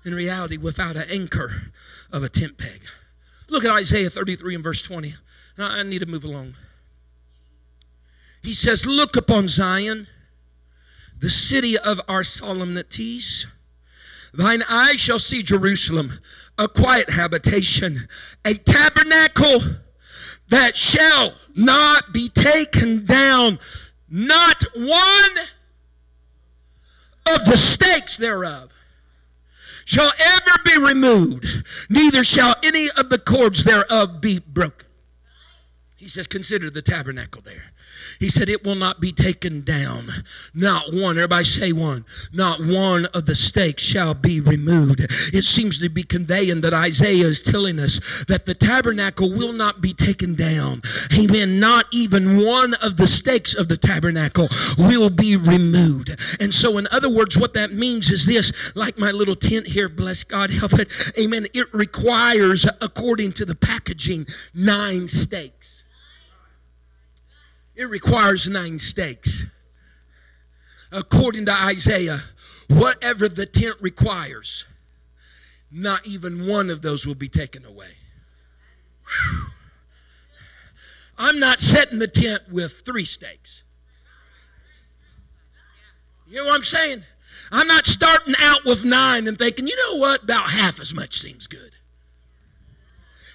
in 0.05 0.15
reality 0.15 0.59
without 0.59 0.95
an 0.95 1.07
anchor 1.09 1.73
of 2.13 2.23
a 2.23 2.29
tent 2.29 2.59
peg. 2.59 2.83
Look 3.49 3.65
at 3.65 3.71
Isaiah 3.71 4.11
33 4.11 4.57
and 4.57 4.63
verse 4.63 4.83
20. 4.83 5.15
Now, 5.57 5.71
I 5.71 5.83
need 5.83 6.01
to 6.01 6.07
move 6.07 6.25
along. 6.25 6.53
He 8.43 8.53
says, 8.53 8.85
Look 8.85 9.17
upon 9.17 9.49
Zion, 9.49 10.07
the 11.19 11.31
city 11.31 11.79
of 11.79 11.99
our 12.09 12.23
solemnities. 12.23 13.47
Thine 14.35 14.65
eye 14.69 14.97
shall 14.99 15.19
see 15.19 15.43
Jerusalem, 15.43 16.13
a 16.59 16.69
quiet 16.69 17.09
habitation, 17.09 18.07
a 18.45 18.53
tabernacle 18.53 19.61
that 20.51 20.77
shall 20.77 21.33
not 21.55 22.13
be 22.13 22.29
taken 22.29 23.07
down 23.07 23.59
not 24.11 24.63
one 24.77 25.47
of 27.27 27.45
the 27.45 27.57
stakes 27.57 28.17
thereof 28.17 28.73
shall 29.85 30.13
ever 30.19 30.63
be 30.65 30.79
removed, 30.79 31.47
neither 31.89 32.25
shall 32.25 32.55
any 32.63 32.89
of 32.97 33.11
the 33.11 33.19
cords 33.19 33.65
thereof 33.65 34.21
be 34.21 34.39
broken. 34.39 34.87
He 35.97 36.09
says, 36.09 36.27
Consider 36.27 36.71
the 36.71 36.83
tabernacle 36.83 37.43
there. 37.43 37.72
He 38.23 38.29
said, 38.29 38.49
It 38.49 38.65
will 38.65 38.77
not 38.77 39.01
be 39.01 39.11
taken 39.11 39.63
down. 39.63 40.07
Not 40.55 40.95
one, 40.95 41.19
everybody 41.19 41.45
say 41.45 41.73
one, 41.73 42.05
not 42.33 42.61
one 42.65 43.07
of 43.07 43.27
the 43.27 43.35
stakes 43.35 43.83
shall 43.83 44.15
be 44.15 44.39
removed. 44.41 45.01
It 45.35 45.45
seems 45.45 45.81
to 45.81 45.89
be 45.89 46.05
conveying 46.05 46.61
that 46.61 46.73
Isaiah 46.73 47.27
is 47.27 47.43
telling 47.43 47.81
us 47.81 47.99
that 48.29 48.47
the 48.47 48.55
tabernacle 48.55 49.29
will 49.29 49.53
not 49.53 49.81
be 49.81 49.93
taken 49.93 50.37
down. 50.37 50.83
Amen. 51.13 51.59
Not 51.59 51.87
even 51.91 52.47
one 52.47 52.75
of 52.75 52.97
the 52.97 53.09
stakes 53.09 53.55
of 53.55 53.67
the 53.67 53.77
tabernacle 53.77 54.49
will 54.79 55.11
be 55.11 55.37
removed. 55.37 56.17
And 56.39 56.55
so, 56.55 56.79
in 56.79 56.87
other 56.93 57.11
words, 57.11 57.37
what 57.37 57.55
that 57.55 57.73
means 57.73 58.09
is 58.09 58.25
this 58.25 58.53
like 58.77 58.99
my 58.99 59.11
little 59.11 59.35
tent 59.35 59.67
here, 59.67 59.89
bless 59.89 60.23
God, 60.23 60.49
help 60.51 60.75
it. 60.75 60.89
Amen. 61.19 61.49
It 61.55 61.75
requires, 61.75 62.69
according 62.81 63.33
to 63.33 63.45
the 63.45 63.57
packaging, 63.57 64.27
nine 64.55 65.09
stakes. 65.09 65.82
It 67.83 67.91
requires 67.91 68.47
nine 68.47 68.79
stakes. 68.79 69.45
According 70.93 71.47
to 71.47 71.53
Isaiah, 71.53 72.21
whatever 72.69 73.29
the 73.29 73.45
tent 73.45 73.75
requires, 73.81 74.67
not 75.73 76.07
even 76.07 76.47
one 76.47 76.71
of 76.71 76.81
those 76.81 77.05
will 77.05 77.17
be 77.17 77.29
taken 77.29 77.65
away. 77.65 77.91
Whew. 79.05 79.47
I'm 81.19 81.41
not 81.41 81.59
setting 81.59 81.99
the 81.99 82.07
tent 82.07 82.43
with 82.53 82.83
three 82.85 83.05
stakes. 83.05 83.65
You 86.29 86.37
know 86.37 86.45
what 86.45 86.55
I'm 86.55 86.63
saying? 86.63 87.03
I'm 87.51 87.67
not 87.67 87.85
starting 87.85 88.37
out 88.39 88.65
with 88.65 88.85
nine 88.85 89.27
and 89.27 89.37
thinking, 89.37 89.67
you 89.67 89.75
know 89.75 89.97
what, 89.97 90.23
about 90.23 90.49
half 90.49 90.79
as 90.79 90.95
much 90.95 91.21
seems 91.21 91.49
good. 91.49 91.72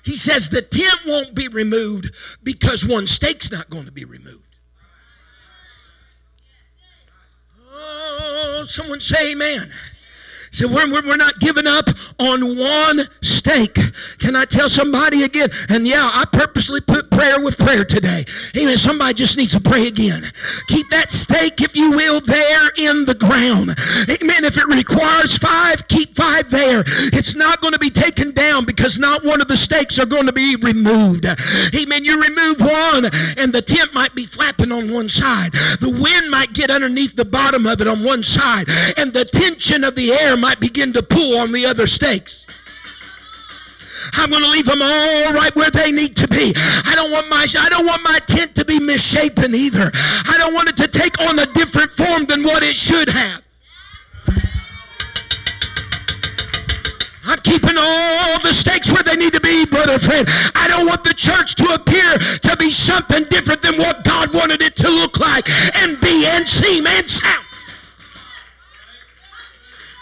He 0.08 0.16
says 0.16 0.48
the 0.48 0.62
tent 0.62 1.00
won't 1.06 1.36
be 1.36 1.50
removed 1.50 2.16
because 2.42 2.86
one 2.86 3.08
stake's 3.08 3.52
not 3.52 3.70
going 3.70 3.84
to 3.88 3.92
be 3.92 4.06
removed. 4.06 4.56
Oh, 7.70 8.64
someone 8.66 9.02
say 9.02 9.34
amen. 9.34 9.70
So 10.52 10.68
we're, 10.68 10.90
we're 10.90 11.18
not 11.18 11.40
giving 11.40 11.68
up 11.68 11.90
on 12.20 12.58
one 12.58 13.08
stake. 13.22 13.78
Can 14.20 14.36
I 14.36 14.46
tell 14.46 14.70
somebody 14.70 15.24
again? 15.24 15.50
And 15.70 15.88
yeah, 15.88 16.10
I 16.14 16.26
purposely 16.26 16.82
put 16.82 17.12
prayer 17.12 17.44
with 17.44 17.58
prayer 17.58 17.84
today. 17.84 18.26
Amen. 18.56 18.78
Somebody 18.78 19.14
just 19.14 19.38
needs 19.38 19.54
to 19.54 19.60
pray 19.60 19.88
again. 19.88 20.24
Keep 20.68 20.90
that 20.90 21.12
stake, 21.12 21.62
if 21.62 21.76
you 21.76 21.92
will, 21.92 22.22
there 22.22 22.70
in 22.78 23.06
the 23.06 23.16
ground. 23.16 23.76
Amen. 24.10 24.46
If 24.46 24.58
it 24.58 24.68
requires 24.68 25.38
five, 25.38 25.88
keep 25.88 26.16
five 26.16 26.50
there. 26.50 26.84
It's 26.88 27.36
not 27.36 27.62
going 27.62 27.74
to 27.74 27.80
be 27.80 27.90
taken 27.90 28.32
down 28.32 28.66
because 28.66 28.98
not 28.98 29.24
one 29.24 29.42
of 29.42 29.48
the 29.48 29.58
stakes 29.58 30.00
are 30.00 30.06
going 30.06 30.26
to 30.26 30.34
be 30.34 30.56
removed. 30.56 31.26
Amen. 31.76 32.06
You 32.06 32.22
remove 32.22 32.60
one 32.62 33.06
and 33.38 33.54
the 33.54 33.62
tent 33.62 33.94
might 33.94 34.16
be 34.16 34.26
flapping 34.26 34.72
on 34.72 34.92
one 34.92 35.10
side. 35.10 35.52
The 35.80 35.90
wind 35.90 36.30
might 36.32 36.54
get 36.54 36.70
underneath 36.70 37.16
the 37.16 37.26
bottom 37.26 37.66
of 37.66 37.82
it 37.82 37.88
on 37.88 38.04
one 38.04 38.24
side. 38.24 38.68
And 38.98 39.14
the 39.14 39.26
tension 39.26 39.84
of 39.84 39.96
the 39.96 40.14
air 40.14 40.38
might 40.48 40.62
begin 40.62 40.94
to 40.94 41.04
pull 41.04 41.38
on 41.40 41.52
the 41.52 41.66
other 41.66 41.86
stakes. 41.86 42.46
I'm 44.14 44.30
going 44.30 44.42
to 44.42 44.50
leave 44.50 44.66
them 44.66 44.82
all 44.82 45.34
right 45.34 45.54
where 45.58 45.70
they 45.70 45.92
need 45.92 46.16
to 46.16 46.28
be. 46.30 46.54
I 46.56 46.94
don't 46.96 47.12
want 47.12 47.28
my 47.28 47.46
I 47.60 47.68
don't 47.68 47.86
want 47.86 48.02
my 48.06 48.18
tent 48.28 48.56
to 48.56 48.64
be 48.64 48.80
misshapen 48.80 49.54
either. 49.54 49.92
I 49.94 50.36
don't 50.38 50.54
want 50.54 50.70
it 50.70 50.78
to 50.78 50.88
take 50.88 51.20
on 51.28 51.38
a 51.40 51.46
different 51.48 51.92
form 51.92 52.28
than 52.28 52.44
what 52.44 52.64
it 52.64 52.78
should 52.78 53.10
have. 53.10 53.42
I'm 57.26 57.40
keeping 57.40 57.78
all 57.78 58.40
the 58.40 58.54
stakes 58.54 58.90
where 58.90 59.04
they 59.04 59.18
need 59.18 59.34
to 59.34 59.42
be, 59.42 59.66
brother 59.66 60.00
friend. 60.00 60.26
I 60.56 60.70
don't 60.70 60.88
want 60.88 61.04
the 61.04 61.14
church 61.14 61.56
to 61.56 61.74
appear 61.74 62.18
to 62.40 62.56
be 62.56 62.72
something 62.72 63.26
different 63.26 63.62
than 63.62 63.76
what 63.78 64.06
God 64.06 64.34
wanted 64.34 64.62
it 64.62 64.78
to 64.78 64.90
look 64.90 65.20
like 65.20 65.50
and 65.84 66.00
be 66.00 66.26
and 66.26 66.48
seem 66.48 66.88
and 66.88 67.10
sound. 67.10 67.47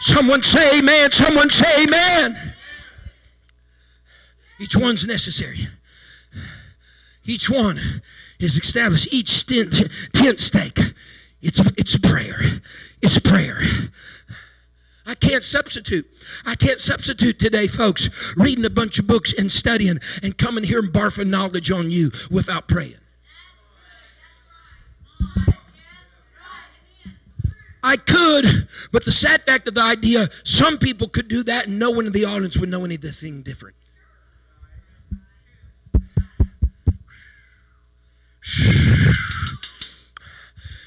Someone 0.05 0.43
say 0.43 0.77
amen. 0.77 1.11
Someone 1.11 1.49
say 1.49 1.83
amen. 1.83 2.53
Each 4.59 4.75
one's 4.75 5.07
necessary. 5.07 5.67
Each 7.25 7.49
one 7.49 7.79
is 8.39 8.55
established. 8.55 9.07
Each 9.11 9.47
tent, 9.47 9.81
tent 10.13 10.37
stake, 10.37 10.79
it's, 11.41 11.59
it's 11.75 11.97
prayer. 11.97 12.39
It's 13.01 13.17
prayer. 13.17 13.59
I 15.07 15.15
can't 15.15 15.43
substitute. 15.43 16.05
I 16.45 16.53
can't 16.53 16.79
substitute 16.79 17.39
today, 17.39 17.65
folks, 17.65 18.07
reading 18.37 18.63
a 18.65 18.69
bunch 18.69 18.99
of 18.99 19.07
books 19.07 19.33
and 19.35 19.51
studying 19.51 19.99
and 20.21 20.37
coming 20.37 20.63
here 20.63 20.81
and 20.81 20.93
barfing 20.93 21.29
knowledge 21.29 21.71
on 21.71 21.89
you 21.89 22.11
without 22.29 22.67
praying. 22.67 22.93
I 27.85 27.97
could, 27.97 28.67
but 28.91 29.05
the 29.05 29.11
sad 29.11 29.43
fact 29.43 29.67
of 29.67 29.75
the 29.75 29.83
idea, 29.83 30.27
some 30.43 30.79
people 30.79 31.07
could 31.07 31.27
do 31.27 31.43
that 31.43 31.67
and 31.67 31.77
no 31.77 31.91
one 31.91 32.07
in 32.07 32.11
the 32.13 32.25
audience 32.25 32.57
would 32.57 32.69
know 32.69 32.83
anything 32.83 33.43
different. 33.43 33.75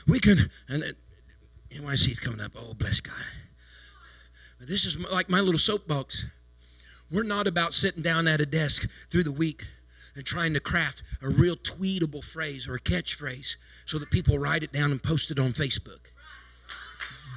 We 0.08 0.18
can, 0.18 0.50
and 0.68 0.96
NYC's 1.70 2.18
coming 2.18 2.40
up. 2.40 2.52
Oh, 2.56 2.74
bless 2.74 2.98
God. 2.98 3.14
This 4.60 4.84
is 4.84 4.98
like 4.98 5.30
my 5.30 5.40
little 5.40 5.58
soapbox. 5.58 6.26
We're 7.12 7.22
not 7.22 7.46
about 7.46 7.74
sitting 7.74 8.02
down 8.02 8.26
at 8.26 8.40
a 8.40 8.46
desk 8.46 8.88
through 9.10 9.22
the 9.22 9.30
week 9.32 9.64
and 10.16 10.26
trying 10.26 10.52
to 10.54 10.60
craft 10.60 11.04
a 11.22 11.28
real 11.28 11.54
tweetable 11.54 12.24
phrase 12.24 12.66
or 12.66 12.74
a 12.74 12.80
catchphrase 12.80 13.56
so 13.86 14.00
that 14.00 14.10
people 14.10 14.36
write 14.36 14.64
it 14.64 14.72
down 14.72 14.90
and 14.90 15.00
post 15.00 15.30
it 15.30 15.38
on 15.38 15.52
Facebook. 15.52 16.07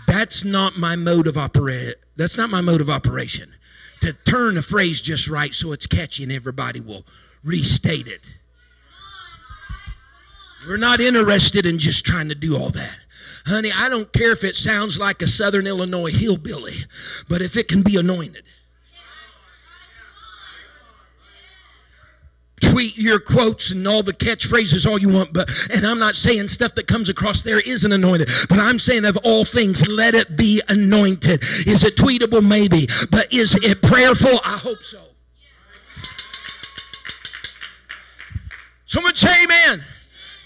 That's 0.07 0.43
not 0.43 0.77
my 0.77 0.95
mode 0.95 1.27
of 1.27 1.37
operate. 1.37 1.95
That's 2.15 2.37
not 2.37 2.49
my 2.49 2.61
mode 2.61 2.81
of 2.81 2.89
operation. 2.89 3.53
To 4.01 4.13
turn 4.13 4.57
a 4.57 4.61
phrase 4.61 5.01
just 5.01 5.27
right 5.27 5.53
so 5.53 5.71
it's 5.71 5.85
catchy 5.85 6.23
and 6.23 6.31
everybody 6.31 6.79
will 6.79 7.05
restate 7.43 8.07
it. 8.07 8.21
We're 10.67 10.77
not 10.77 10.99
interested 10.99 11.65
in 11.65 11.79
just 11.79 12.05
trying 12.05 12.29
to 12.29 12.35
do 12.35 12.57
all 12.57 12.69
that. 12.69 12.97
Honey, 13.45 13.71
I 13.75 13.89
don't 13.89 14.11
care 14.13 14.31
if 14.31 14.43
it 14.43 14.55
sounds 14.55 14.99
like 14.99 15.21
a 15.21 15.27
Southern 15.27 15.65
Illinois 15.65 16.11
hillbilly, 16.11 16.85
but 17.27 17.41
if 17.41 17.57
it 17.57 17.67
can 17.67 17.81
be 17.81 17.97
anointed. 17.97 18.43
Tweet 22.61 22.97
your 22.97 23.19
quotes 23.19 23.71
and 23.71 23.87
all 23.87 24.03
the 24.03 24.13
catchphrases 24.13 24.89
all 24.89 24.99
you 24.99 25.09
want, 25.09 25.33
but 25.33 25.49
and 25.71 25.85
I'm 25.85 25.99
not 25.99 26.15
saying 26.15 26.47
stuff 26.47 26.75
that 26.75 26.87
comes 26.87 27.09
across 27.09 27.41
there 27.41 27.59
isn't 27.59 27.91
anointed, 27.91 28.29
but 28.49 28.59
I'm 28.59 28.79
saying 28.79 29.05
of 29.05 29.17
all 29.23 29.43
things, 29.45 29.87
let 29.87 30.15
it 30.15 30.37
be 30.37 30.61
anointed. 30.69 31.43
Is 31.67 31.83
it 31.83 31.95
tweetable? 31.95 32.47
Maybe, 32.47 32.87
but 33.09 33.31
is 33.33 33.55
it 33.61 33.81
prayerful? 33.81 34.39
I 34.45 34.57
hope 34.57 34.81
so. 34.81 35.01
Someone 38.85 39.15
say 39.15 39.43
amen. 39.43 39.83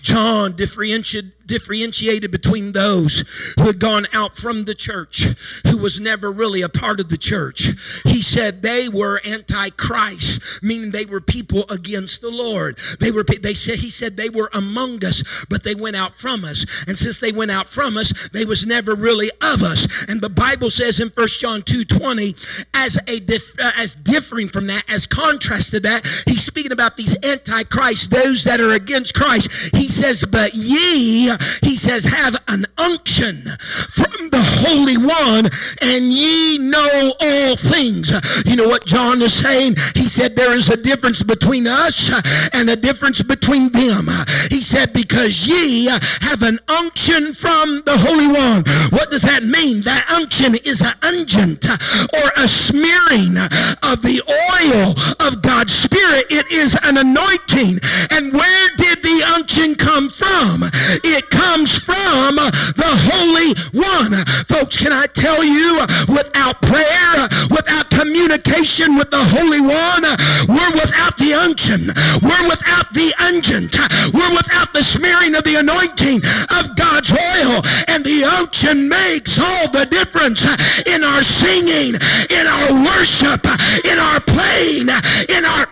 John 0.01 0.55
differentiated 0.55 1.44
differentiated 1.45 2.31
between 2.31 2.71
those 2.71 3.23
who 3.57 3.65
had 3.65 3.79
gone 3.79 4.07
out 4.13 4.37
from 4.37 4.65
the 4.65 4.75
church, 4.75 5.27
who 5.67 5.77
was 5.77 5.99
never 5.99 6.31
really 6.31 6.61
a 6.61 6.69
part 6.69 6.99
of 6.99 7.09
the 7.09 7.17
church. 7.17 7.69
He 8.03 8.21
said 8.21 8.61
they 8.61 8.89
were 8.89 9.21
antichrist, 9.25 10.41
meaning 10.63 10.91
they 10.91 11.05
were 11.05 11.21
people 11.21 11.65
against 11.69 12.21
the 12.21 12.29
Lord. 12.29 12.77
They 12.99 13.11
were 13.11 13.23
they 13.23 13.53
said 13.53 13.79
he 13.79 13.89
said 13.89 14.17
they 14.17 14.29
were 14.29 14.49
among 14.53 15.03
us, 15.05 15.23
but 15.49 15.63
they 15.63 15.75
went 15.75 15.95
out 15.95 16.13
from 16.13 16.45
us. 16.45 16.65
And 16.87 16.97
since 16.97 17.19
they 17.19 17.31
went 17.31 17.51
out 17.51 17.67
from 17.67 17.97
us, 17.97 18.13
they 18.33 18.45
was 18.45 18.65
never 18.65 18.95
really 18.95 19.31
of 19.41 19.63
us. 19.63 19.87
And 20.07 20.21
the 20.21 20.29
Bible 20.29 20.69
says 20.69 20.99
in 20.99 21.09
First 21.09 21.39
John 21.39 21.61
2:20, 21.61 22.35
as 22.73 22.99
a 23.07 23.19
dif- 23.19 23.59
uh, 23.59 23.71
as 23.77 23.95
differing 23.95 24.49
from 24.49 24.67
that, 24.67 24.83
as 24.89 25.05
contrast 25.05 25.71
to 25.71 25.79
that, 25.81 26.05
he's 26.25 26.43
speaking 26.43 26.71
about 26.71 26.97
these 26.97 27.15
antichrists, 27.23 28.07
those 28.07 28.43
that 28.43 28.59
are 28.59 28.71
against 28.71 29.13
Christ. 29.13 29.49
He 29.73 29.89
says, 29.89 30.23
"But 30.23 30.53
ye 30.53 31.34
he 31.61 31.77
says, 31.77 32.05
Have 32.05 32.35
an 32.47 32.65
unction 32.77 33.43
from 33.89 34.29
the 34.29 34.41
Holy 34.41 34.97
One, 34.97 35.49
and 35.81 36.05
ye 36.05 36.57
know 36.57 37.13
all 37.19 37.55
things. 37.55 38.11
You 38.45 38.55
know 38.55 38.67
what 38.67 38.85
John 38.85 39.21
is 39.21 39.33
saying? 39.33 39.75
He 39.93 40.07
said, 40.07 40.35
There 40.35 40.53
is 40.53 40.69
a 40.69 40.77
difference 40.77 41.23
between 41.23 41.67
us 41.67 42.11
and 42.53 42.69
a 42.69 42.75
difference 42.75 43.21
between 43.21 43.71
them. 43.71 44.07
He 44.49 44.61
said, 44.61 44.93
Because 44.93 45.47
ye 45.47 45.85
have 45.85 46.41
an 46.41 46.59
unction 46.67 47.33
from 47.33 47.81
the 47.85 47.97
Holy 47.97 48.27
One. 48.27 48.63
What 48.91 49.11
does 49.11 49.23
that 49.23 49.43
mean? 49.43 49.81
That 49.83 50.05
unction 50.09 50.55
is 50.63 50.81
an 50.81 50.95
unguent 51.01 51.65
or 52.13 52.43
a 52.43 52.47
smearing 52.47 53.37
of 53.83 54.01
the 54.01 54.21
oil 54.25 54.93
of 55.27 55.41
God's 55.41 55.73
Spirit. 55.73 56.25
It 56.29 56.51
is 56.51 56.77
an 56.83 56.97
anointing. 56.97 57.79
And 58.11 58.33
where 58.33 58.69
did 58.77 59.01
the 59.01 59.23
unction 59.35 59.75
come 59.75 60.09
from? 60.09 60.63
It 61.03 61.24
It 61.25 61.31
comes 61.31 61.73
from 61.73 62.35
the 62.35 62.93
Holy 63.09 63.57
One. 63.73 64.13
Folks, 64.45 64.77
can 64.77 64.93
I 64.93 65.07
tell 65.07 65.43
you, 65.43 65.81
without 66.07 66.61
prayer, 66.61 67.27
without 67.49 67.89
communication 67.89 68.95
with 68.95 69.09
the 69.09 69.23
Holy 69.33 69.59
One, 69.59 70.05
we're 70.45 70.73
without 70.77 71.17
the 71.17 71.33
unction. 71.33 71.87
We're 72.21 72.45
without 72.45 72.93
the 72.93 73.09
unguent. 73.25 73.73
We're 74.13 74.35
without 74.37 74.71
the 74.73 74.83
smearing 74.83 75.33
of 75.33 75.43
the 75.45 75.55
anointing 75.55 76.21
of 76.53 76.75
God's 76.77 77.09
oil. 77.09 77.65
And 77.87 78.05
the 78.05 78.21
unction 78.25 78.87
makes 78.87 79.39
all 79.39 79.65
the 79.71 79.87
difference 79.89 80.45
in 80.85 81.03
our 81.03 81.23
singing, 81.23 81.95
in 82.29 82.45
our 82.45 82.69
worship, 82.85 83.41
in 83.81 83.97
our 83.97 84.19
playing, 84.21 84.93
in 85.29 85.43
our 85.45 85.65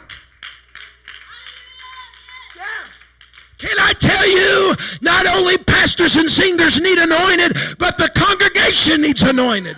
Can 3.64 3.80
I 3.80 3.93
tell 3.93 4.28
you, 4.28 4.53
not 5.01 5.26
only 5.28 5.57
pastors 5.57 6.15
and 6.15 6.30
singers 6.30 6.80
need 6.80 6.97
anointed, 6.97 7.57
but 7.78 7.97
the 7.97 8.09
congregation 8.15 9.01
needs 9.01 9.21
anointed. 9.21 9.78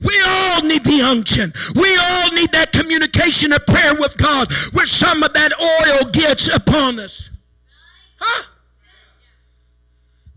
We 0.00 0.20
all 0.26 0.62
need 0.62 0.84
the 0.84 1.00
unction. 1.00 1.52
We 1.76 1.96
all 1.96 2.28
need 2.32 2.50
that 2.52 2.72
communication 2.72 3.52
of 3.52 3.64
prayer 3.66 3.94
with 3.94 4.16
God 4.16 4.52
where 4.72 4.86
some 4.86 5.22
of 5.22 5.32
that 5.34 5.52
oil 5.60 6.10
gets 6.10 6.48
upon 6.48 6.98
us. 6.98 7.30
Huh? 8.18 8.42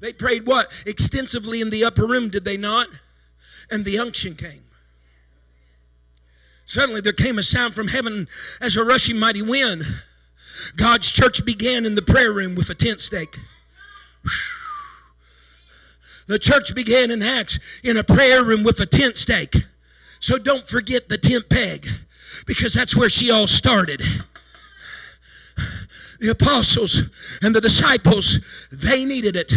They 0.02 0.14
prayed 0.14 0.46
what? 0.46 0.72
Extensively 0.86 1.62
in 1.62 1.72
the 1.72 1.84
upper 1.84 2.06
room, 2.06 2.30
did 2.30 2.46
they 2.46 2.58
not? 2.58 2.90
And 3.72 3.84
the 3.84 4.00
unction 4.00 4.36
came. 4.36 4.62
Suddenly 6.66 7.02
there 7.02 7.14
came 7.14 7.38
a 7.38 7.44
sound 7.44 7.76
from 7.76 7.88
heaven 7.88 8.28
as 8.62 8.76
a 8.76 8.84
rushing 8.84 9.20
mighty 9.20 9.42
wind. 9.42 9.84
God's 10.76 11.12
church 11.12 11.46
began 11.46 11.86
in 11.86 11.96
the 11.96 12.02
prayer 12.02 12.34
room 12.34 12.56
with 12.56 12.70
a 12.70 12.76
tent 12.76 13.00
stake. 13.00 13.38
The 16.28 16.40
church 16.40 16.74
began 16.74 17.12
in 17.12 17.22
Acts 17.22 17.60
in 17.84 17.98
a 17.98 18.04
prayer 18.04 18.44
room 18.44 18.64
with 18.64 18.80
a 18.80 18.86
tent 18.86 19.16
stake. 19.16 19.56
So 20.20 20.38
don't 20.40 20.68
forget 20.68 21.08
the 21.08 21.20
tent 21.20 21.50
peg 21.50 21.88
because 22.48 22.74
that's 22.74 22.96
where 22.96 23.10
she 23.10 23.30
all 23.30 23.48
started. 23.48 24.02
The 26.20 26.32
apostles 26.32 27.04
and 27.42 27.54
the 27.54 27.62
disciples, 27.62 28.40
they 28.72 29.06
needed 29.06 29.36
it. 29.36 29.54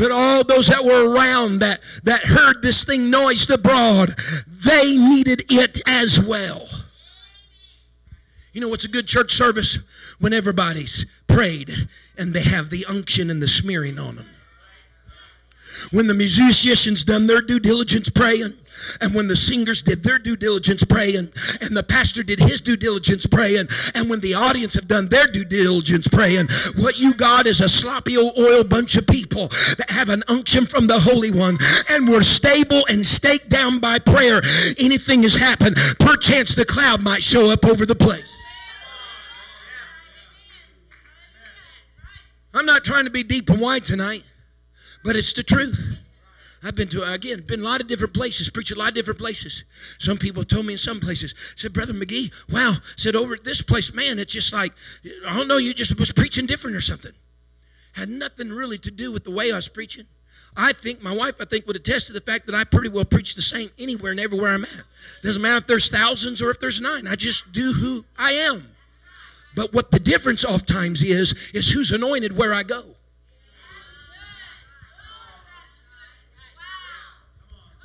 But 0.00 0.12
all 0.12 0.42
those 0.44 0.68
that 0.68 0.82
were 0.82 1.10
around 1.10 1.58
that, 1.58 1.82
that 2.04 2.24
heard 2.24 2.62
this 2.62 2.84
thing 2.84 3.10
noised 3.10 3.50
abroad, 3.50 4.14
they 4.64 4.96
needed 4.96 5.44
it 5.50 5.82
as 5.86 6.18
well. 6.18 6.66
You 8.54 8.62
know 8.62 8.68
what's 8.68 8.86
a 8.86 8.88
good 8.88 9.06
church 9.06 9.34
service? 9.34 9.78
When 10.18 10.32
everybody's 10.32 11.04
prayed 11.28 11.70
and 12.16 12.32
they 12.32 12.40
have 12.40 12.70
the 12.70 12.86
unction 12.86 13.28
and 13.28 13.42
the 13.42 13.48
smearing 13.48 13.98
on 13.98 14.16
them 14.16 14.26
when 15.92 16.06
the 16.06 16.14
musicians 16.14 17.04
done 17.04 17.26
their 17.26 17.40
due 17.40 17.60
diligence 17.60 18.08
praying 18.10 18.54
and 19.00 19.14
when 19.14 19.28
the 19.28 19.36
singers 19.36 19.82
did 19.82 20.02
their 20.02 20.18
due 20.18 20.36
diligence 20.36 20.84
praying 20.84 21.32
and 21.60 21.76
the 21.76 21.82
pastor 21.82 22.22
did 22.22 22.38
his 22.38 22.60
due 22.60 22.76
diligence 22.76 23.26
praying 23.26 23.68
and 23.94 24.08
when 24.08 24.20
the 24.20 24.34
audience 24.34 24.74
have 24.74 24.88
done 24.88 25.08
their 25.08 25.26
due 25.26 25.44
diligence 25.44 26.08
praying 26.08 26.48
what 26.76 26.98
you 26.98 27.14
got 27.14 27.46
is 27.46 27.60
a 27.60 27.68
sloppy 27.68 28.16
old 28.16 28.36
oil 28.38 28.64
bunch 28.64 28.96
of 28.96 29.06
people 29.06 29.48
that 29.78 29.90
have 29.90 30.08
an 30.08 30.22
unction 30.28 30.66
from 30.66 30.86
the 30.86 30.98
holy 30.98 31.30
one 31.30 31.58
and 31.88 32.08
were 32.08 32.22
stable 32.22 32.84
and 32.88 33.04
staked 33.04 33.48
down 33.48 33.78
by 33.78 33.98
prayer. 33.98 34.40
Anything 34.78 35.22
has 35.22 35.34
happened. 35.34 35.76
Perchance 35.98 36.54
the 36.54 36.64
cloud 36.64 37.02
might 37.02 37.22
show 37.22 37.50
up 37.50 37.64
over 37.64 37.84
the 37.84 37.94
place. 37.94 38.24
I'm 42.52 42.66
not 42.66 42.84
trying 42.84 43.04
to 43.04 43.10
be 43.10 43.22
deep 43.22 43.48
and 43.50 43.60
wide 43.60 43.84
tonight 43.84 44.24
but 45.02 45.16
it's 45.16 45.32
the 45.32 45.42
truth. 45.42 45.96
I've 46.62 46.74
been 46.74 46.88
to, 46.88 47.10
again, 47.10 47.42
been 47.46 47.60
a 47.60 47.64
lot 47.64 47.80
of 47.80 47.86
different 47.86 48.12
places, 48.12 48.50
preached 48.50 48.72
a 48.72 48.78
lot 48.78 48.88
of 48.88 48.94
different 48.94 49.18
places. 49.18 49.64
Some 49.98 50.18
people 50.18 50.44
told 50.44 50.66
me 50.66 50.74
in 50.74 50.78
some 50.78 51.00
places, 51.00 51.34
said, 51.56 51.72
Brother 51.72 51.94
McGee, 51.94 52.32
wow, 52.50 52.74
said 52.96 53.16
over 53.16 53.34
at 53.34 53.44
this 53.44 53.62
place, 53.62 53.94
man, 53.94 54.18
it's 54.18 54.34
just 54.34 54.52
like, 54.52 54.72
I 55.26 55.36
don't 55.36 55.48
know, 55.48 55.56
you 55.56 55.72
just 55.72 55.98
was 55.98 56.12
preaching 56.12 56.46
different 56.46 56.76
or 56.76 56.82
something. 56.82 57.12
Had 57.92 58.10
nothing 58.10 58.50
really 58.50 58.78
to 58.78 58.90
do 58.90 59.10
with 59.10 59.24
the 59.24 59.30
way 59.30 59.52
I 59.52 59.56
was 59.56 59.68
preaching. 59.68 60.06
I 60.56 60.72
think 60.72 61.02
my 61.02 61.14
wife, 61.14 61.36
I 61.40 61.44
think, 61.44 61.66
would 61.66 61.76
attest 61.76 62.08
to 62.08 62.12
the 62.12 62.20
fact 62.20 62.46
that 62.46 62.54
I 62.54 62.64
pretty 62.64 62.88
well 62.88 63.04
preach 63.04 63.34
the 63.34 63.42
same 63.42 63.70
anywhere 63.78 64.10
and 64.10 64.20
everywhere 64.20 64.52
I'm 64.52 64.64
at. 64.64 64.84
Doesn't 65.22 65.40
matter 65.40 65.58
if 65.58 65.66
there's 65.66 65.90
thousands 65.90 66.42
or 66.42 66.50
if 66.50 66.60
there's 66.60 66.80
nine. 66.80 67.06
I 67.06 67.14
just 67.14 67.52
do 67.52 67.72
who 67.72 68.04
I 68.18 68.32
am. 68.32 68.66
But 69.54 69.72
what 69.72 69.90
the 69.90 69.98
difference 69.98 70.44
oftentimes 70.44 71.02
is, 71.02 71.34
is 71.54 71.70
who's 71.70 71.90
anointed 71.90 72.36
where 72.36 72.52
I 72.52 72.64
go. 72.64 72.84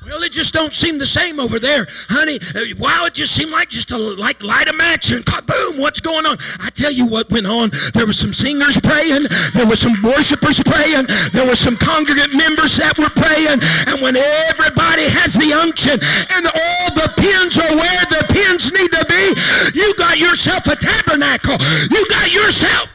Well, 0.05 0.21
it 0.21 0.31
just 0.31 0.53
don't 0.53 0.73
seem 0.73 0.99
the 0.99 1.05
same 1.05 1.39
over 1.39 1.57
there, 1.57 1.87
honey. 2.09 2.39
Uh, 2.53 2.77
wow, 2.77 3.05
it 3.05 3.15
just 3.15 3.33
seemed 3.33 3.51
like 3.51 3.69
just 3.69 3.87
to 3.89 3.97
like 3.97 4.41
light 4.43 4.69
a 4.69 4.73
match 4.73 5.11
and 5.11 5.25
boom, 5.25 5.81
what's 5.81 5.99
going 5.99 6.25
on? 6.27 6.37
I 6.59 6.69
tell 6.69 6.91
you 6.91 7.07
what 7.07 7.29
went 7.31 7.47
on. 7.47 7.71
There 7.93 8.05
were 8.05 8.13
some 8.13 8.33
singers 8.33 8.79
praying, 8.79 9.25
there 9.53 9.65
were 9.65 9.75
some 9.75 9.97
worshipers 10.03 10.61
praying, 10.61 11.07
there 11.33 11.47
were 11.47 11.55
some 11.55 11.75
congregant 11.75 12.37
members 12.37 12.77
that 12.77 12.97
were 12.97 13.09
praying, 13.17 13.57
and 13.89 13.97
when 14.01 14.15
everybody 14.15 15.09
has 15.09 15.33
the 15.33 15.57
unction 15.57 15.97
and 15.97 16.45
all 16.53 16.87
the 16.93 17.09
pins 17.17 17.57
are 17.57 17.73
where 17.73 18.05
the 18.13 18.21
pins 18.29 18.69
need 18.71 18.93
to 18.93 19.05
be, 19.09 19.33
you 19.73 19.89
got 19.95 20.19
yourself 20.19 20.67
a 20.67 20.75
tabernacle. 20.75 21.57
You 21.89 22.05
got 22.09 22.31
yourself 22.31 22.89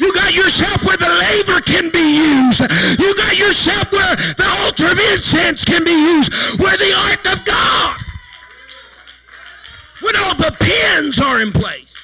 you 0.00 0.12
got 0.12 0.34
yourself 0.34 0.84
where 0.84 0.96
the 0.96 1.08
laver 1.08 1.60
can 1.60 1.90
be 1.90 2.16
used. 2.16 2.60
You 3.00 3.14
got 3.14 3.36
yourself 3.36 3.92
where 3.92 4.16
the 4.16 4.46
altar 4.62 4.86
of 4.90 4.98
incense 5.12 5.64
can 5.64 5.84
be 5.84 5.92
used. 5.92 6.32
Where 6.60 6.76
the 6.76 6.92
ark 7.10 7.24
of 7.32 7.44
God. 7.44 8.00
When 10.00 10.16
all 10.16 10.34
the 10.34 10.54
pins 10.58 11.20
are 11.20 11.40
in 11.40 11.52
place. 11.52 11.94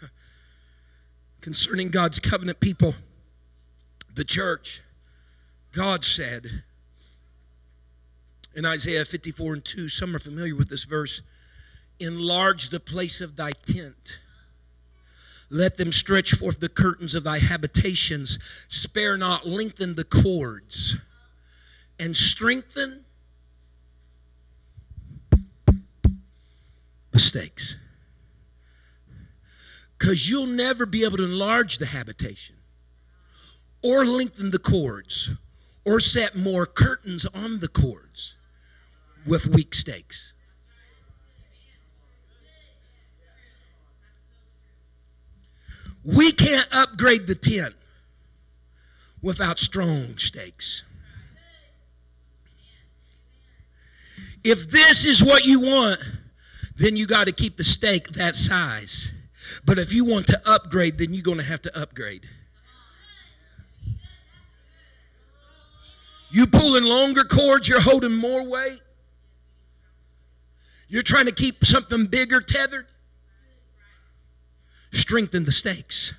Concerning 1.40 1.88
God's 1.88 2.20
covenant 2.20 2.60
people, 2.60 2.94
the 4.14 4.24
church, 4.24 4.82
God 5.72 6.04
said, 6.04 6.64
in 8.56 8.64
Isaiah 8.64 9.04
54 9.04 9.52
and 9.52 9.64
2, 9.64 9.90
some 9.90 10.16
are 10.16 10.18
familiar 10.18 10.56
with 10.56 10.70
this 10.70 10.84
verse. 10.84 11.20
Enlarge 12.00 12.70
the 12.70 12.80
place 12.80 13.20
of 13.20 13.36
thy 13.36 13.50
tent. 13.50 14.18
Let 15.50 15.76
them 15.76 15.92
stretch 15.92 16.32
forth 16.32 16.58
the 16.58 16.70
curtains 16.70 17.14
of 17.14 17.22
thy 17.22 17.38
habitations. 17.38 18.38
Spare 18.68 19.18
not, 19.18 19.46
lengthen 19.46 19.94
the 19.94 20.04
cords, 20.04 20.96
and 22.00 22.16
strengthen 22.16 23.04
the 27.12 27.18
stakes. 27.18 27.76
Because 29.98 30.28
you'll 30.28 30.46
never 30.46 30.86
be 30.86 31.04
able 31.04 31.18
to 31.18 31.24
enlarge 31.24 31.76
the 31.76 31.86
habitation 31.86 32.56
or 33.82 34.06
lengthen 34.06 34.50
the 34.50 34.58
cords 34.58 35.30
or 35.84 36.00
set 36.00 36.36
more 36.36 36.64
curtains 36.64 37.26
on 37.26 37.60
the 37.60 37.68
cords 37.68 38.35
with 39.26 39.46
weak 39.48 39.74
stakes. 39.74 40.32
We 46.04 46.30
can't 46.30 46.68
upgrade 46.72 47.26
the 47.26 47.34
tent 47.34 47.74
without 49.22 49.58
strong 49.58 50.16
stakes. 50.18 50.84
If 54.44 54.70
this 54.70 55.04
is 55.04 55.24
what 55.24 55.44
you 55.44 55.60
want, 55.60 55.98
then 56.76 56.96
you 56.96 57.06
got 57.06 57.26
to 57.26 57.32
keep 57.32 57.56
the 57.56 57.64
stake 57.64 58.10
that 58.12 58.36
size. 58.36 59.10
But 59.64 59.80
if 59.80 59.92
you 59.92 60.04
want 60.04 60.28
to 60.28 60.40
upgrade, 60.48 60.98
then 60.98 61.12
you're 61.12 61.24
going 61.24 61.38
to 61.38 61.44
have 61.44 61.62
to 61.62 61.76
upgrade. 61.80 62.28
You 66.30 66.46
pulling 66.46 66.84
longer 66.84 67.24
cords, 67.24 67.68
you're 67.68 67.80
holding 67.80 68.14
more 68.14 68.44
weight. 68.48 68.80
You're 70.88 71.02
trying 71.02 71.26
to 71.26 71.32
keep 71.32 71.64
something 71.64 72.06
bigger 72.06 72.40
tethered? 72.40 72.86
Strengthen 74.92 75.44
the 75.44 75.52
stakes. 75.52 76.14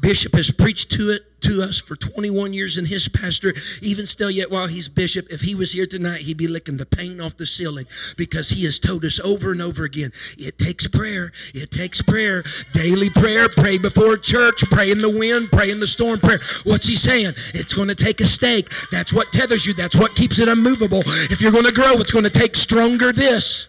Bishop 0.00 0.34
has 0.34 0.50
preached 0.50 0.90
to 0.92 1.10
it 1.10 1.35
to 1.46 1.62
us 1.62 1.78
for 1.78 1.96
21 1.96 2.52
years 2.52 2.76
in 2.78 2.86
his 2.86 3.08
pastor. 3.08 3.54
Even 3.80 4.06
still, 4.06 4.30
yet 4.30 4.50
while 4.50 4.66
he's 4.66 4.88
bishop, 4.88 5.26
if 5.30 5.40
he 5.40 5.54
was 5.54 5.72
here 5.72 5.86
tonight, 5.86 6.22
he'd 6.22 6.36
be 6.36 6.48
licking 6.48 6.76
the 6.76 6.86
paint 6.86 7.20
off 7.20 7.36
the 7.36 7.46
ceiling 7.46 7.86
because 8.16 8.48
he 8.48 8.64
has 8.64 8.78
told 8.78 9.04
us 9.04 9.20
over 9.20 9.52
and 9.52 9.62
over 9.62 9.84
again 9.84 10.10
it 10.38 10.58
takes 10.58 10.86
prayer. 10.86 11.32
It 11.54 11.70
takes 11.70 12.02
prayer. 12.02 12.44
Daily 12.72 13.10
prayer. 13.10 13.48
Pray 13.48 13.78
before 13.78 14.16
church. 14.16 14.64
Pray 14.70 14.90
in 14.90 15.00
the 15.00 15.10
wind. 15.10 15.50
Pray 15.52 15.70
in 15.70 15.80
the 15.80 15.86
storm. 15.86 16.18
Prayer. 16.20 16.40
What's 16.64 16.86
he 16.86 16.96
saying? 16.96 17.34
It's 17.54 17.74
going 17.74 17.88
to 17.88 17.94
take 17.94 18.20
a 18.20 18.26
stake. 18.26 18.72
That's 18.90 19.12
what 19.12 19.32
tethers 19.32 19.66
you. 19.66 19.74
That's 19.74 19.96
what 19.96 20.14
keeps 20.14 20.38
it 20.38 20.48
unmovable. 20.48 21.02
If 21.30 21.40
you're 21.40 21.52
going 21.52 21.64
to 21.64 21.72
grow, 21.72 21.92
it's 21.94 22.12
going 22.12 22.24
to 22.24 22.30
take 22.30 22.56
stronger 22.56 23.12
this. 23.12 23.68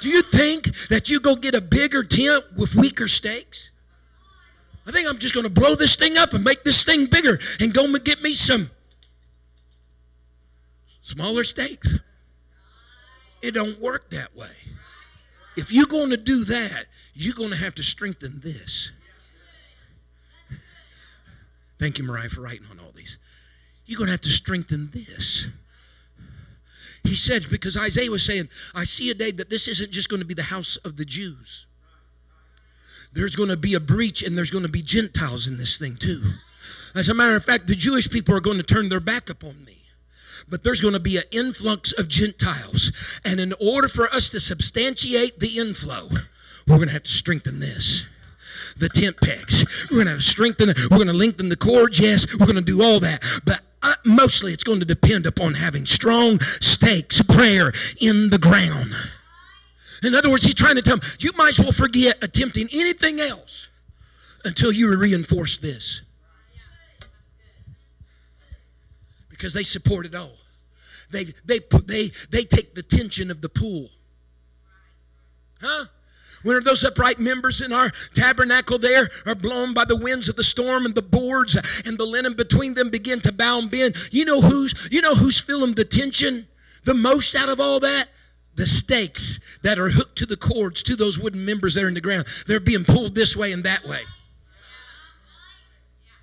Do 0.00 0.08
you 0.08 0.22
think 0.22 0.76
that 0.88 1.08
you 1.08 1.18
go 1.18 1.34
get 1.34 1.54
a 1.54 1.60
bigger 1.60 2.02
tent 2.02 2.44
with 2.56 2.74
weaker 2.74 3.08
stakes? 3.08 3.70
I 4.86 4.92
think 4.92 5.08
I'm 5.08 5.18
just 5.18 5.34
going 5.34 5.44
to 5.44 5.50
blow 5.50 5.74
this 5.74 5.96
thing 5.96 6.18
up 6.18 6.34
and 6.34 6.44
make 6.44 6.62
this 6.62 6.84
thing 6.84 7.06
bigger 7.06 7.38
and 7.60 7.72
go 7.72 7.84
and 7.84 8.04
get 8.04 8.22
me 8.22 8.34
some 8.34 8.70
smaller 11.02 11.44
stakes. 11.44 11.98
It 13.42 13.52
don't 13.52 13.80
work 13.80 14.10
that 14.10 14.34
way. 14.36 14.50
If 15.56 15.72
you're 15.72 15.86
going 15.86 16.10
to 16.10 16.16
do 16.16 16.44
that, 16.44 16.86
you're 17.14 17.34
going 17.34 17.50
to 17.50 17.56
have 17.56 17.74
to 17.76 17.82
strengthen 17.82 18.40
this. 18.40 18.90
Thank 21.78 21.98
you, 21.98 22.04
Mariah, 22.04 22.28
for 22.28 22.40
writing 22.40 22.66
on 22.70 22.78
all 22.78 22.92
these. 22.94 23.18
You're 23.86 23.98
going 23.98 24.06
to 24.06 24.12
have 24.12 24.22
to 24.22 24.30
strengthen 24.30 24.90
this. 24.92 25.46
He 27.02 27.14
said, 27.14 27.44
because 27.50 27.76
Isaiah 27.76 28.10
was 28.10 28.24
saying, 28.24 28.48
I 28.74 28.84
see 28.84 29.10
a 29.10 29.14
day 29.14 29.30
that 29.32 29.50
this 29.50 29.68
isn't 29.68 29.92
just 29.92 30.08
going 30.08 30.20
to 30.20 30.26
be 30.26 30.34
the 30.34 30.42
house 30.42 30.76
of 30.78 30.96
the 30.96 31.04
Jews 31.04 31.66
there's 33.14 33.36
going 33.36 33.48
to 33.48 33.56
be 33.56 33.74
a 33.74 33.80
breach 33.80 34.22
and 34.22 34.36
there's 34.36 34.50
going 34.50 34.64
to 34.64 34.68
be 34.68 34.82
Gentiles 34.82 35.46
in 35.46 35.56
this 35.56 35.78
thing 35.78 35.96
too. 35.96 36.22
As 36.94 37.08
a 37.08 37.14
matter 37.14 37.36
of 37.36 37.44
fact, 37.44 37.66
the 37.66 37.74
Jewish 37.74 38.08
people 38.08 38.36
are 38.36 38.40
going 38.40 38.58
to 38.58 38.62
turn 38.62 38.88
their 38.88 39.00
back 39.00 39.30
upon 39.30 39.64
me. 39.64 39.78
But 40.48 40.62
there's 40.62 40.80
going 40.80 40.92
to 40.92 41.00
be 41.00 41.16
an 41.16 41.24
influx 41.32 41.92
of 41.92 42.08
Gentiles. 42.08 42.92
And 43.24 43.40
in 43.40 43.54
order 43.60 43.88
for 43.88 44.12
us 44.12 44.28
to 44.30 44.40
substantiate 44.40 45.40
the 45.40 45.58
inflow, 45.58 46.08
we're 46.66 46.76
going 46.76 46.88
to 46.88 46.94
have 46.94 47.04
to 47.04 47.10
strengthen 47.10 47.60
this 47.60 48.04
the 48.76 48.88
tent 48.88 49.16
pegs. 49.22 49.64
We're 49.90 50.04
going 50.04 50.16
to 50.16 50.22
strengthen 50.22 50.68
it. 50.68 50.76
We're 50.90 50.96
going 50.96 51.06
to 51.06 51.12
lengthen 51.12 51.48
the 51.48 51.56
cords. 51.56 52.00
Yes, 52.00 52.26
we're 52.32 52.46
going 52.46 52.56
to 52.56 52.60
do 52.60 52.82
all 52.82 52.98
that. 53.00 53.22
But 53.44 53.60
uh, 53.82 53.94
mostly 54.04 54.52
it's 54.52 54.64
going 54.64 54.80
to 54.80 54.84
depend 54.84 55.26
upon 55.26 55.54
having 55.54 55.86
strong 55.86 56.40
stakes, 56.60 57.22
prayer 57.22 57.72
in 58.00 58.30
the 58.30 58.38
ground. 58.38 58.94
In 60.04 60.14
other 60.14 60.30
words, 60.30 60.44
he's 60.44 60.54
trying 60.54 60.76
to 60.76 60.82
tell 60.82 60.98
them, 60.98 61.08
you 61.18 61.32
might 61.36 61.50
as 61.50 61.60
well 61.60 61.72
forget 61.72 62.22
attempting 62.22 62.68
anything 62.72 63.20
else 63.20 63.68
until 64.44 64.70
you 64.70 64.94
reinforce 64.96 65.58
this. 65.58 66.02
Because 69.30 69.52
they 69.52 69.62
support 69.62 70.06
it 70.06 70.14
all. 70.14 70.36
They, 71.10 71.24
they, 71.44 71.60
they, 71.84 72.10
they 72.30 72.44
take 72.44 72.74
the 72.74 72.82
tension 72.82 73.30
of 73.30 73.40
the 73.40 73.48
pool. 73.48 73.88
Huh? 75.60 75.86
When 76.42 76.56
are 76.56 76.60
those 76.60 76.84
upright 76.84 77.18
members 77.18 77.62
in 77.62 77.72
our 77.72 77.90
tabernacle 78.14 78.78
there 78.78 79.08
are 79.24 79.34
blown 79.34 79.72
by 79.72 79.86
the 79.86 79.96
winds 79.96 80.28
of 80.28 80.36
the 80.36 80.44
storm 80.44 80.84
and 80.84 80.94
the 80.94 81.02
boards 81.02 81.56
and 81.86 81.96
the 81.96 82.04
linen 82.04 82.34
between 82.34 82.74
them 82.74 82.90
begin 82.90 83.20
to 83.22 83.32
bow 83.32 83.60
and 83.60 83.70
bend, 83.70 83.96
you 84.10 84.26
know 84.26 84.42
who's 84.42 84.88
you 84.90 85.00
know 85.00 85.14
who's 85.14 85.40
feeling 85.40 85.72
the 85.72 85.86
tension 85.86 86.46
the 86.84 86.92
most 86.92 87.34
out 87.34 87.48
of 87.48 87.60
all 87.60 87.80
that? 87.80 88.08
The 88.56 88.66
stakes 88.66 89.40
that 89.62 89.78
are 89.78 89.88
hooked 89.88 90.16
to 90.18 90.26
the 90.26 90.36
cords 90.36 90.82
to 90.84 90.96
those 90.96 91.18
wooden 91.18 91.44
members 91.44 91.74
that 91.74 91.84
are 91.84 91.88
in 91.88 91.94
the 91.94 92.00
ground. 92.00 92.26
They're 92.46 92.60
being 92.60 92.84
pulled 92.84 93.14
this 93.14 93.36
way 93.36 93.52
and 93.52 93.64
that 93.64 93.84
way. 93.84 94.02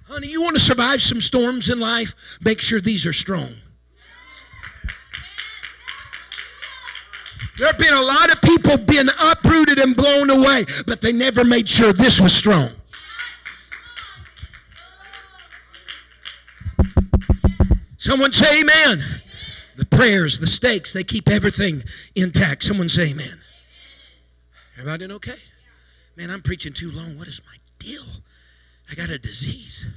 Honey, 0.07 0.27
you 0.27 0.41
want 0.41 0.55
to 0.55 0.61
survive 0.61 1.01
some 1.01 1.21
storms 1.21 1.69
in 1.69 1.79
life? 1.79 2.13
Make 2.41 2.61
sure 2.61 2.81
these 2.81 3.05
are 3.05 3.13
strong. 3.13 3.49
There 7.57 7.67
have 7.67 7.77
been 7.77 7.93
a 7.93 8.01
lot 8.01 8.31
of 8.31 8.41
people 8.41 8.77
being 8.77 9.07
uprooted 9.19 9.79
and 9.79 9.95
blown 9.95 10.29
away, 10.29 10.65
but 10.87 11.01
they 11.01 11.11
never 11.11 11.43
made 11.43 11.69
sure 11.69 11.93
this 11.93 12.19
was 12.19 12.33
strong. 12.33 12.69
Someone 17.97 18.33
say 18.33 18.61
amen 18.61 19.03
the 19.81 19.87
prayers, 19.87 20.37
the 20.37 20.45
stakes, 20.45 20.93
they 20.93 21.03
keep 21.03 21.27
everything 21.27 21.83
intact. 22.15 22.63
Someone 22.63 22.87
say 22.87 23.09
amen. 23.09 23.39
Everybody 24.77 24.99
doing 24.99 25.15
okay? 25.15 25.39
Man, 26.15 26.29
I'm 26.29 26.43
preaching 26.43 26.71
too 26.71 26.91
long. 26.91 27.17
What 27.17 27.27
is 27.27 27.41
my 27.43 27.55
deal? 27.79 28.03
I 28.91 28.93
got 28.93 29.09
a 29.09 29.17
disease. 29.17 29.87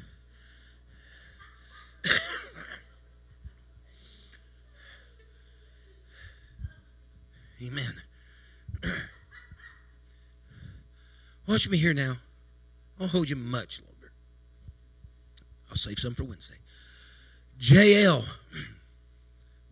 Amen. 7.63 7.93
Watch 11.47 11.69
me 11.69 11.77
here 11.77 11.93
now. 11.93 12.17
I'll 12.99 13.09
hold 13.09 13.29
you 13.29 13.37
much 13.37 13.83
longer. 13.83 14.13
I'll 15.69 15.77
save 15.77 15.99
some 15.99 16.15
for 16.15 16.25
Wednesday. 16.25 16.57
Jael 17.59 18.25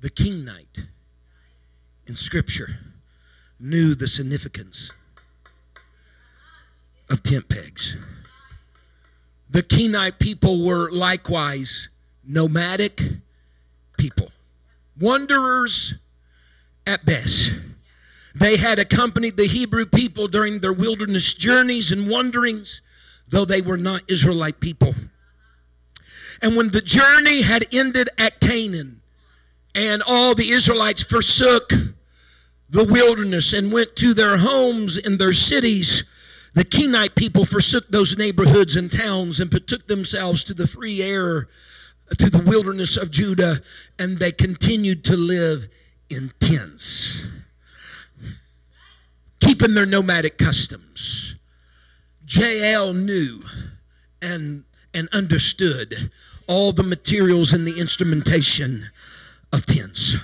the 0.02 0.10
Kenite 0.10 0.86
in 2.08 2.16
Scripture 2.16 2.68
knew 3.60 3.94
the 3.94 4.08
significance 4.08 4.90
of 7.08 7.22
tent 7.22 7.48
pegs. 7.48 7.96
The 9.48 9.62
Kenite 9.62 10.18
people 10.18 10.66
were 10.66 10.90
likewise 10.90 11.88
nomadic 12.24 13.00
people, 13.96 14.32
wanderers 15.00 15.94
at 16.84 17.06
best. 17.06 17.52
They 18.34 18.56
had 18.56 18.80
accompanied 18.80 19.36
the 19.36 19.46
Hebrew 19.46 19.86
people 19.86 20.26
during 20.26 20.58
their 20.58 20.72
wilderness 20.72 21.32
journeys 21.32 21.92
and 21.92 22.10
wanderings, 22.10 22.82
though 23.28 23.44
they 23.44 23.60
were 23.60 23.76
not 23.76 24.02
Israelite 24.08 24.58
people. 24.58 24.96
And 26.40 26.56
when 26.56 26.70
the 26.70 26.80
journey 26.80 27.42
had 27.42 27.66
ended 27.72 28.08
at 28.18 28.40
Canaan, 28.40 29.01
and 29.74 30.02
all 30.06 30.34
the 30.34 30.50
Israelites 30.50 31.02
forsook 31.02 31.70
the 32.68 32.84
wilderness 32.84 33.52
and 33.52 33.72
went 33.72 33.96
to 33.96 34.14
their 34.14 34.38
homes 34.38 34.96
in 34.96 35.18
their 35.18 35.32
cities. 35.32 36.04
The 36.54 36.64
Kenite 36.64 37.14
people 37.14 37.44
forsook 37.44 37.88
those 37.88 38.16
neighborhoods 38.16 38.76
and 38.76 38.90
towns 38.90 39.40
and 39.40 39.50
betook 39.50 39.86
themselves 39.86 40.44
to 40.44 40.54
the 40.54 40.66
free 40.66 41.02
air, 41.02 41.48
to 42.18 42.30
the 42.30 42.42
wilderness 42.42 42.96
of 42.96 43.10
Judah, 43.10 43.60
and 43.98 44.18
they 44.18 44.32
continued 44.32 45.04
to 45.04 45.16
live 45.16 45.68
in 46.10 46.32
tents, 46.40 47.26
keeping 49.40 49.74
their 49.74 49.86
nomadic 49.86 50.36
customs. 50.36 51.36
Jael 52.26 52.92
knew 52.92 53.42
and, 54.20 54.64
and 54.94 55.08
understood 55.12 56.10
all 56.46 56.72
the 56.72 56.82
materials 56.82 57.52
and 57.52 57.66
the 57.66 57.78
instrumentation 57.78 58.90
of 59.52 59.66
tents. 59.66 60.16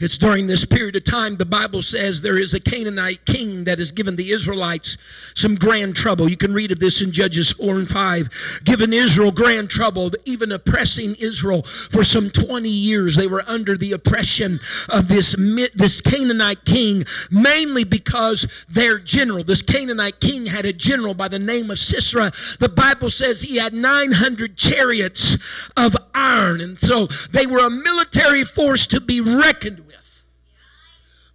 It's 0.00 0.16
during 0.16 0.46
this 0.46 0.64
period 0.64 0.94
of 0.94 1.02
time 1.02 1.36
the 1.36 1.44
Bible 1.44 1.82
says 1.82 2.22
there 2.22 2.38
is 2.38 2.54
a 2.54 2.60
Canaanite 2.60 3.24
king 3.26 3.64
that 3.64 3.80
has 3.80 3.90
given 3.90 4.14
the 4.14 4.30
Israelites 4.30 4.96
some 5.34 5.56
grand 5.56 5.96
trouble. 5.96 6.30
You 6.30 6.36
can 6.36 6.52
read 6.52 6.70
of 6.70 6.78
this 6.78 7.02
in 7.02 7.10
Judges 7.10 7.50
4 7.52 7.74
and 7.74 7.88
5. 7.88 8.28
Given 8.64 8.92
Israel 8.92 9.32
grand 9.32 9.70
trouble, 9.70 10.12
even 10.24 10.52
oppressing 10.52 11.16
Israel 11.16 11.62
for 11.62 12.04
some 12.04 12.30
20 12.30 12.68
years. 12.68 13.16
They 13.16 13.26
were 13.26 13.42
under 13.48 13.76
the 13.76 13.90
oppression 13.92 14.60
of 14.88 15.08
this, 15.08 15.34
this 15.74 16.00
Canaanite 16.00 16.64
king, 16.64 17.04
mainly 17.32 17.82
because 17.82 18.46
their 18.68 19.00
general, 19.00 19.42
this 19.42 19.62
Canaanite 19.62 20.20
king, 20.20 20.46
had 20.46 20.64
a 20.64 20.72
general 20.72 21.14
by 21.14 21.26
the 21.26 21.40
name 21.40 21.72
of 21.72 21.78
Sisera. 21.78 22.30
The 22.60 22.68
Bible 22.68 23.10
says 23.10 23.42
he 23.42 23.56
had 23.56 23.74
900 23.74 24.56
chariots 24.56 25.36
of 25.76 25.96
iron. 26.14 26.60
And 26.60 26.78
so 26.78 27.06
they 27.32 27.46
were 27.46 27.66
a 27.66 27.70
military 27.70 28.44
force 28.44 28.86
to 28.88 29.00
be 29.00 29.20
reckoned 29.20 29.80
with. 29.80 29.87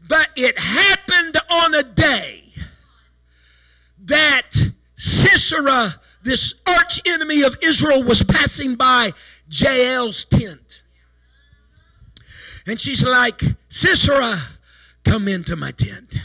But 0.07 0.29
it 0.35 0.57
happened 0.57 1.37
on 1.49 1.75
a 1.75 1.83
day 1.83 2.43
that 4.05 4.51
Sisera, 4.97 5.95
this 6.23 6.55
arch 6.67 6.99
enemy 7.05 7.41
of 7.43 7.57
Israel, 7.61 8.03
was 8.03 8.23
passing 8.23 8.75
by 8.75 9.13
Jael's 9.49 10.25
tent. 10.25 10.83
And 12.65 12.79
she's 12.79 13.03
like, 13.03 13.41
Sisera, 13.69 14.37
come 15.03 15.27
into 15.27 15.55
my 15.55 15.71
tent. 15.71 16.15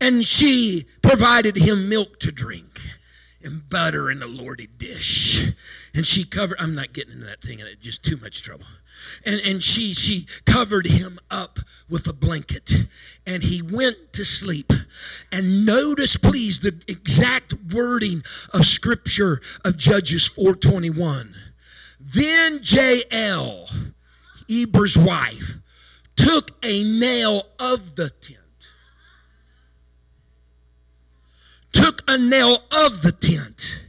And 0.00 0.26
she 0.26 0.86
provided 1.02 1.56
him 1.56 1.88
milk 1.88 2.20
to 2.20 2.30
drink 2.30 2.80
and 3.42 3.68
butter 3.68 4.10
in 4.10 4.22
a 4.22 4.26
lordy 4.26 4.66
dish. 4.66 5.52
And 5.94 6.06
she 6.06 6.24
covered, 6.24 6.58
I'm 6.60 6.74
not 6.74 6.92
getting 6.92 7.14
into 7.14 7.26
that 7.26 7.40
thing, 7.40 7.60
it's 7.60 7.82
just 7.82 8.02
too 8.02 8.16
much 8.18 8.42
trouble. 8.42 8.66
And, 9.24 9.40
and 9.40 9.62
she, 9.62 9.94
she 9.94 10.26
covered 10.44 10.86
him 10.86 11.18
up 11.30 11.58
with 11.88 12.06
a 12.06 12.12
blanket, 12.12 12.72
and 13.26 13.42
he 13.42 13.62
went 13.62 14.12
to 14.14 14.24
sleep. 14.24 14.72
And 15.32 15.64
notice, 15.64 16.16
please, 16.16 16.60
the 16.60 16.80
exact 16.88 17.54
wording 17.72 18.22
of 18.52 18.66
Scripture 18.66 19.40
of 19.64 19.76
Judges 19.76 20.26
421. 20.26 21.34
Then 22.00 22.60
Jael, 22.62 23.68
Eber's 24.48 24.96
wife, 24.96 25.56
took 26.16 26.52
a 26.64 26.82
nail 26.84 27.42
of 27.58 27.96
the 27.96 28.10
tent 28.10 28.40
took 31.76 32.02
a 32.08 32.16
nail 32.16 32.62
of 32.72 33.02
the 33.02 33.12
tent 33.12 33.80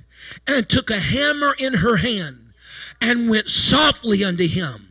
and 0.45 0.67
took 0.67 0.89
a 0.89 0.99
hammer 0.99 1.55
in 1.57 1.73
her 1.75 1.95
hand 1.95 2.53
and 3.01 3.29
went 3.29 3.47
softly 3.47 4.23
unto 4.23 4.47
him 4.47 4.86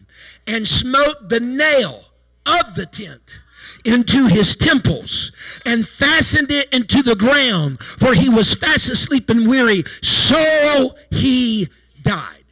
and 0.46 0.66
smote 0.66 1.28
the 1.28 1.40
nail 1.40 2.04
of 2.46 2.74
the 2.74 2.86
tent 2.86 3.40
into 3.84 4.26
his 4.26 4.56
temples 4.56 5.32
and 5.64 5.86
fastened 5.86 6.50
it 6.50 6.72
into 6.72 7.02
the 7.02 7.16
ground 7.16 7.80
for 7.80 8.14
he 8.14 8.28
was 8.28 8.54
fast 8.54 8.90
asleep 8.90 9.30
and 9.30 9.48
weary 9.48 9.84
so 10.02 10.94
he 11.10 11.68
died. 12.02 12.44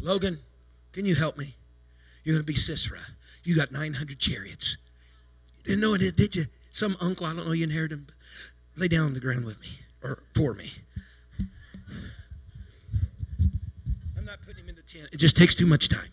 Logan 0.00 0.38
can 0.92 1.04
you 1.04 1.14
help 1.14 1.36
me? 1.36 1.56
You're 2.22 2.34
going 2.36 2.46
to 2.46 2.46
be 2.46 2.54
sisera. 2.54 3.00
You 3.42 3.56
got 3.56 3.72
900 3.72 4.18
chariots. 4.18 4.76
You 5.58 5.70
didn't 5.70 5.80
know 5.80 5.94
it 5.94 6.16
did 6.16 6.36
you? 6.36 6.46
Some 6.70 6.96
uncle 7.00 7.26
i 7.26 7.34
don't 7.34 7.46
know 7.46 7.52
you 7.52 7.64
inherited 7.64 8.12
Lay 8.76 8.88
down 8.88 9.06
on 9.06 9.14
the 9.14 9.20
ground 9.20 9.44
with 9.44 9.60
me, 9.60 9.68
or 10.02 10.18
for 10.34 10.52
me. 10.52 10.72
I'm 14.18 14.24
tent. 14.94 15.08
It 15.12 15.16
just 15.18 15.36
takes 15.36 15.54
too 15.54 15.66
much 15.66 15.88
time. 15.88 16.10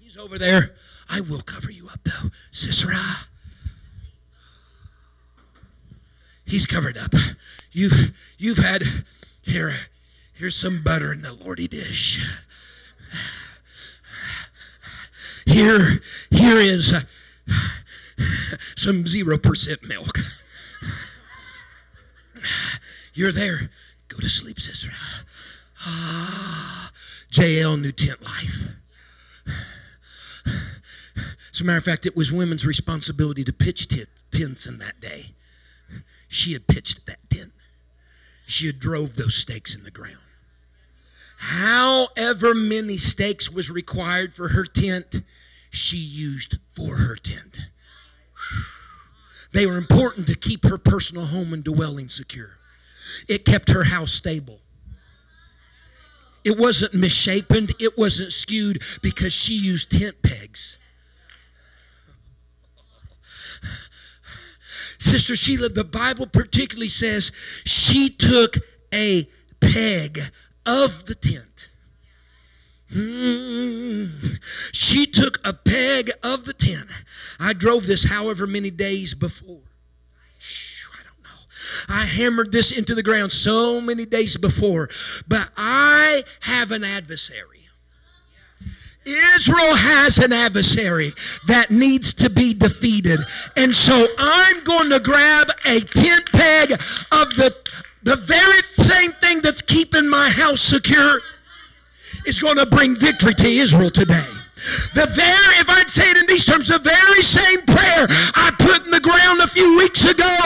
He's 0.00 0.16
over 0.16 0.38
there. 0.38 0.74
I 1.08 1.20
will 1.20 1.42
cover 1.42 1.70
you 1.70 1.88
up, 1.88 2.00
though. 2.04 2.30
Sisera. 2.50 2.98
He's 6.44 6.66
covered 6.66 6.96
up. 6.96 7.12
You've 7.72 8.16
you've 8.38 8.58
had 8.58 8.82
here. 9.42 9.74
Here's 10.34 10.54
some 10.54 10.82
butter 10.82 11.12
in 11.12 11.22
the 11.22 11.32
lordy 11.32 11.66
dish. 11.68 12.24
Here, 15.46 16.00
here 16.30 16.58
is 16.58 16.92
uh, 16.92 17.00
some 18.76 19.06
zero 19.06 19.38
percent 19.38 19.82
milk. 19.82 20.18
You're 23.14 23.32
there. 23.32 23.70
Go 24.08 24.18
to 24.18 24.28
sleep, 24.28 24.60
Sisera. 24.60 24.92
Ah, 25.80 26.92
Jael 27.30 27.76
knew 27.76 27.92
Tent 27.92 28.22
Life. 28.22 28.64
As 31.52 31.60
a 31.60 31.64
matter 31.64 31.78
of 31.78 31.84
fact, 31.84 32.06
it 32.06 32.16
was 32.16 32.30
women's 32.30 32.66
responsibility 32.66 33.42
to 33.44 33.52
pitch 33.52 33.88
t- 33.88 34.04
tents 34.30 34.66
in 34.66 34.78
that 34.78 35.00
day. 35.00 35.34
She 36.28 36.52
had 36.52 36.66
pitched 36.66 37.06
that 37.06 37.18
tent. 37.30 37.52
She 38.46 38.66
had 38.66 38.78
drove 38.78 39.16
those 39.16 39.34
stakes 39.34 39.74
in 39.74 39.82
the 39.82 39.90
ground. 39.90 40.18
However 41.38 42.54
many 42.54 42.96
stakes 42.96 43.50
was 43.50 43.70
required 43.70 44.34
for 44.34 44.48
her 44.48 44.64
tent, 44.64 45.22
she 45.70 45.96
used 45.96 46.58
for 46.74 46.96
her 46.96 47.16
tent. 47.16 47.60
They 49.52 49.66
were 49.66 49.76
important 49.76 50.26
to 50.28 50.36
keep 50.36 50.64
her 50.64 50.78
personal 50.78 51.26
home 51.26 51.52
and 51.52 51.64
dwelling 51.64 52.08
secure. 52.08 52.58
It 53.28 53.44
kept 53.44 53.70
her 53.70 53.84
house 53.84 54.12
stable. 54.12 54.60
It 56.46 56.56
wasn't 56.56 56.94
misshapen, 56.94 57.66
it 57.80 57.98
wasn't 57.98 58.32
skewed 58.32 58.80
because 59.02 59.32
she 59.32 59.54
used 59.54 59.90
tent 59.90 60.14
pegs. 60.22 60.78
Sister 65.00 65.34
Sheila, 65.34 65.70
the 65.70 65.82
Bible 65.82 66.28
particularly 66.28 66.88
says 66.88 67.32
she 67.64 68.08
took 68.08 68.58
a 68.94 69.28
peg 69.58 70.20
of 70.64 71.06
the 71.06 71.16
tent. 71.16 71.68
Mm. 72.94 74.38
She 74.70 75.06
took 75.06 75.44
a 75.44 75.52
peg 75.52 76.12
of 76.22 76.44
the 76.44 76.52
tent 76.52 76.86
I 77.40 77.54
drove 77.54 77.88
this 77.88 78.04
however 78.04 78.46
many 78.46 78.70
days 78.70 79.14
before. 79.14 79.56
Know. 79.56 79.62
I 81.88 82.04
hammered 82.04 82.52
this 82.52 82.72
into 82.72 82.94
the 82.94 83.02
ground 83.02 83.32
so 83.32 83.80
many 83.80 84.06
days 84.06 84.36
before, 84.36 84.88
but 85.28 85.48
I 85.56 86.24
have 86.40 86.72
an 86.72 86.84
adversary. 86.84 87.56
Israel 89.06 89.76
has 89.76 90.18
an 90.18 90.32
adversary 90.32 91.14
that 91.46 91.70
needs 91.70 92.12
to 92.14 92.28
be 92.28 92.52
defeated. 92.52 93.20
And 93.56 93.74
so 93.74 94.06
I'm 94.18 94.64
going 94.64 94.90
to 94.90 94.98
grab 94.98 95.48
a 95.64 95.80
tent 95.80 96.24
peg 96.32 96.72
of 96.72 97.28
the, 97.36 97.54
the 98.02 98.16
very 98.16 98.62
same 98.84 99.12
thing 99.12 99.40
that's 99.42 99.62
keeping 99.62 100.08
my 100.08 100.28
house 100.28 100.60
secure 100.60 101.20
is 102.26 102.40
going 102.40 102.56
to 102.56 102.66
bring 102.66 102.96
victory 102.96 103.34
to 103.34 103.48
Israel 103.48 103.90
today. 103.90 104.26
The 104.94 105.06
very, 105.14 105.54
if 105.60 105.68
I'd 105.68 105.90
say 105.90 106.10
it 106.10 106.18
in 106.18 106.26
these 106.26 106.44
terms, 106.44 106.68
the 106.68 106.78
very 106.78 107.22
same 107.22 107.62
prayer 107.62 108.06
I 108.34 108.52
put 108.58 108.84
in 108.84 108.90
the 108.90 109.00
ground 109.00 109.40
a 109.40 109.46
few 109.46 109.76
weeks 109.78 110.04
ago, 110.04 110.36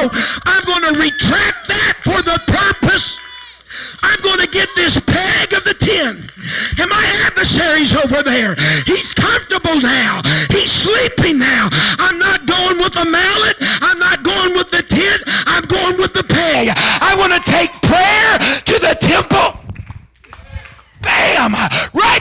I'm 0.47 0.65
going 0.65 0.85
to 0.93 1.01
retract 1.01 1.69
that 1.69 1.95
for 2.05 2.21
the 2.23 2.39
purpose. 2.47 3.19
I'm 4.03 4.21
going 4.23 4.41
to 4.41 4.49
get 4.49 4.69
this 4.75 4.99
peg 5.01 5.53
of 5.53 5.65
the 5.65 5.75
tin. 5.75 6.25
And 6.79 6.89
my 6.89 7.05
adversary's 7.27 7.95
over 7.95 8.23
there. 8.23 8.57
He's 8.87 9.13
comfortable 9.15 9.81
now. 9.81 10.23
He's 10.51 10.73
sleeping 10.73 11.39
now. 11.39 11.69
I'm 11.99 12.19
not 12.19 12.47
going 12.47 12.79
with 12.79 12.97
a 12.97 13.05
mallet. 13.05 13.60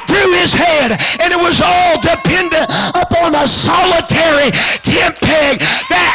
Through 0.10 0.34
his 0.41 0.57
head. 0.57 0.97
And 1.22 1.30
it 1.30 1.38
was 1.38 1.62
all 1.62 2.01
dependent 2.01 2.66
upon 2.97 3.38
a 3.38 3.45
solitary 3.45 4.49
tent 4.82 5.22
peg 5.22 5.62
that 5.93 6.09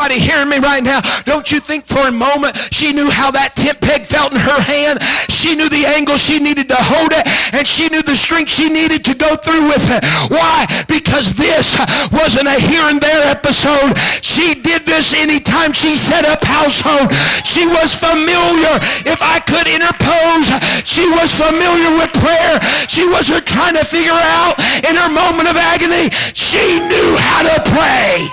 Hearing 0.00 0.48
me 0.48 0.58
right 0.58 0.82
now, 0.82 1.04
don't 1.28 1.52
you 1.52 1.60
think 1.60 1.86
for 1.86 2.08
a 2.08 2.10
moment 2.10 2.56
she 2.72 2.92
knew 2.92 3.12
how 3.12 3.30
that 3.30 3.54
tent 3.54 3.84
peg 3.84 4.08
felt 4.08 4.32
in 4.32 4.40
her 4.40 4.58
hand? 4.58 4.98
She 5.28 5.54
knew 5.54 5.68
the 5.68 5.84
angle 5.84 6.16
she 6.16 6.40
needed 6.40 6.72
to 6.72 6.80
hold 6.80 7.12
it, 7.12 7.28
and 7.52 7.68
she 7.68 7.92
knew 7.92 8.00
the 8.02 8.16
strength 8.16 8.50
she 8.50 8.72
needed 8.72 9.04
to 9.06 9.14
go 9.14 9.36
through 9.36 9.68
with 9.68 9.84
it. 9.92 10.02
Why? 10.32 10.66
Because 10.88 11.36
this 11.36 11.76
wasn't 12.10 12.48
a 12.48 12.58
here 12.58 12.88
and 12.88 12.96
there 12.96 13.28
episode. 13.28 13.92
She 14.24 14.56
did 14.56 14.88
this 14.88 15.12
anytime 15.12 15.76
she 15.76 16.00
set 16.00 16.24
up 16.24 16.42
household. 16.42 17.12
She 17.44 17.68
was 17.68 17.94
familiar. 17.94 18.80
If 19.04 19.20
I 19.20 19.38
could 19.44 19.68
interpose, 19.68 20.48
she 20.82 21.06
was 21.12 21.30
familiar 21.30 21.92
with 22.00 22.10
prayer. 22.18 22.56
She 22.88 23.06
wasn't 23.06 23.46
trying 23.46 23.76
to 23.76 23.84
figure 23.84 24.16
out 24.16 24.58
in 24.80 24.96
her 24.96 25.12
moment 25.12 25.52
of 25.52 25.60
agony. 25.60 26.10
She 26.34 26.80
knew 26.88 27.10
how 27.20 27.46
to 27.46 27.56
pray. 27.68 28.26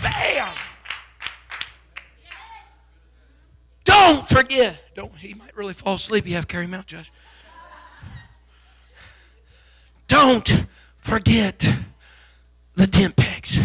Bam! 0.00 0.51
Don't 3.84 4.28
forget. 4.28 4.78
Don't. 4.94 5.14
He 5.16 5.34
might 5.34 5.56
really 5.56 5.74
fall 5.74 5.94
asleep. 5.94 6.26
You 6.26 6.34
have 6.34 6.46
to 6.46 6.52
carry 6.52 6.64
him 6.64 6.74
out, 6.74 6.86
Josh. 6.86 7.10
Don't 10.08 10.66
forget 10.98 11.66
the 12.74 12.86
tent 12.86 13.16
pegs. 13.16 13.58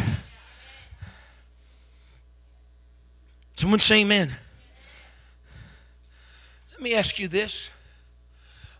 Someone 3.55 3.80
say 3.80 4.01
amen. 4.01 4.32
Let 6.72 6.82
me 6.82 6.93
ask 6.93 7.20
you 7.20 7.28
this. 7.28 7.70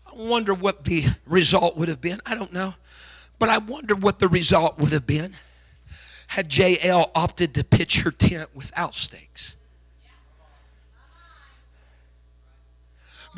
I 0.06 0.16
wonder 0.16 0.54
what 0.54 0.84
the 0.84 1.04
result 1.26 1.76
would 1.76 1.88
have 1.88 2.00
been. 2.00 2.20
I 2.24 2.34
don't 2.34 2.52
know. 2.52 2.74
But 3.38 3.50
I 3.50 3.58
wonder 3.58 3.94
what 3.94 4.18
the 4.18 4.28
result 4.28 4.78
would 4.78 4.92
have 4.92 5.06
been 5.06 5.34
had 6.28 6.54
Jael 6.54 7.10
opted 7.14 7.54
to 7.54 7.64
pitch 7.64 8.00
her 8.02 8.10
tent 8.10 8.50
without 8.54 8.94
stakes. 8.94 9.56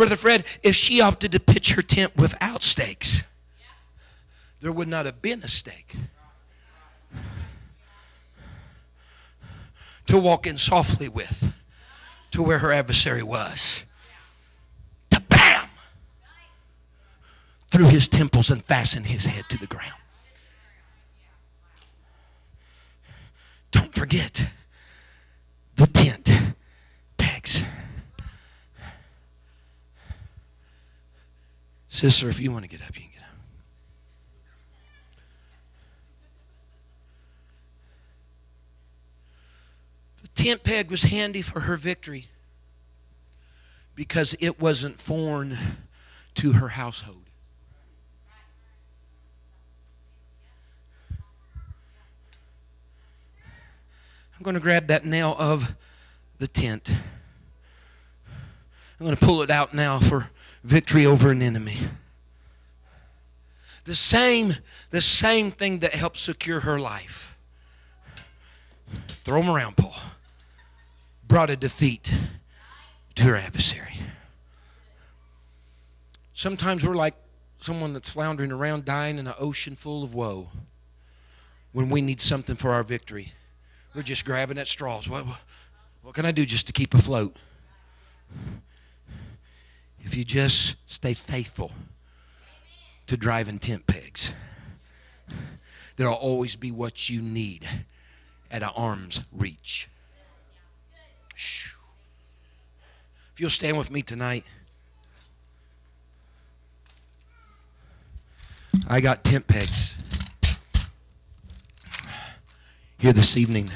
Brother 0.01 0.17
Fred, 0.17 0.47
if 0.63 0.75
she 0.75 1.03
opted 1.03 1.33
to 1.33 1.39
pitch 1.39 1.75
her 1.75 1.83
tent 1.83 2.17
without 2.17 2.63
stakes, 2.63 3.23
there 4.63 4.73
would 4.73 4.89
not 4.89 5.05
have 5.05 5.21
been 5.21 5.43
a 5.43 5.49
stake. 5.49 5.95
To 10.07 10.17
walk 10.17 10.47
in 10.47 10.57
softly 10.57 11.11
with 11.11 11.53
to 12.31 12.43
where 12.43 12.61
her 12.61 12.73
adversary 12.73 13.23
was. 13.23 13.83
To 15.11 15.21
bam! 15.21 15.69
Through 17.69 17.89
his 17.89 18.09
temples 18.09 18.49
and 18.49 18.65
fasten 18.65 19.05
his 19.05 19.27
head 19.27 19.45
to 19.51 19.59
the 19.59 19.67
ground. 19.67 20.01
Don't 23.71 23.95
forget. 23.95 24.49
Sister, 32.01 32.31
if 32.31 32.41
you 32.41 32.51
want 32.51 32.65
to 32.65 32.69
get 32.71 32.81
up, 32.81 32.97
you 32.97 33.03
can 33.03 33.11
get 33.13 33.21
up. 33.21 33.29
The 40.23 40.29
tent 40.29 40.63
peg 40.63 40.91
was 40.91 41.03
handy 41.03 41.43
for 41.43 41.61
her 41.61 41.77
victory 41.77 42.29
because 43.95 44.35
it 44.41 44.59
wasn't 44.59 44.99
foreign 44.99 45.59
to 46.37 46.53
her 46.53 46.69
household. 46.69 47.25
I'm 54.39 54.43
going 54.43 54.55
to 54.55 54.61
grab 54.61 54.87
that 54.87 55.05
nail 55.05 55.37
of 55.39 55.77
the 56.39 56.49
tent. 56.49 56.91
I'm 58.99 59.05
going 59.05 59.15
to 59.15 59.23
pull 59.23 59.43
it 59.43 59.51
out 59.51 59.75
now 59.75 59.99
for 59.99 60.31
victory 60.63 61.07
over 61.07 61.31
an 61.31 61.43
enemy. 61.43 61.79
The 63.85 63.95
same, 63.95 64.55
the 64.91 65.01
same 65.01 65.51
thing 65.51 65.79
that 65.81 65.95
helped 65.95 66.19
secure 66.19 66.61
her 66.61 66.79
life. 66.79 67.37
Throw 69.25 69.41
them 69.41 69.51
around, 69.51 69.77
Paul. 69.77 69.95
Brought 71.27 71.51
a 71.51 71.57
defeat 71.57 72.13
to 73.15 73.23
her 73.23 73.37
adversary. 73.37 73.99
Sometimes 76.35 76.85
we're 76.85 76.95
like 76.95 77.15
someone 77.59 77.93
that's 77.93 78.09
floundering 78.09 78.53
around 78.53 78.85
dying 78.85 79.19
in 79.19 79.27
an 79.27 79.35
ocean 79.39 79.77
full 79.77 80.03
of 80.03 80.15
woe 80.15 80.49
when 81.73 81.91
we 81.91 82.01
need 82.01 82.21
something 82.21 82.57
for 82.57 82.71
our 82.71 82.83
victory. 82.83 83.33
We're 83.95 84.03
just 84.03 84.25
grabbing 84.25 84.59
at 84.59 84.69
straws. 84.69 85.09
What, 85.09 85.27
what 86.03 86.15
can 86.15 86.25
I 86.25 86.31
do 86.31 86.47
just 86.47 86.67
to 86.69 86.73
keep 86.73 86.95
afloat? 86.95 87.37
If 90.05 90.17
you 90.17 90.25
just 90.25 90.77
stay 90.87 91.15
faithful 91.15 91.73
to 93.07 93.17
driving 93.17 93.59
tent 93.59 93.87
pegs, 93.87 94.33
there'll 95.97 96.15
always 96.15 96.57
be 96.57 96.71
what 96.71 97.09
you 97.09 97.21
need 97.21 97.69
at 98.51 98.63
an 98.63 98.71
arm's 98.75 99.23
reach. 99.33 99.89
If 101.35 101.77
you'll 103.39 103.51
stand 103.51 103.79
with 103.79 103.91
me 103.91 104.03
tonight, 104.03 104.45
I 108.89 109.01
got 109.01 109.25
tent 109.25 109.47
pegs 109.47 109.95
here 112.99 113.13
this 113.13 113.37
evening. 113.37 113.71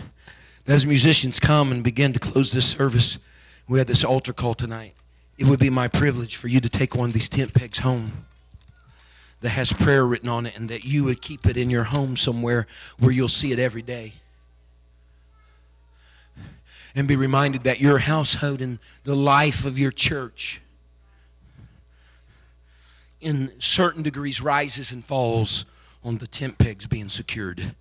As 0.66 0.86
musicians 0.86 1.38
come 1.38 1.70
and 1.72 1.84
begin 1.84 2.12
to 2.14 2.18
close 2.18 2.52
this 2.52 2.66
service, 2.66 3.18
we 3.68 3.78
had 3.78 3.86
this 3.86 4.02
altar 4.02 4.32
call 4.32 4.54
tonight. 4.54 4.94
It 5.36 5.46
would 5.46 5.58
be 5.58 5.70
my 5.70 5.88
privilege 5.88 6.36
for 6.36 6.48
you 6.48 6.60
to 6.60 6.68
take 6.68 6.94
one 6.94 7.10
of 7.10 7.14
these 7.14 7.28
tent 7.28 7.54
pegs 7.54 7.78
home 7.78 8.26
that 9.40 9.50
has 9.50 9.72
prayer 9.72 10.06
written 10.06 10.28
on 10.28 10.46
it 10.46 10.56
and 10.56 10.68
that 10.68 10.84
you 10.84 11.04
would 11.04 11.20
keep 11.20 11.46
it 11.46 11.56
in 11.56 11.68
your 11.68 11.84
home 11.84 12.16
somewhere 12.16 12.66
where 12.98 13.12
you'll 13.12 13.28
see 13.28 13.52
it 13.52 13.58
every 13.58 13.82
day. 13.82 14.14
And 16.94 17.08
be 17.08 17.16
reminded 17.16 17.64
that 17.64 17.80
your 17.80 17.98
household 17.98 18.62
and 18.62 18.78
the 19.02 19.16
life 19.16 19.64
of 19.64 19.78
your 19.78 19.90
church 19.90 20.60
in 23.20 23.50
certain 23.58 24.02
degrees 24.02 24.40
rises 24.40 24.92
and 24.92 25.04
falls 25.04 25.64
on 26.04 26.18
the 26.18 26.26
tent 26.26 26.58
pegs 26.58 26.86
being 26.86 27.08
secured 27.08 27.74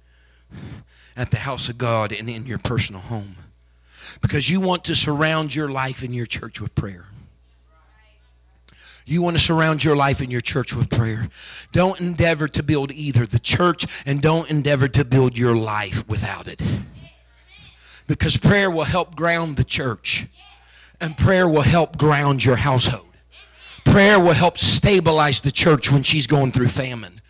at 1.15 1.31
the 1.31 1.37
house 1.37 1.69
of 1.69 1.77
God 1.77 2.11
and 2.11 2.29
in 2.29 2.45
your 2.45 2.57
personal 2.57 3.01
home. 3.01 3.35
Because 4.21 4.49
you 4.49 4.59
want 4.59 4.83
to 4.85 4.95
surround 4.95 5.53
your 5.53 5.69
life 5.69 6.03
in 6.03 6.11
your 6.11 6.25
church 6.25 6.59
with 6.59 6.73
prayer. 6.75 7.05
You 9.05 9.21
want 9.21 9.37
to 9.37 9.43
surround 9.43 9.83
your 9.83 9.95
life 9.95 10.21
and 10.21 10.31
your 10.31 10.41
church 10.41 10.73
with 10.73 10.89
prayer. 10.89 11.29
Don't 11.71 11.99
endeavor 11.99 12.47
to 12.47 12.63
build 12.63 12.91
either 12.91 13.25
the 13.25 13.39
church 13.39 13.85
and 14.05 14.21
don't 14.21 14.49
endeavor 14.49 14.87
to 14.89 15.03
build 15.03 15.37
your 15.37 15.55
life 15.55 16.07
without 16.07 16.47
it. 16.47 16.61
Because 18.07 18.37
prayer 18.37 18.69
will 18.69 18.83
help 18.83 19.15
ground 19.15 19.55
the 19.57 19.63
church, 19.63 20.27
and 20.99 21.17
prayer 21.17 21.47
will 21.47 21.61
help 21.61 21.97
ground 21.97 22.43
your 22.43 22.57
household. 22.57 23.07
Prayer 23.85 24.19
will 24.19 24.33
help 24.33 24.57
stabilize 24.57 25.41
the 25.41 25.51
church 25.51 25.91
when 25.91 26.03
she's 26.03 26.27
going 26.27 26.51
through 26.51 26.67
famine 26.67 27.21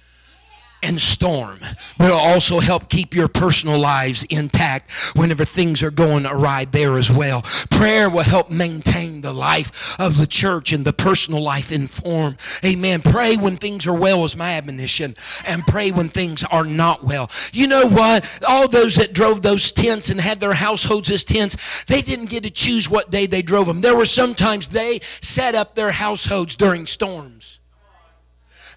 and 0.84 1.02
storm, 1.02 1.60
but 1.98 2.06
it'll 2.06 2.18
also 2.18 2.60
help 2.60 2.90
keep 2.90 3.16
your 3.16 3.28
personal 3.28 3.80
lives 3.80 4.24
intact 4.26 4.92
whenever 5.16 5.46
things 5.46 5.82
are 5.82 5.92
going 5.92 6.26
awry 6.26 6.66
there 6.66 6.98
as 6.98 7.10
well. 7.10 7.42
Prayer 7.72 8.10
will 8.10 8.24
help 8.24 8.52
maintain 8.52 9.22
the 9.22 9.34
life 9.34 9.96
of 10.00 10.18
the 10.18 10.28
church 10.28 10.74
and 10.74 10.86
the 10.86 10.94
personal 10.94 11.42
life 11.42 11.72
in 11.72 11.88
form. 11.88 12.38
Amen. 12.64 13.02
Pray 13.02 13.38
when 13.38 13.58
things 13.58 13.88
are 13.88 13.94
well 13.94 14.24
is 14.26 14.36
my 14.36 14.54
admonition, 14.54 15.16
and 15.46 15.66
pray 15.66 15.92
when 15.92 16.10
things 16.10 16.44
are 16.44 16.66
not 16.66 17.04
well. 17.04 17.32
You 17.54 17.68
know 17.68 17.88
what? 17.88 18.26
All 18.48 18.68
those 18.68 18.96
that 18.96 19.14
drove 19.14 19.42
those 19.42 19.72
tents 19.72 20.10
and 20.10 20.20
had 20.20 20.40
their 20.40 20.54
households 20.54 21.10
as 21.10 21.24
tents, 21.24 21.56
they 21.88 22.02
didn't 22.02 22.30
get 22.30 22.44
to 22.44 22.50
choose 22.50 22.90
what 22.90 23.10
day 23.10 23.26
they 23.26 23.42
drove 23.42 23.68
them. 23.68 23.82
There 23.82 23.96
were 23.96 24.06
sometimes 24.06 24.68
they 24.68 25.02
set 25.22 25.56
up 25.56 25.76
their 25.76 25.92
households 25.92 26.56
during 26.56 26.86
storms. 26.86 27.60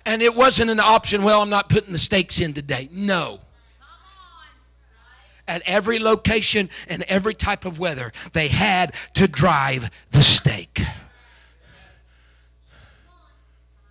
And 0.07 0.23
it 0.23 0.37
wasn't 0.37 0.71
an 0.71 0.79
option, 0.79 1.25
well, 1.25 1.43
I'm 1.43 1.51
not 1.51 1.69
putting 1.69 1.93
the 1.93 1.99
stakes 1.99 2.41
in 2.41 2.55
today. 2.55 2.89
No. 2.93 3.41
At 5.49 5.63
every 5.67 5.99
location 5.99 6.71
and 6.89 7.03
every 7.03 7.35
type 7.35 7.65
of 7.65 7.81
weather, 7.81 8.13
they 8.33 8.47
had 8.47 8.95
to 9.15 9.27
drive 9.27 9.91
the 10.13 10.23
stake. 10.23 10.81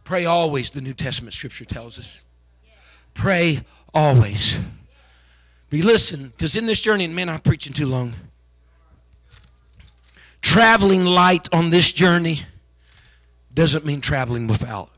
Pray 0.05 0.25
always, 0.25 0.71
the 0.71 0.81
New 0.81 0.93
Testament 0.93 1.33
scripture 1.33 1.65
tells 1.65 1.99
us. 1.99 2.21
Pray 3.13 3.65
always. 3.93 4.57
Be 5.69 5.81
listen, 5.81 6.29
because 6.29 6.55
in 6.55 6.65
this 6.65 6.79
journey, 6.79 7.05
and 7.05 7.15
man, 7.15 7.27
I'm 7.27 7.39
preaching 7.39 7.73
too 7.73 7.87
long. 7.87 8.15
Traveling 10.41 11.03
light 11.03 11.49
on 11.51 11.71
this 11.71 11.91
journey 11.91 12.43
doesn't 13.53 13.85
mean 13.85 13.99
traveling 13.99 14.47
without 14.47 14.89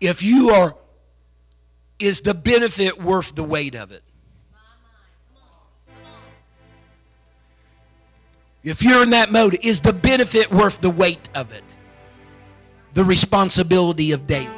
if 0.00 0.22
you 0.22 0.50
are, 0.50 0.74
is 1.98 2.20
the 2.20 2.34
benefit 2.34 3.02
worth 3.02 3.34
the 3.34 3.44
weight 3.44 3.74
of 3.74 3.92
it? 3.92 4.02
If 8.62 8.82
you're 8.82 9.02
in 9.02 9.10
that 9.10 9.32
mode, 9.32 9.58
is 9.62 9.80
the 9.80 9.92
benefit 9.92 10.50
worth 10.50 10.80
the 10.80 10.90
weight 10.90 11.28
of 11.34 11.52
it? 11.52 11.64
The 12.94 13.04
responsibility 13.04 14.12
of 14.12 14.26
daily. 14.26 14.48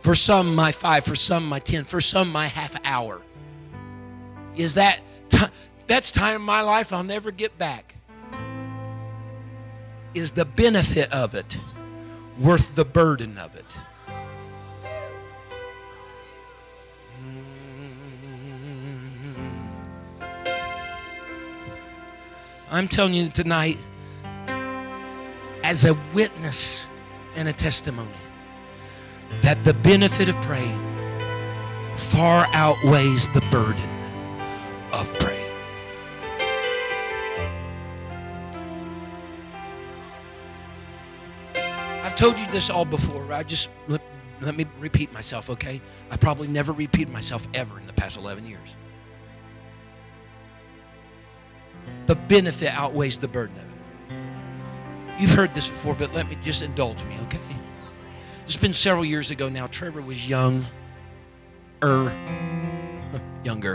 For 0.00 0.14
some, 0.14 0.54
my 0.54 0.72
five. 0.72 1.04
For 1.04 1.14
some, 1.14 1.48
my 1.48 1.58
ten. 1.58 1.84
For 1.84 2.00
some, 2.00 2.30
my 2.30 2.46
half 2.46 2.74
hour. 2.84 3.22
Is 4.56 4.74
that 4.74 5.00
t- 5.28 5.46
that's 5.86 6.10
time 6.10 6.36
in 6.36 6.42
my 6.42 6.60
life 6.60 6.92
I'll 6.92 7.02
never 7.02 7.30
get 7.30 7.56
back? 7.58 7.93
Is 10.14 10.32
the 10.32 10.44
benefit 10.44 11.12
of 11.12 11.34
it 11.34 11.58
worth 12.38 12.74
the 12.74 12.84
burden 12.84 13.36
of 13.38 13.54
it? 13.56 13.76
I'm 22.70 22.88
telling 22.88 23.14
you 23.14 23.28
tonight, 23.28 23.78
as 25.62 25.84
a 25.84 25.94
witness 26.12 26.86
and 27.36 27.48
a 27.48 27.52
testimony, 27.52 28.10
that 29.42 29.62
the 29.64 29.74
benefit 29.74 30.28
of 30.28 30.36
praying 30.42 30.80
far 31.96 32.46
outweighs 32.52 33.28
the 33.32 33.42
burden 33.50 34.03
told 42.24 42.40
you 42.40 42.46
this 42.46 42.70
all 42.70 42.86
before. 42.86 43.30
I 43.34 43.42
just 43.42 43.68
let, 43.86 44.00
let 44.40 44.56
me 44.56 44.64
repeat 44.80 45.12
myself, 45.12 45.50
okay? 45.50 45.82
I 46.10 46.16
probably 46.16 46.48
never 46.48 46.72
repeated 46.72 47.12
myself 47.12 47.46
ever 47.52 47.78
in 47.78 47.86
the 47.86 47.92
past 47.92 48.16
11 48.16 48.46
years. 48.46 48.76
The 52.06 52.14
benefit 52.14 52.72
outweighs 52.72 53.18
the 53.18 53.28
burden 53.28 53.54
of 53.58 53.64
it. 53.64 55.20
You've 55.20 55.32
heard 55.32 55.52
this 55.52 55.68
before, 55.68 55.94
but 55.94 56.14
let 56.14 56.26
me 56.26 56.38
just 56.42 56.62
indulge 56.62 57.04
me, 57.04 57.14
okay? 57.24 57.38
It's 58.46 58.56
been 58.56 58.72
several 58.72 59.04
years 59.04 59.30
ago 59.30 59.50
now. 59.50 59.66
Trevor 59.66 60.00
was 60.00 60.26
young, 60.26 60.64
er, 61.82 62.10
younger. 63.44 63.74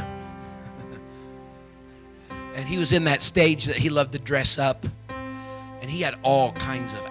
and 2.55 2.67
he 2.67 2.79
was 2.79 2.93
in 2.93 3.03
that 3.03 3.21
stage 3.21 3.65
that 3.65 3.75
he 3.75 3.91
loved 3.91 4.13
to 4.13 4.19
dress 4.19 4.57
up. 4.57 4.87
And 5.07 5.89
he 5.89 6.01
had 6.01 6.17
all 6.23 6.51
kinds 6.53 6.93
of. 6.93 7.08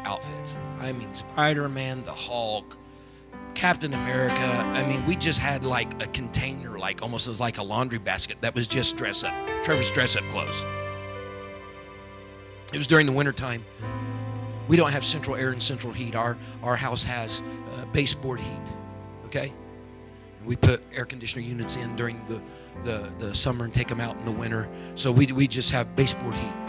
I 0.88 0.92
mean, 0.92 1.14
Spider 1.14 1.68
Man, 1.68 2.02
the 2.04 2.12
Hulk, 2.12 2.76
Captain 3.54 3.92
America, 3.92 4.34
I 4.34 4.86
mean, 4.86 5.04
we 5.04 5.16
just 5.16 5.38
had 5.38 5.62
like 5.62 6.02
a 6.02 6.06
container, 6.06 6.78
like 6.78 7.02
almost 7.02 7.28
as 7.28 7.38
like 7.38 7.58
a 7.58 7.62
laundry 7.62 7.98
basket 7.98 8.38
that 8.40 8.54
was 8.54 8.66
just 8.66 8.96
dress 8.96 9.22
up, 9.22 9.34
Trevor's 9.64 9.90
dress 9.90 10.16
up 10.16 10.24
clothes. 10.30 10.64
It 12.72 12.78
was 12.78 12.86
during 12.86 13.04
the 13.04 13.12
wintertime. 13.12 13.64
We 14.66 14.76
don't 14.76 14.92
have 14.92 15.04
central 15.04 15.36
air 15.36 15.50
and 15.50 15.62
central 15.62 15.92
heat. 15.92 16.14
Our, 16.14 16.38
our 16.62 16.76
house 16.76 17.02
has 17.02 17.42
uh, 17.76 17.84
baseboard 17.86 18.40
heat, 18.40 18.72
okay? 19.26 19.52
We 20.46 20.56
put 20.56 20.82
air 20.94 21.04
conditioner 21.04 21.42
units 21.42 21.76
in 21.76 21.96
during 21.96 22.20
the, 22.28 22.40
the, 22.84 23.12
the 23.18 23.34
summer 23.34 23.66
and 23.66 23.74
take 23.74 23.88
them 23.88 24.00
out 24.00 24.16
in 24.16 24.24
the 24.24 24.30
winter. 24.30 24.68
So 24.94 25.12
we, 25.12 25.26
we 25.26 25.48
just 25.48 25.70
have 25.70 25.94
baseboard 25.94 26.34
heat. 26.34 26.67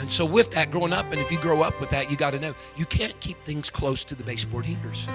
And 0.00 0.10
so 0.10 0.24
with 0.24 0.50
that, 0.52 0.70
growing 0.70 0.94
up, 0.94 1.12
and 1.12 1.20
if 1.20 1.30
you 1.30 1.38
grow 1.38 1.60
up 1.60 1.78
with 1.78 1.90
that, 1.90 2.10
you 2.10 2.16
got 2.16 2.30
to 2.30 2.40
know 2.40 2.54
you 2.74 2.86
can't 2.86 3.18
keep 3.20 3.36
things 3.44 3.68
close 3.68 4.02
to 4.04 4.14
the 4.14 4.24
baseboard 4.24 4.64
heaters. 4.64 5.06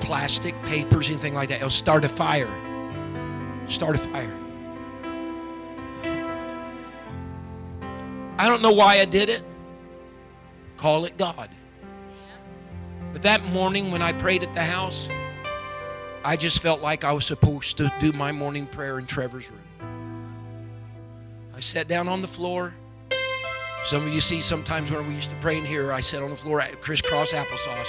Plastic, 0.00 0.60
papers, 0.62 1.10
anything 1.10 1.34
like 1.34 1.50
that. 1.50 1.56
It'll 1.56 1.68
start 1.68 2.04
a 2.06 2.08
fire. 2.08 2.48
Start 3.68 3.96
a 3.96 3.98
fire. 3.98 4.34
I 8.38 8.48
don't 8.48 8.62
know 8.62 8.72
why 8.72 8.98
I 8.98 9.04
did 9.04 9.28
it. 9.28 9.44
Call 10.78 11.04
it 11.04 11.18
God. 11.18 11.50
But 13.12 13.22
that 13.22 13.44
morning 13.44 13.90
when 13.90 14.00
I 14.00 14.14
prayed 14.14 14.42
at 14.42 14.54
the 14.54 14.64
house, 14.64 15.06
I 16.24 16.36
just 16.36 16.60
felt 16.60 16.80
like 16.80 17.04
I 17.04 17.12
was 17.12 17.26
supposed 17.26 17.76
to 17.76 17.92
do 18.00 18.12
my 18.12 18.32
morning 18.32 18.66
prayer 18.66 18.98
in 18.98 19.06
Trevor's 19.06 19.50
room. 19.50 19.60
I 21.54 21.60
sat 21.60 21.88
down 21.88 22.08
on 22.08 22.22
the 22.22 22.26
floor. 22.26 22.74
Some 23.84 24.06
of 24.06 24.12
you 24.14 24.20
see 24.22 24.40
sometimes 24.40 24.90
when 24.90 25.06
we 25.06 25.14
used 25.14 25.28
to 25.28 25.36
pray 25.36 25.58
in 25.58 25.64
here, 25.64 25.92
I 25.92 26.00
sat 26.00 26.22
on 26.22 26.30
the 26.30 26.36
floor 26.36 26.58
at 26.62 26.80
crisscross 26.80 27.32
applesauce, 27.32 27.86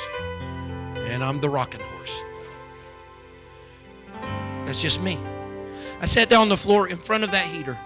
and 1.08 1.24
I'm 1.24 1.39
the 1.39 1.50
rocking 1.50 1.80
horse. 1.80 2.22
That's 4.66 4.82
just 4.82 5.02
me. 5.02 5.18
I 6.02 6.06
sat 6.06 6.30
down 6.30 6.41
on 6.41 6.50
the 6.50 6.58
floor 6.58 6.89
in 6.89 6.98
front 6.98 7.24
of 7.24 7.32
that 7.32 7.48
heater, 7.48 7.80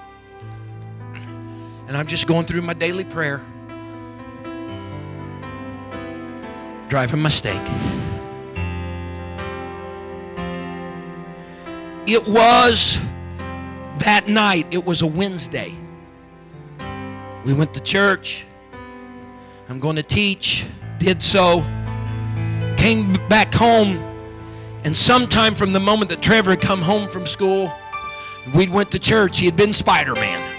and 1.87 1.95
I'm 1.95 2.07
just 2.07 2.25
going 2.25 2.47
through 2.47 2.63
my 2.63 2.73
daily 2.73 3.03
prayer, 3.03 3.41
driving 6.87 7.21
my 7.21 7.29
stake. 7.29 7.55
It 12.07 12.27
was 12.27 12.97
that 13.99 14.27
night, 14.27 14.65
it 14.71 14.83
was 14.83 15.03
a 15.03 15.07
Wednesday. 15.07 15.75
We 17.49 17.55
went 17.55 17.73
to 17.73 17.79
church. 17.79 18.45
I'm 19.69 19.79
going 19.79 19.95
to 19.95 20.03
teach. 20.03 20.67
Did 20.99 21.23
so. 21.23 21.61
Came 22.77 23.13
back 23.27 23.51
home. 23.55 23.97
And 24.83 24.95
sometime 24.95 25.55
from 25.55 25.73
the 25.73 25.79
moment 25.79 26.09
that 26.11 26.21
Trevor 26.21 26.51
had 26.51 26.61
come 26.61 26.79
home 26.79 27.09
from 27.09 27.25
school, 27.25 27.73
we 28.53 28.67
went 28.67 28.91
to 28.91 28.99
church. 28.99 29.39
He 29.39 29.47
had 29.47 29.55
been 29.55 29.73
Spider 29.73 30.13
Man. 30.13 30.57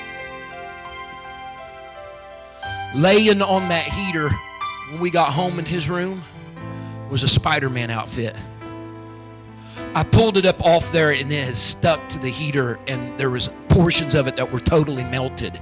Laying 2.97 3.41
on 3.41 3.69
that 3.69 3.85
heater 3.85 4.29
when 4.91 5.01
we 5.01 5.13
got 5.13 5.33
home 5.33 5.61
in 5.61 5.67
his 5.67 5.89
room 5.89 6.25
was 7.09 7.23
a 7.23 7.29
Spider 7.29 7.71
Man 7.71 7.91
outfit. 7.91 8.35
I 9.95 10.03
pulled 10.03 10.37
it 10.37 10.45
up 10.45 10.61
off 10.61 10.91
there 10.91 11.13
and 11.13 11.31
it 11.31 11.45
has 11.47 11.63
stuck 11.63 12.09
to 12.09 12.19
the 12.19 12.31
heater 12.31 12.81
and 12.89 13.17
there 13.17 13.31
was 13.31 13.49
portions 13.69 14.17
of 14.17 14.27
it 14.27 14.35
that 14.35 14.51
were 14.51 14.59
totally 14.59 15.05
melted 15.05 15.61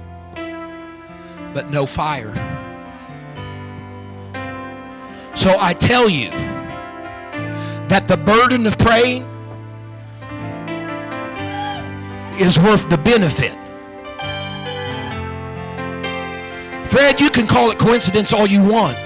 but 1.53 1.69
no 1.69 1.85
fire. 1.85 2.33
So 5.35 5.55
I 5.57 5.73
tell 5.73 6.09
you 6.09 6.29
that 7.87 8.07
the 8.07 8.17
burden 8.17 8.67
of 8.67 8.77
praying 8.77 9.23
is 12.39 12.59
worth 12.59 12.89
the 12.89 12.97
benefit. 12.97 13.53
Fred, 16.91 17.21
you 17.21 17.29
can 17.29 17.47
call 17.47 17.71
it 17.71 17.79
coincidence 17.79 18.33
all 18.33 18.47
you 18.47 18.63
want. 18.63 18.97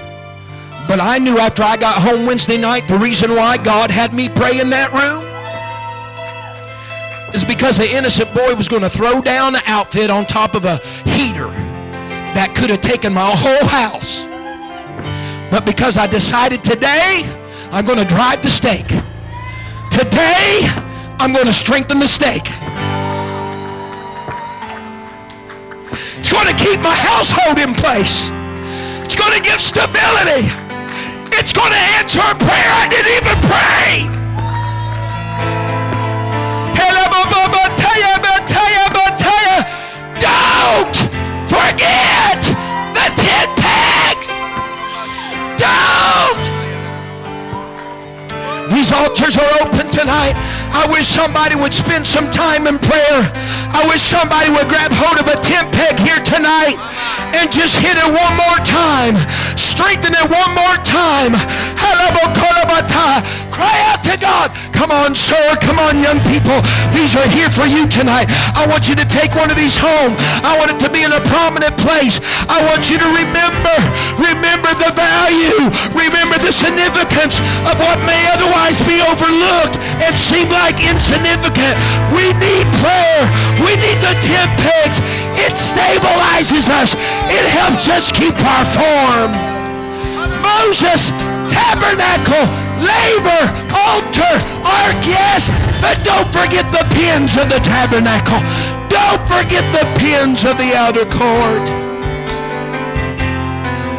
But 0.88 1.00
I 1.00 1.18
knew 1.18 1.38
after 1.38 1.62
I 1.62 1.76
got 1.76 2.02
home 2.02 2.26
Wednesday 2.26 2.58
night, 2.58 2.88
the 2.88 2.98
reason 2.98 3.34
why 3.34 3.56
God 3.56 3.90
had 3.90 4.12
me 4.12 4.28
pray 4.28 4.60
in 4.60 4.70
that 4.70 4.92
room 4.92 5.24
is 7.34 7.44
because 7.44 7.78
the 7.78 7.90
innocent 7.90 8.34
boy 8.34 8.54
was 8.54 8.68
going 8.68 8.82
to 8.82 8.90
throw 8.90 9.20
down 9.20 9.52
the 9.52 9.62
outfit 9.66 10.10
on 10.10 10.26
top 10.26 10.54
of 10.54 10.64
a 10.64 10.78
heater 11.06 11.63
that 12.34 12.54
could 12.54 12.70
have 12.70 12.80
taken 12.80 13.12
my 13.12 13.30
whole 13.30 13.66
house. 13.66 14.22
But 15.50 15.64
because 15.64 15.96
I 15.96 16.06
decided 16.06 16.64
today, 16.64 17.22
I'm 17.70 17.84
going 17.84 17.98
to 17.98 18.04
drive 18.04 18.42
the 18.42 18.50
stake. 18.50 18.88
Today, 19.90 20.66
I'm 21.18 21.32
going 21.32 21.46
to 21.46 21.54
strengthen 21.54 21.98
the 22.00 22.08
stake. 22.08 22.50
It's 26.18 26.32
going 26.32 26.46
to 26.46 26.56
keep 26.58 26.80
my 26.80 26.94
household 26.94 27.58
in 27.58 27.74
place. 27.74 28.30
It's 29.04 29.14
going 29.14 29.32
to 29.32 29.42
give 29.42 29.60
stability. 29.60 30.50
It's 31.38 31.52
going 31.52 31.70
to 31.70 31.82
answer 31.98 32.20
a 32.20 32.34
prayer 32.34 32.70
I 32.74 32.86
didn't 32.90 33.14
even 33.22 33.38
pray. 33.48 34.13
Altars 48.94 49.36
are 49.36 49.50
open 49.60 49.90
tonight. 49.90 50.38
I 50.70 50.86
wish 50.90 51.06
somebody 51.06 51.54
would 51.58 51.74
spend 51.74 52.06
some 52.06 52.30
time 52.30 52.66
in 52.66 52.78
prayer. 52.78 53.20
I 53.74 53.82
wish 53.90 54.02
somebody 54.02 54.50
would 54.54 54.68
grab 54.70 54.94
hold 54.94 55.18
of 55.18 55.26
a 55.26 55.38
tent 55.42 55.74
peg 55.74 55.98
here 55.98 56.22
tonight 56.22 56.78
and 57.34 57.50
just 57.50 57.74
hit 57.76 57.98
it 57.98 58.10
one 58.10 58.34
more 58.38 58.60
time. 58.62 59.18
Strengthen 59.58 60.14
it 60.14 60.26
one 60.30 60.52
more 60.54 60.78
time. 60.86 61.34
Cry 63.54 63.78
out 63.94 64.02
to 64.02 64.18
God. 64.18 64.50
Come 64.74 64.90
on, 64.90 65.14
sir. 65.14 65.54
Come 65.62 65.78
on, 65.78 66.02
young 66.02 66.18
people. 66.26 66.58
These 66.90 67.14
are 67.14 67.22
here 67.30 67.46
for 67.54 67.70
you 67.70 67.86
tonight. 67.86 68.26
I 68.58 68.66
want 68.66 68.90
you 68.90 68.98
to 68.98 69.06
take 69.06 69.38
one 69.38 69.46
of 69.46 69.54
these 69.54 69.78
home. 69.78 70.18
I 70.42 70.58
want 70.58 70.74
it 70.74 70.82
to 70.82 70.90
be 70.90 71.06
in 71.06 71.14
a 71.14 71.22
prominent 71.30 71.78
place. 71.78 72.18
I 72.50 72.58
want 72.66 72.90
you 72.90 72.98
to 72.98 73.08
remember, 73.14 73.76
remember 74.18 74.74
the 74.82 74.90
value. 74.98 75.70
Remember 75.94 76.34
the 76.42 76.50
significance 76.50 77.38
of 77.70 77.78
what 77.78 78.02
may 78.02 78.26
otherwise 78.34 78.82
be 78.82 78.98
overlooked 79.06 79.78
and 80.02 80.18
seem 80.18 80.50
like 80.50 80.82
insignificant. 80.82 81.78
We 82.10 82.34
need 82.42 82.66
prayer. 82.82 83.22
We 83.62 83.78
need 83.78 84.02
the 84.02 84.18
tent 84.18 84.50
pegs. 84.66 84.98
It 85.38 85.54
stabilizes 85.54 86.66
us. 86.66 86.98
It 87.30 87.46
helps 87.54 87.86
us 87.86 88.10
keep 88.10 88.34
our 88.34 88.66
form. 88.66 89.30
Moses, 90.42 91.14
tabernacle, 91.46 92.50
laver, 92.80 93.44
altar, 93.74 94.34
ark, 94.64 95.00
yes, 95.06 95.50
but 95.78 95.98
don't 96.02 96.28
forget 96.32 96.66
the 96.72 96.84
pins 96.94 97.36
of 97.36 97.50
the 97.50 97.60
tabernacle. 97.62 98.40
Don't 98.88 99.22
forget 99.28 99.64
the 99.74 99.86
pins 99.98 100.44
of 100.44 100.58
the 100.58 100.74
outer 100.74 101.04
court. 101.06 101.66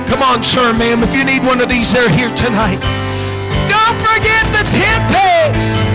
Come 0.07 0.21
on, 0.23 0.43
sir, 0.43 0.73
ma'am, 0.73 1.03
if 1.03 1.13
you 1.13 1.23
need 1.23 1.43
one 1.43 1.61
of 1.61 1.67
these, 1.67 1.91
they're 1.91 2.09
here 2.09 2.33
tonight. 2.35 2.79
Don't 3.67 3.97
forget 3.99 4.45
the 4.51 4.63
tent 4.71 5.03
pegs. 5.11 5.94